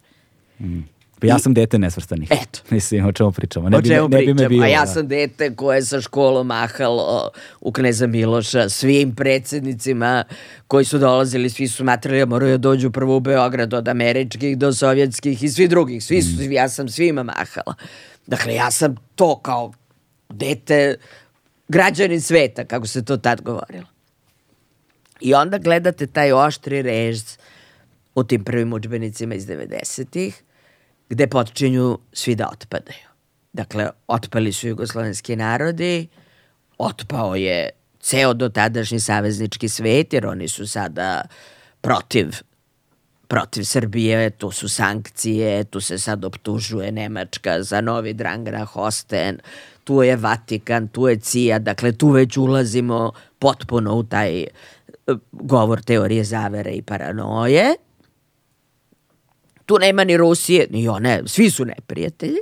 [0.60, 0.80] Mm.
[1.20, 2.28] Pa ja sam dete nesvrstanih.
[2.30, 2.60] Eto.
[2.74, 3.68] Mislim, o čemu pričamo.
[3.68, 4.86] Ne o čemu bi, ne, ne bi me bilo, A ja da.
[4.86, 7.30] sam dete koje sa školom mahalo
[7.60, 10.24] u Kneza Miloša svim predsednicima
[10.66, 14.58] koji su dolazili, svi su smatrali da moraju da dođu prvo u Beograd od američkih
[14.58, 16.04] do sovjetskih i svi drugih.
[16.04, 16.52] Svi su, mm.
[16.52, 17.74] Ja sam svima mahala.
[18.26, 19.72] Dakle, ja sam to kao
[20.28, 20.96] dete
[21.68, 23.97] građanin sveta, kako se to tad govorilo.
[25.20, 27.22] I onda gledate taj oštri rež
[28.14, 30.42] u tim prvim učbenicima iz 90-ih,
[31.08, 33.08] gde počinju svi da otpadaju.
[33.52, 36.08] Dakle, otpali su jugoslovenski narodi,
[36.78, 37.70] otpao je
[38.00, 41.22] ceo dotadašnji saveznički svet, jer oni su sada
[41.80, 42.28] protiv
[43.28, 49.38] protiv Srbije, tu su sankcije, tu se sad optužuje Nemačka za novi Drangana Hosten,
[49.84, 54.46] tu je Vatikan, tu je CIA, dakle tu već ulazimo potpuno u taj
[55.32, 57.74] govor teorije zavere i paranoje.
[59.66, 62.38] Tu nema ni Rusije, ni one, svi su neprijatelji.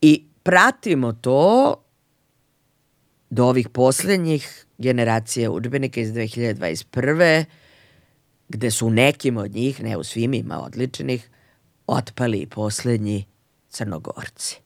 [0.00, 1.74] I pratimo to
[3.30, 7.44] do ovih poslednjih generacija udžbenika iz 2021
[8.48, 11.30] gde su nekim od njih, ne u svim ima odličnih,
[11.86, 13.24] otpali poslednji
[13.68, 14.60] crnogorci.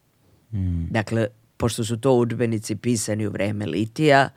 [0.53, 0.85] Mm.
[0.91, 1.27] Dakle,
[1.57, 4.31] pošto su to udžbenici pisani u vreme litija,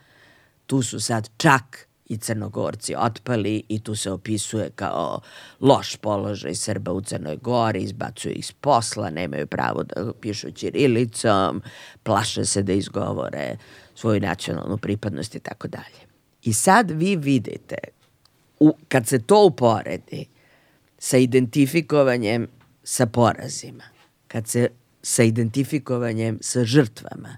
[0.65, 5.21] tu su sad čak i crnogorci otpali i tu se opisuje kao
[5.59, 11.61] loš položaj Srba u Crnoj Gori, izbacuju ih s posla, nemaju pravo da pišu ćirilicom,
[12.03, 13.57] plaše se da izgovore
[13.95, 16.01] svoju nacionalnu pripadnost i tako dalje.
[16.43, 17.77] I sad vi vidite
[18.59, 20.25] u, kad se to uporedi
[20.97, 22.47] sa identifikovanjem
[22.83, 23.83] sa porazima,
[24.27, 24.69] kad se
[25.01, 27.37] sa identifikovanjem sa žrtvama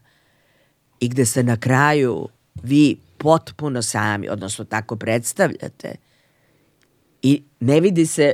[1.00, 2.28] i gde se na kraju
[2.64, 5.96] vi potpuno sami, odnosno tako predstavljate
[7.22, 8.34] i ne vidi se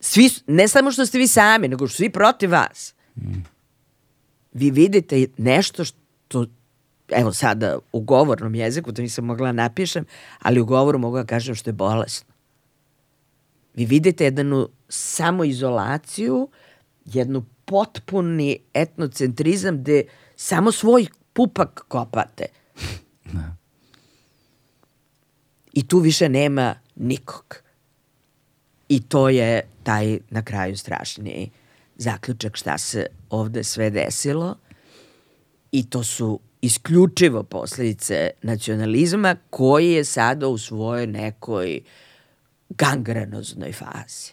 [0.00, 2.94] svi, ne samo što ste vi sami, nego što svi protiv vas.
[4.52, 6.46] Vi vidite nešto što
[7.08, 10.04] evo sada u govornom jeziku, to nisam mogla da napišem,
[10.42, 12.34] ali u govoru mogu da kažem što je bolesno.
[13.74, 16.48] Vi vidite jednu samoizolaciju,
[17.04, 20.04] jednu potpuni etnocentrizam gde
[20.36, 22.46] samo svoj pupak kopate.
[23.32, 23.58] Da.
[25.78, 27.56] I tu više nema nikog.
[28.88, 31.50] I to je taj na kraju strašniji
[31.96, 34.56] zaključak šta se ovde sve desilo.
[35.72, 41.80] I to su isključivo posledice nacionalizma koji je sada u svojoj nekoj
[42.68, 44.32] gangrenoznoj fazi.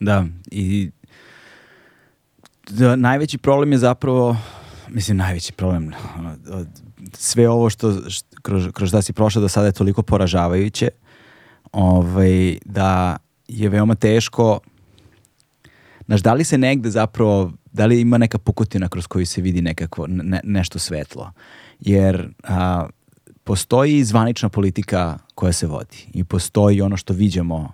[0.00, 0.90] Da, i
[2.70, 4.36] da, najveći problem je zapravo,
[4.88, 5.92] mislim najveći problem,
[7.12, 10.88] sve ovo što, što kroz, kroz šta si prošla do sada je toliko poražavajuće,
[11.72, 13.16] ovaj, da
[13.48, 14.60] je veoma teško,
[16.06, 19.62] znaš, da li se negde zapravo da li ima neka pukotina kroz koju se vidi
[19.62, 21.32] nekako ne, nešto svetlo.
[21.80, 22.86] Jer a,
[23.44, 27.72] postoji zvanična politika koja se vodi i postoji ono što viđamo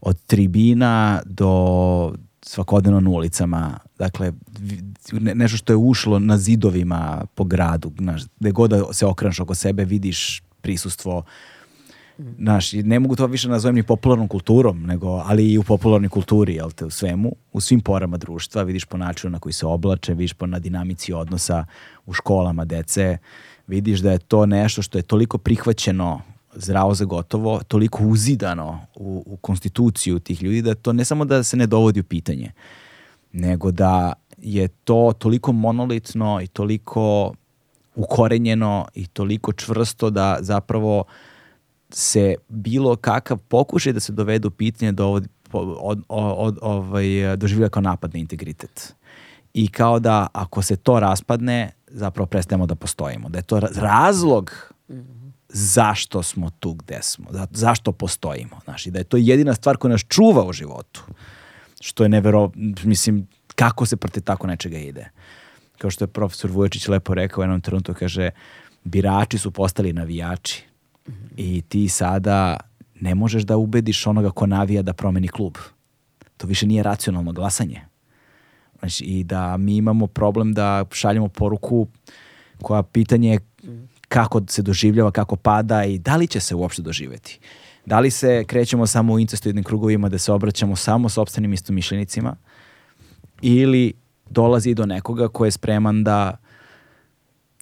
[0.00, 2.14] od tribina do
[2.48, 4.32] svakodnevno na ulicama, dakle
[5.12, 9.54] nešto što je ušlo na zidovima po gradu, znaš, gde god da se okrenaš oko
[9.54, 11.24] sebe vidiš prisustvo
[12.38, 16.54] Znaš, ne mogu to više nazovem ni popularnom kulturom, nego, ali i u popularnoj kulturi,
[16.54, 20.14] jel te, u svemu, u svim porama društva, vidiš po načinu na koji se oblače,
[20.14, 21.66] vidiš po na dinamici odnosa
[22.06, 23.18] u školama dece,
[23.66, 26.20] vidiš da je to nešto što je toliko prihvaćeno
[26.56, 31.42] zdravo za gotovo, toliko uzidano u, u konstituciju tih ljudi, da to ne samo da
[31.42, 32.52] se ne dovodi u pitanje,
[33.32, 37.34] nego da je to toliko monolitno i toliko
[37.94, 41.04] ukorenjeno i toliko čvrsto da zapravo
[41.90, 47.82] se bilo kakav pokušaj da se dovede u pitanje dovodi, od, od, ovaj, doživlja kao
[47.82, 48.94] napad na integritet.
[49.54, 53.28] I kao da ako se to raspadne, zapravo prestajemo da postojimo.
[53.28, 54.72] Da je to razlog
[55.56, 58.60] zašto smo tu gde smo, zašto postojimo.
[58.64, 61.02] Znaš, i da je to jedina stvar koja nas čuva u životu.
[61.80, 62.50] Što je nevero,
[62.84, 65.10] mislim, kako se protiv tako nečega ide.
[65.78, 68.30] Kao što je profesor Vuječić lepo rekao u jednom trenutku, kaže,
[68.84, 70.64] birači su postali navijači
[71.36, 72.56] I ti sada
[73.00, 75.56] ne možeš da ubediš onoga ko navija da promeni klub.
[76.36, 77.80] To više nije racionalno glasanje.
[78.78, 81.86] Znači, I da mi imamo problem da šaljemo poruku
[82.62, 83.40] koja pitanje je
[84.08, 87.38] kako se doživljava, kako pada i da li će se uopšte doživeti.
[87.86, 92.36] Da li se krećemo samo u incestoidnim krugovima da se obraćamo samo sobstvenim istomišljenicima
[93.42, 93.92] ili
[94.30, 96.36] dolazi do nekoga ko je spreman da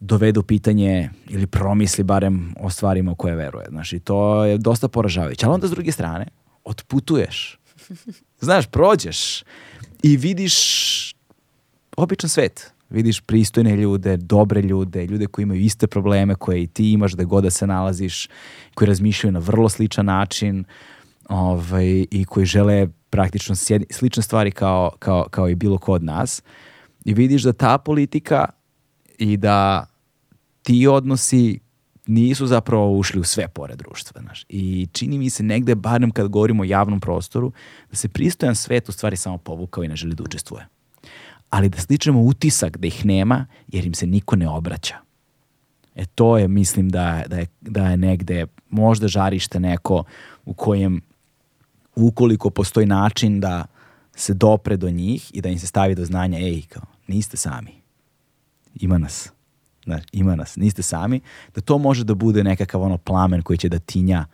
[0.01, 3.67] dovedu pitanje ili promisli barem o stvarima u koje veruje.
[3.69, 5.47] Znaš, i to je dosta poražavajuće.
[5.47, 6.27] Ali onda s druge strane,
[6.65, 7.59] otputuješ.
[8.41, 9.45] Znaš, prođeš
[10.03, 10.55] i vidiš
[11.97, 12.74] običan svet.
[12.91, 17.25] Vidiš pristojne ljude, dobre ljude, ljude koji imaju iste probleme koje i ti imaš da
[17.25, 18.29] god da se nalaziš,
[18.75, 20.65] koji razmišljaju na vrlo sličan način
[21.29, 23.55] ovaj, i koji žele praktično
[23.91, 26.43] slične stvari kao, kao, kao i bilo ko od nas.
[27.05, 28.45] I vidiš da ta politika
[29.19, 29.87] i da
[30.63, 31.61] ti odnosi
[32.07, 34.21] nisu zapravo ušli u sve pore društva.
[34.21, 34.47] Znaš.
[34.49, 37.53] I čini mi se negde, barem kad govorimo o javnom prostoru,
[37.91, 40.67] da se pristojan svet u stvari samo povukao i ne želi da učestvuje.
[41.55, 44.95] Ali da sličemo utisak da ih nema, jer im se niko ne obraća.
[45.95, 50.05] E to je, mislim, da, da, je, da je negde možda žarište neko
[50.45, 51.01] u kojem
[51.97, 53.65] ukoliko postoji način da
[54.17, 57.71] se dopre do njih i da im se stavi do znanja, ej, kao, niste sami.
[58.75, 59.31] Ima nas.
[59.85, 61.21] Znaš, ima nas, niste sami,
[61.55, 64.27] da to može da bude nekakav ono plamen koji će da tinja,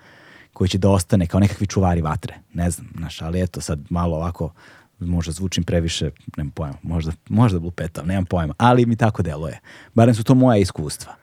[0.53, 2.35] koji će da ostane kao nekakvi čuvari vatre.
[2.55, 4.53] Ne znam, znaš, ali eto sad malo ovako,
[5.01, 9.61] možda zvučim previše, nemam pojma, možda, možda blupetav, nemam pojma, ali mi tako deluje.
[9.95, 11.15] Barem su to moja iskustva.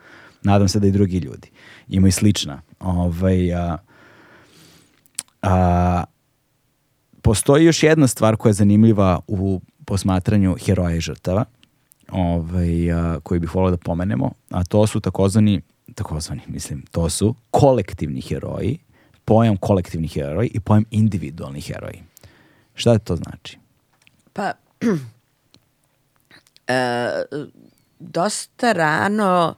[0.43, 1.49] Nadam se da i drugi ljudi
[1.87, 2.61] imaju slična.
[2.79, 3.77] Ovaj, a,
[5.41, 6.03] a,
[7.21, 11.45] postoji još jedna stvar koja je zanimljiva u posmatranju heroja i žrtava,
[12.11, 15.61] ovaj, a, koji bih volio da pomenemo, a to su takozvani,
[15.95, 18.77] takozvani, mislim, to su kolektivni heroji,
[19.25, 22.03] pojam kolektivni heroji i pojam individualni heroji.
[22.73, 23.57] Šta to znači?
[24.37, 24.53] Pa,
[26.67, 26.77] e,
[27.99, 29.55] dosta rano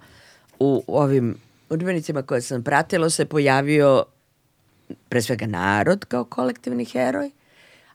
[0.59, 1.35] u ovim
[1.69, 4.03] udžbenicima koje sam pratila se pojavio
[5.09, 7.31] pre svega narod kao kolektivni heroj,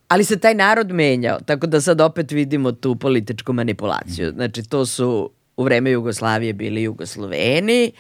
[0.09, 4.31] ali se taj narod menjao, tako da sad opet vidimo tu političku manipulaciju.
[4.31, 7.93] Znači, to su u vreme Jugoslavije bili Jugosloveni,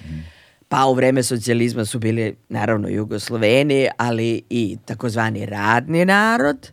[0.68, 6.70] pa u vreme socijalizma su bili naravno Jugosloveni, ali i takozvani radni narod,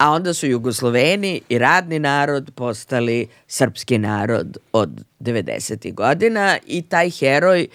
[0.00, 5.94] a onda su Jugosloveni i radni narod postali srpski narod od 90.
[5.94, 7.68] godina i taj heroj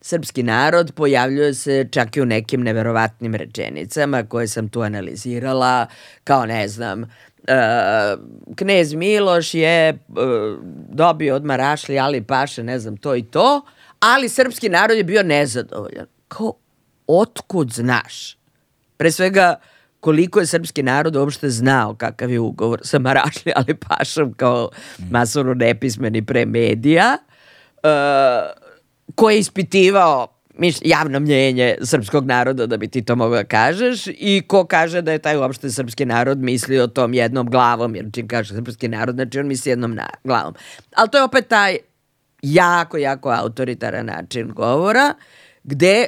[0.00, 5.86] srpski narod pojavljuje se čak i u nekim neverovatnim rečenicama koje sam tu analizirala,
[6.24, 7.08] kao ne znam, uh,
[8.56, 10.16] knez Miloš je uh,
[10.88, 13.62] dobio od Marašli Ali Paše, ne znam, to i to,
[14.00, 16.06] ali srpski narod je bio nezadovoljan.
[16.28, 16.52] Kao,
[17.06, 18.36] otkud znaš?
[18.96, 19.60] Pre svega,
[20.00, 24.70] koliko je srpski narod uopšte znao kakav je ugovor sa Marašli Ali Pašom kao
[25.10, 27.18] masovno nepismeni pre medija,
[27.82, 27.90] uh,
[29.14, 30.40] ko je ispitivao
[30.82, 35.12] javno mnjenje srpskog naroda, da bi ti to mogao da kažeš, i ko kaže da
[35.12, 39.38] je taj uopšte srpski narod mislio tom jednom glavom, jer čim kaže srpski narod, znači
[39.38, 40.54] on misli jednom na, glavom.
[40.94, 41.78] Ali to je opet taj
[42.42, 45.14] jako, jako autoritaran način govora,
[45.64, 46.06] gde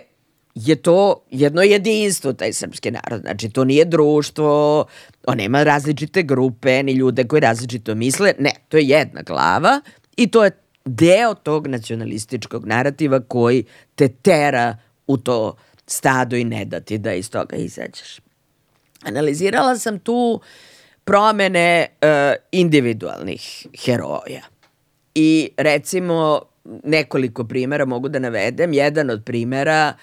[0.55, 3.20] je to jedno jedinstvo, taj srpski narod.
[3.20, 4.85] Znači, to nije društvo,
[5.27, 8.35] on nema različite grupe, ni ljude koji različito misle.
[8.39, 9.81] Ne, to je jedna glava
[10.16, 10.51] i to je
[10.85, 13.65] deo tog nacionalističkog narativa koji
[13.95, 14.77] te tera
[15.07, 15.57] u to
[15.87, 18.20] stado i ne da ti da iz toga izađeš.
[19.03, 20.41] Analizirala sam tu
[21.05, 22.09] promene uh,
[22.53, 24.43] individualnih heroja.
[25.15, 26.43] I recimo
[26.85, 28.73] nekoliko primera mogu da navedem.
[28.73, 29.95] Jedan od primera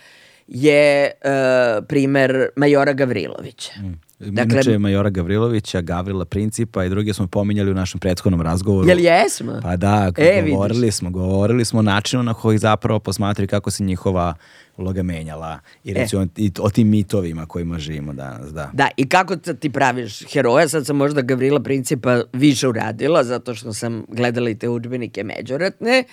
[0.49, 3.71] je uh, primer Majora Gavrilovića.
[3.81, 4.09] Mm.
[4.19, 8.89] Dakle, Inače Majora Gavrilovića, Gavrila Principa i druge smo pominjali u našem prethodnom razgovoru.
[8.89, 9.59] Jel jesmo?
[9.63, 10.95] Pa da, e, govorili vidiš.
[10.95, 14.33] smo, govorili smo o načinu na koji zapravo posmatraju kako se njihova
[14.77, 16.05] uloga menjala i e.
[16.37, 18.69] i o tim mitovima kojima živimo danas, da.
[18.73, 23.73] Da, i kako ti praviš heroja, sad sam možda Gavrila Principa više uradila, zato što
[23.73, 26.03] sam gledala i te učbenike međuratne,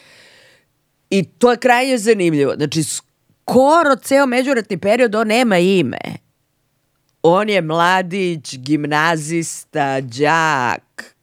[1.10, 2.54] i to je krajnje zanimljivo.
[2.56, 2.82] Znači,
[3.50, 6.26] skoro ceo međuratni period on nema ime
[7.28, 11.14] on je mladić, gimnazista, đak.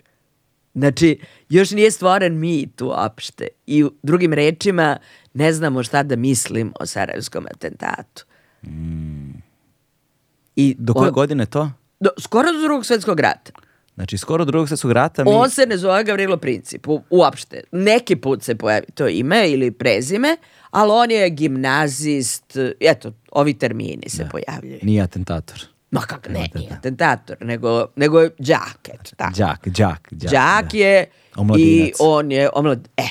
[0.73, 1.19] Znači,
[1.49, 3.47] još nije stvoren mit uopšte.
[3.67, 4.97] I drugim rečima,
[5.33, 8.25] ne znamo šta da mislim o Sarajevskom atentatu.
[8.63, 9.31] Mm.
[10.55, 11.71] I do koje on, godine to?
[11.99, 13.51] Do, skoro do drugog svetskog rata.
[13.95, 15.29] Znači, skoro drugog svetskog rata mi...
[15.33, 17.61] On se ne zove Gavrilo Princip, u, uopšte.
[17.71, 20.37] Neki put se pojavi to ime ili prezime,
[20.73, 24.29] ali on je gimnazist, eto, ovi termini se da.
[24.29, 24.79] pojavljaju.
[24.81, 25.59] Nije atentator.
[25.91, 29.33] Ma kak ne, nije atentator, nego, nego je džak, eto tako.
[29.33, 30.31] Džak, džak, džak.
[30.31, 31.05] Džak je
[31.57, 32.89] i on je omlad...
[32.97, 33.07] E,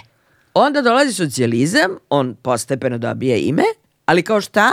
[0.55, 3.65] onda dolazi socijalizam, on postepeno dobije ime,
[4.07, 4.73] ali kao šta?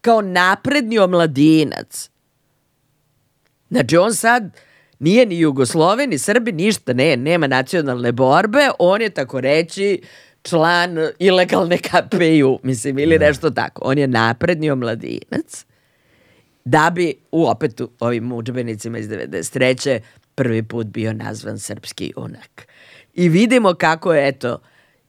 [0.00, 2.10] Kao napredni omladinac.
[3.70, 4.50] Znači on sad
[4.98, 10.02] nije ni Jugosloven, ni Srbi, ništa, ne, nema nacionalne borbe, on je tako reći
[10.42, 13.26] član ilegalne KPU, mislim, ili da.
[13.26, 13.82] nešto tako.
[13.84, 15.64] On je napredni omladinac
[16.64, 20.00] da bi u opet u ovim učbenicima iz 93.
[20.34, 22.66] prvi put bio nazvan srpski junak.
[23.14, 24.60] I vidimo kako je, eto,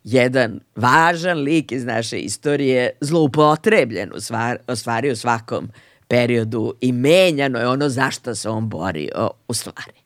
[0.03, 5.71] jedan važan lik iz naše istorije zloupotrebljen u, stvar, u stvari u svakom
[6.07, 10.00] periodu i menjano je ono zašto se on borio u stvari.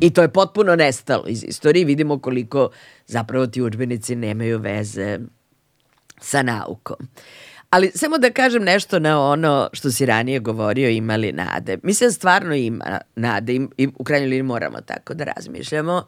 [0.00, 1.84] I to je potpuno nestalo iz istorije.
[1.84, 2.70] Vidimo koliko
[3.06, 5.18] zapravo ti učbenici nemaju veze
[6.20, 6.96] sa naukom.
[7.70, 11.78] Ali samo da kažem nešto na ono što si ranije govorio imali nade.
[11.82, 16.06] Mislim stvarno ima nade i, i u krajnjoj liniji moramo tako da razmišljamo.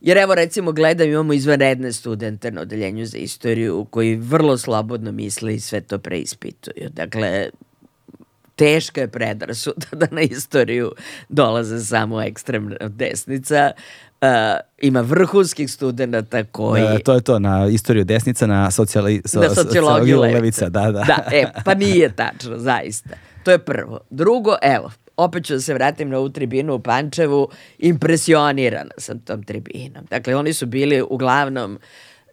[0.00, 5.54] Jer evo recimo gledam imamo izvanredne studente na odeljenju za istoriju koji vrlo slobodno misle
[5.54, 6.88] i sve to preispituju.
[6.90, 7.50] Dakle,
[8.56, 10.92] teška je predrasuda da na istoriju
[11.28, 13.70] dolaze samo ekstremna desnica.
[14.20, 14.28] Uh,
[14.78, 16.82] ima vrhunskih studenta koji...
[16.82, 20.36] Da, to je to, na istoriju desnica, na, socijali, so, na sociologiju levica.
[20.36, 20.68] levica.
[20.68, 21.04] Da, da.
[21.04, 23.10] da, e, pa nije tačno, zaista.
[23.44, 24.00] To je prvo.
[24.10, 29.42] Drugo, evo, opet ću da se vratim na ovu tribinu u Pančevu, impresionirana sam tom
[29.42, 30.04] tribinom.
[30.10, 31.78] Dakle, oni su bili uglavnom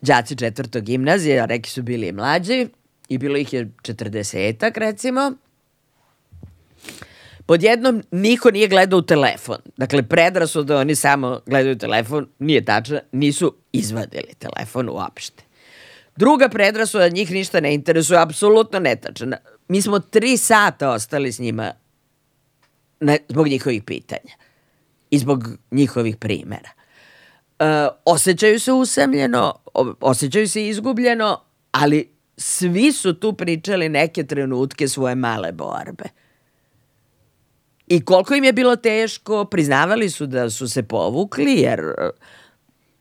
[0.01, 2.67] đaci četvrtog gimnazije, a neki su bili i mlađi,
[3.09, 5.33] i bilo ih je četrdesetak, recimo.
[7.45, 9.57] Pod jednom, niko nije gledao u telefon.
[9.77, 15.43] Dakle, predrasu da oni samo gledaju telefon, nije tačno, nisu izvadili telefon uopšte.
[16.15, 19.37] Druga predrasuda njih ništa ne interesuje, apsolutno netačna.
[19.67, 21.71] Mi smo tri sata ostali s njima
[22.99, 24.33] ne, zbog njihovih pitanja
[25.09, 26.69] i zbog njihovih primera.
[27.59, 29.53] E, osjećaju se usamljeno,
[29.99, 31.41] osjećaju se izgubljeno,
[31.71, 36.03] ali svi su tu pričali neke trenutke svoje male borbe.
[37.87, 41.81] I koliko im je bilo teško, priznavali su da su se povukli, jer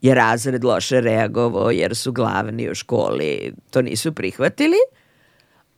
[0.01, 4.77] je razred loše reagovao, jer su glavni u školi, to nisu prihvatili,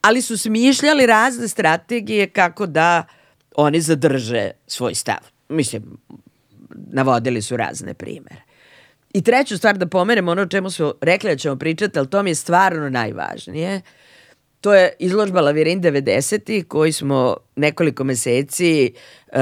[0.02, 3.04] ali su smišljali razne strategije kako da
[3.56, 5.18] oni zadrže svoj stav.
[5.48, 5.82] Mislim,
[6.70, 8.42] navodili su razne primere.
[9.14, 12.22] I treću stvar da pomenem, ono o čemu su rekli da ćemo pričati, ali to
[12.22, 13.80] mi je stvarno najvažnije.
[14.64, 16.64] To je izložba Lavirin 90.
[16.64, 19.38] koji smo nekoliko meseci uh,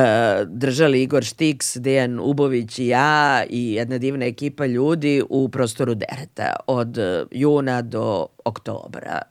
[0.48, 6.56] držali Igor Štiks, Dejan Ubović i ja i jedna divna ekipa ljudi u prostoru Dereta
[6.66, 9.22] od uh, juna do oktobra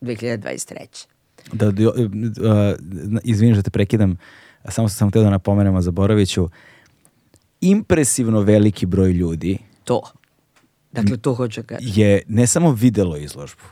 [0.00, 1.06] 2023.
[1.52, 1.72] Da, uh,
[3.24, 4.16] izvinim da te prekidam,
[4.68, 6.48] samo sam htio da napomenemo za Boroviću,
[7.60, 10.02] impresivno veliki broj ljudi To.
[10.92, 11.90] Dakle, to hoću da kažem.
[11.94, 13.62] je ne samo videlo izložbu,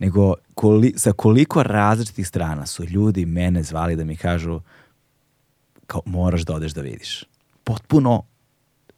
[0.00, 4.60] nego koli, sa koliko različitih strana su ljudi mene zvali da mi kažu
[5.86, 7.24] kao moraš da odeš da vidiš.
[7.64, 8.22] Potpuno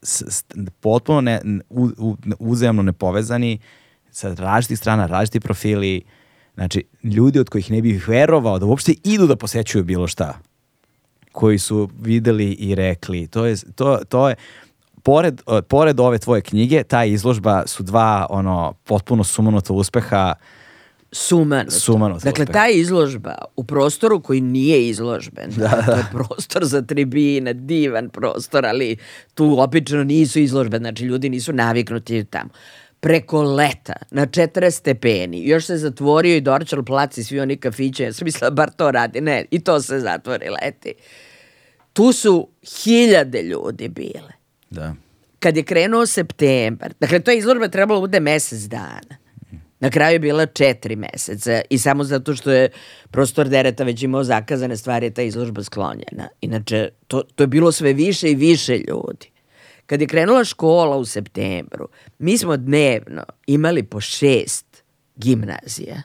[0.02, 0.44] s, s,
[0.80, 3.58] potpuno ne, u, u, uzajamno nepovezani
[4.10, 6.02] sa različitih strana, različiti profili,
[6.54, 10.38] znači ljudi od kojih ne bih verovao da uopšte idu da posećuju bilo šta
[11.32, 14.34] koji su videli i rekli to je, to, to je
[15.02, 20.34] pored, uh, pored ove tvoje knjige, ta izložba su dva ono potpuno sumanuta uspeha
[21.12, 21.70] Sumanuto.
[21.70, 27.52] Sumanuto Dakle, ta izložba u prostoru koji nije izložben, da, to je prostor za tribine,
[27.52, 28.96] divan prostor, ali
[29.34, 32.50] tu obično nisu izložbe, znači ljudi nisu naviknuti tamo.
[33.00, 38.04] Preko leta, na 40 stepeni, još se zatvorio i Dorčal plac i svi oni kafiće,
[38.04, 40.94] ja sam mislila bar to radi, ne, i to se zatvori leti.
[41.92, 42.48] Tu su
[42.82, 44.32] hiljade ljudi bile.
[44.70, 44.94] Da.
[45.38, 49.21] Kad je krenuo septembar, dakle, to je izložba trebalo da bude mesec dana.
[49.82, 52.68] Na kraju je bila četiri meseca i samo zato što je
[53.10, 56.28] prostor dereta već imao zakazane stvari je ta izložba sklonjena.
[56.40, 59.30] Inače, to, to je bilo sve više i više ljudi.
[59.86, 61.88] Kad je krenula škola u septembru,
[62.18, 64.84] mi smo dnevno imali po šest
[65.16, 66.02] gimnazija.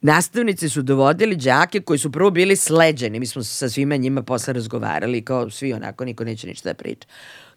[0.00, 4.52] Nastavnici su dovodili đake koji su prvo bili sleđeni, mi smo sa svima njima posle
[4.52, 7.08] razgovarali, kao svi onako, niko neće ništa da priča.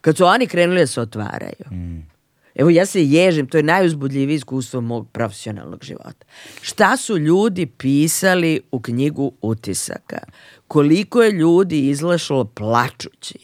[0.02, 2.15] Kad su oni krenuli da se otvaraju, mm.
[2.56, 6.26] Evo ja se ježim, to je najuzbudljivije iskustvo mog profesionalnog života.
[6.62, 10.20] Šta su ljudi pisali u knjigu utisaka?
[10.68, 13.40] Koliko je ljudi izlašlo plačući?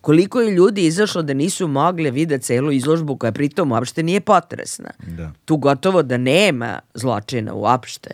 [0.00, 4.90] Koliko je ljudi izašlo da nisu mogli videti celu izložbu koja pritom uopšte nije potresna?
[5.06, 5.32] Da.
[5.44, 8.10] Tu gotovo da nema zločina uopšte,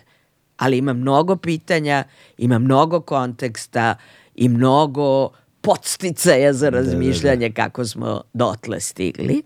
[0.56, 2.04] ali ima mnogo pitanja,
[2.38, 3.94] ima mnogo konteksta
[4.34, 5.30] i mnogo
[5.60, 9.42] podsticaja za razmišljanje kako smo dotle stigli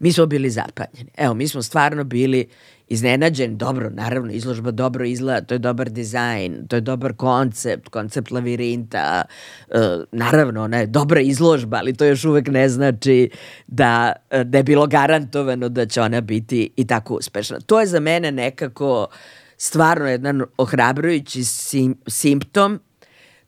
[0.00, 1.10] mi smo bili zapanjeni.
[1.16, 2.48] Evo, mi smo stvarno bili
[2.88, 8.30] iznenađeni, dobro, naravno, izložba dobro izgleda, to je dobar dizajn, to je dobar koncept, koncept
[8.30, 9.22] lavirinta,
[9.68, 9.78] e,
[10.12, 13.30] naravno, ona je dobra izložba, ali to još uvek ne znači
[13.66, 14.12] da,
[14.44, 17.60] da je bilo garantovano da će ona biti i tako uspešna.
[17.60, 19.06] To je za mene nekako
[19.56, 22.80] stvarno jedan ohrabrujući sim, simptom.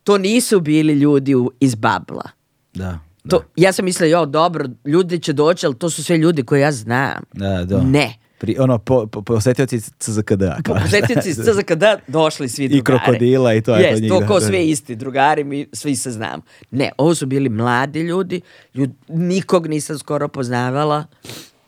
[0.03, 2.29] To nisu bili ljudi iz babla.
[2.73, 2.99] Da.
[3.29, 6.61] To, ja sam mislila, jo, dobro, ljudi će doći, ali to su sve ljudi koje
[6.61, 7.23] ja znam.
[7.33, 7.81] Da, da.
[7.81, 8.13] Ne.
[8.37, 10.43] Pri, ono, po, po, posetioci CZKD.
[10.65, 12.79] Posetioci iz CZKD došli svi drugari.
[12.79, 14.09] I krokodila i to je yes, to njih.
[14.11, 14.45] to da, ko da.
[14.45, 16.43] sve isti drugari, mi svi se znamo.
[16.71, 18.41] Ne, ovo su bili mladi ljudi,
[18.73, 21.05] ljud, nikog nisam skoro poznavala,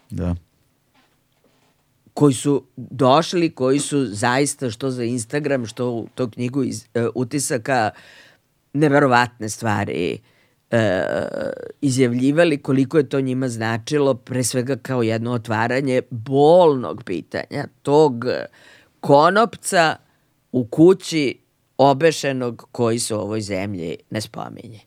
[0.09, 0.35] Da.
[2.13, 7.07] koji su došli, koji su zaista što za Instagram, što u to knjigu iz, uh,
[7.15, 7.91] utisaka,
[8.73, 10.19] neverovatne stvari
[10.75, 11.05] e,
[11.81, 18.25] izjavljivali koliko je to njima značilo, pre svega kao jedno otvaranje bolnog pitanja, tog
[18.99, 19.95] konopca
[20.51, 21.37] u kući
[21.77, 24.79] obešenog koji se u ovoj zemlji ne spominje.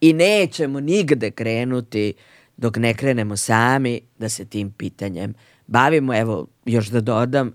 [0.00, 2.14] I nećemo nigde krenuti
[2.56, 5.34] dok ne krenemo sami da se tim pitanjem
[5.66, 6.14] bavimo.
[6.14, 7.52] Evo, još da dodam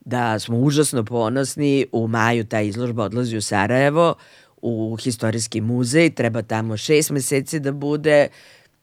[0.00, 1.86] da smo užasno ponosni.
[1.92, 4.14] U maju ta izložba odlazi u Sarajevo,
[4.62, 6.10] u historijski muzej.
[6.10, 8.28] Treba tamo šest meseci da bude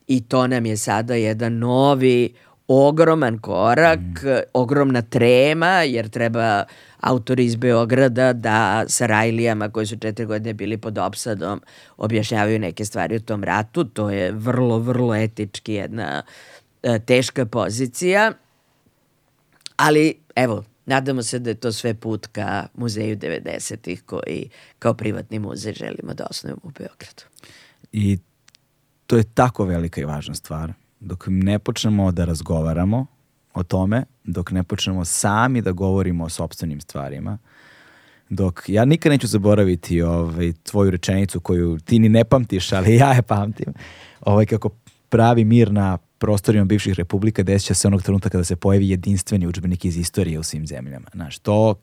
[0.08, 2.34] i to nam je sada jedan novi
[2.68, 4.28] ogroman korak, mm.
[4.54, 6.64] ogromna trema, jer treba
[7.00, 11.62] autori iz Beograda da sa Rajlijama koji su četiri godine bili pod opsadom
[11.98, 13.84] objašnjavaju neke stvari o tom ratu.
[13.84, 16.24] To je vrlo, vrlo etički jedna
[16.84, 18.32] e, teška pozicija.
[19.78, 24.50] Ali, evo, nadamo se da je to sve put ka muzeju 90-ih koji
[24.80, 27.24] kao privatni muzej želimo da osnovimo u Beogradu.
[27.92, 28.18] I
[29.08, 30.74] to je tako velika i važna stvar.
[31.00, 33.06] Dok ne počnemo da razgovaramo
[33.54, 37.38] o tome, dok ne počnemo sami da govorimo o sobstvenim stvarima,
[38.30, 43.14] dok ja nikad neću zaboraviti ovaj, tvoju rečenicu koju ti ni ne pamtiš, ali ja
[43.14, 43.74] je pamtim,
[44.22, 44.70] ovaj, kako
[45.10, 49.48] pravi mir na prostorima bivših republika desit će se onog trenutka kada se pojavi jedinstveni
[49.48, 51.08] učbenik iz istorije u svim zemljama.
[51.14, 51.76] Znaš, to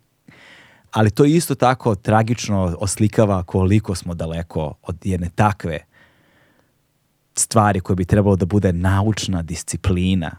[0.92, 5.78] ali to isto tako tragično oslikava koliko smo daleko od jedne takve
[7.34, 10.30] stvari koje bi trebalo da bude naučna disciplina.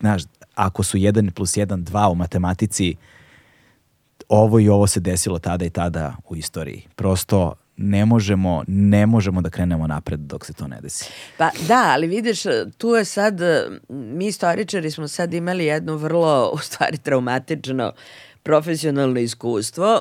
[0.00, 0.22] Znaš,
[0.54, 2.96] ako su 1 plus 1, 2 u matematici,
[4.28, 6.86] ovo i ovo se desilo tada i tada u istoriji.
[6.96, 11.04] Prosto ne možemo, ne možemo da krenemo napred dok se to ne desi.
[11.38, 12.42] Pa da, ali vidiš,
[12.78, 13.40] tu je sad,
[13.88, 17.92] mi istoričari smo sad imali jedno vrlo, u stvari, traumatično
[18.42, 20.00] profesionalno iskustvo,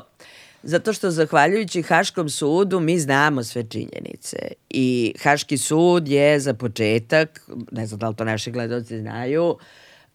[0.63, 4.37] zato što zahvaljujući Haškom sudu mi znamo sve činjenice
[4.69, 9.57] i Haški sud je za početak, ne znam da li to naši gledalci znaju,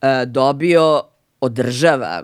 [0.02, 1.02] e, dobio
[1.40, 2.22] od država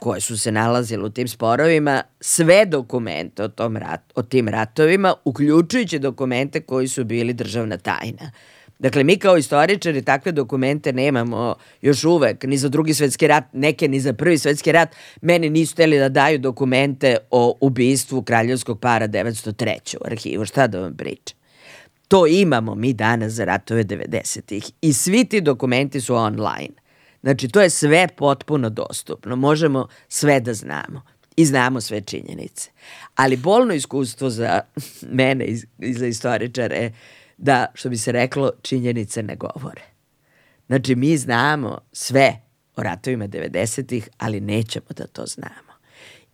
[0.00, 5.14] koje su se nalazile u tim sporovima sve dokumente o, tom rat, o tim ratovima,
[5.24, 8.30] uključujući dokumente koji su bili državna tajna.
[8.78, 13.88] Dakle, mi kao istoričari takve dokumente nemamo još uvek, ni za drugi svetski rat, neke
[13.88, 14.88] ni za prvi svetski rat.
[15.20, 19.96] Meni nisu teli da daju dokumente o ubistvu kraljevskog para 903.
[19.96, 20.44] u arhivu.
[20.44, 21.38] Šta da vam pričam?
[22.08, 26.87] To imamo mi danas za ratove 90-ih i svi ti dokumenti su online.
[27.22, 29.36] Znači, to je sve potpuno dostupno.
[29.36, 31.02] Možemo sve da znamo
[31.36, 32.70] i znamo sve činjenice.
[33.14, 34.60] Ali bolno iskustvo za
[35.20, 35.44] mene
[35.78, 36.92] i za istoričare je
[37.36, 39.82] da, što bi se reklo, činjenice ne govore.
[40.66, 42.40] Znači, mi znamo sve
[42.76, 45.72] o ratovima 90-ih, ali nećemo da to znamo.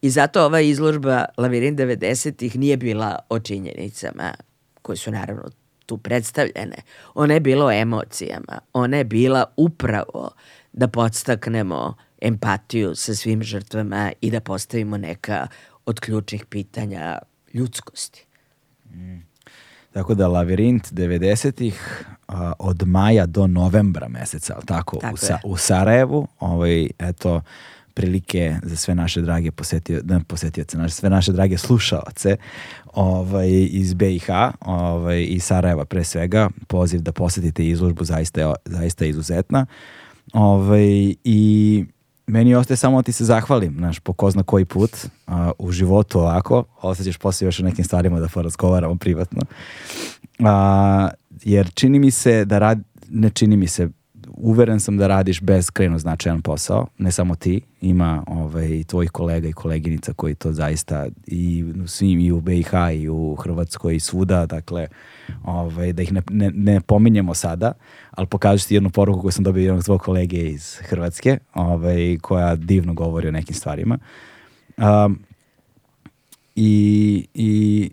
[0.03, 4.35] I zato ova izložba Lavirin 90-ih nije bila o činjenicama
[4.83, 5.43] koje su naravno
[5.87, 6.77] tu predstavljene.
[7.15, 8.59] Ona je bila o emocijama.
[8.73, 10.31] Ona je bila upravo
[10.75, 15.47] da podstaknemo empatiju sa svim žrtvama i da postavimo neka
[15.87, 17.19] od ključnih pitanja
[17.55, 18.27] ljudskosti.
[18.91, 19.19] Mm.
[19.93, 22.05] Tako da Lavirint 90-ih
[22.59, 27.43] od maja do novembra meseca, ali tako, tako u, Sa, u Sarajevu, ovaj, eto,
[27.95, 32.37] prilike za sve naše drage posetio, da, posetioce, naše, sve naše drage slušaoce
[32.95, 34.29] ovaj, iz BiH
[34.61, 39.67] ovaj, i Sarajeva pre svega, poziv da posetite izložbu zaista, zaista izuzetna.
[40.35, 41.85] Ovaj, I
[42.27, 44.91] meni ostaje samo da ti se zahvalim, znaš, po ko zna koji put
[45.27, 49.41] a, u životu ovako, ostaćeš posle još o nekim stvarima da porazgovaramo privatno.
[50.45, 51.09] A,
[51.43, 52.79] jer čini mi se da rad,
[53.09, 53.89] ne čini mi se,
[54.37, 59.49] uveren sam da radiš bez kreno značajan posao, ne samo ti, ima ovaj, tvojih kolega
[59.49, 64.01] i koleginica koji to zaista i u svim i u BiH i u Hrvatskoj i
[64.01, 64.89] svuda, dakle,
[65.45, 67.73] ovaj, da ih ne, ne, ne pominjemo sada,
[68.11, 72.57] ali pokažeš ti jednu poruku koju sam dobio jednog tvojeg kolege iz Hrvatske, ovaj, koja
[72.57, 73.99] divno govori o nekim stvarima.
[74.77, 75.19] Um,
[76.57, 77.91] i, I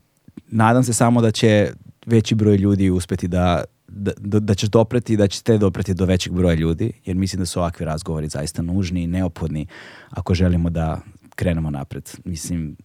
[0.47, 1.71] nadam se samo da će
[2.05, 6.05] veći broj ljudi uspeti da da, da, da ćeš dopreti i da ćete dopreti do
[6.05, 9.67] većeg broja ljudi, jer mislim da su ovakvi razgovori zaista nužni i neophodni
[10.09, 11.01] ako želimo da
[11.35, 12.09] krenemo napred.
[12.25, 12.75] Mislim,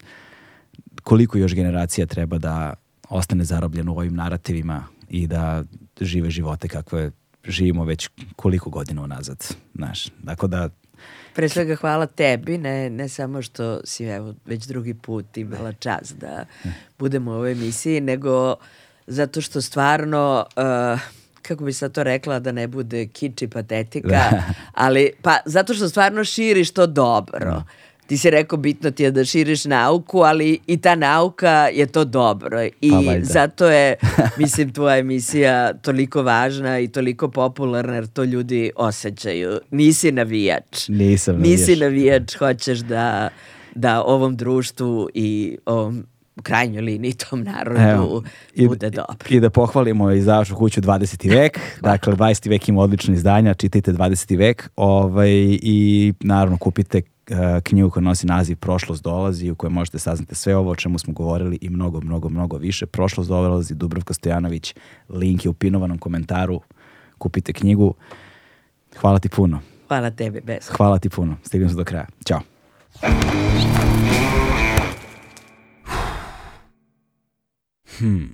[1.02, 2.74] koliko još generacija treba da
[3.08, 5.64] ostane zarobljeno u ovim narativima i da
[6.00, 7.10] žive živote kakve
[7.44, 9.54] živimo već koliko godina unazad.
[9.74, 10.68] Znaš, dakle da
[11.34, 16.14] Pre svega hvala tebi, ne, ne samo što si evo, već drugi put imala čas
[16.20, 16.44] da
[16.98, 18.56] budemo u ovoj emisiji, nego
[19.06, 20.46] zato što stvarno...
[20.56, 21.00] Uh,
[21.42, 24.30] kako bi sad to rekla da ne bude kič i patetika,
[24.72, 27.50] ali pa zato što stvarno širiš to dobro.
[27.50, 27.64] Da
[28.06, 32.04] ti si rekao bitno ti je da širiš nauku, ali i ta nauka je to
[32.04, 32.64] dobro.
[32.80, 33.94] I pa, zato je,
[34.38, 39.58] mislim, tvoja emisija toliko važna i toliko popularna jer to ljudi osjećaju.
[39.70, 40.88] Nisi navijač.
[40.88, 41.58] Nisam navijač.
[41.58, 43.28] Nisi navijač, hoćeš da
[43.74, 48.22] da ovom društvu i ovom u krajnjoj liniji tom narodu Evo,
[48.54, 49.16] i, bude dobro.
[49.28, 51.30] I da pohvalimo izdavačku kuću 20.
[51.38, 51.60] vek.
[51.82, 52.48] dakle, 20.
[52.48, 54.38] vek ima odlično izdanja, čitajte 20.
[54.38, 55.30] vek ovaj,
[55.62, 60.56] i naravno kupite uh, knjigu koja nosi naziv Prošlost dolazi u kojoj možete saznati sve
[60.56, 62.86] ovo o čemu smo govorili i mnogo, mnogo, mnogo više.
[62.86, 64.74] Prošlost dolazi Dubravka Stojanović,
[65.08, 66.60] link je u pinovanom komentaru.
[67.18, 67.94] Kupite knjigu.
[69.00, 69.60] Hvala ti puno.
[69.88, 70.68] Hvala tebi, bez.
[70.68, 71.36] Hvala ti puno.
[71.42, 72.06] Stigli smo do kraja.
[72.28, 72.40] Ćao.
[77.98, 78.26] Hmm.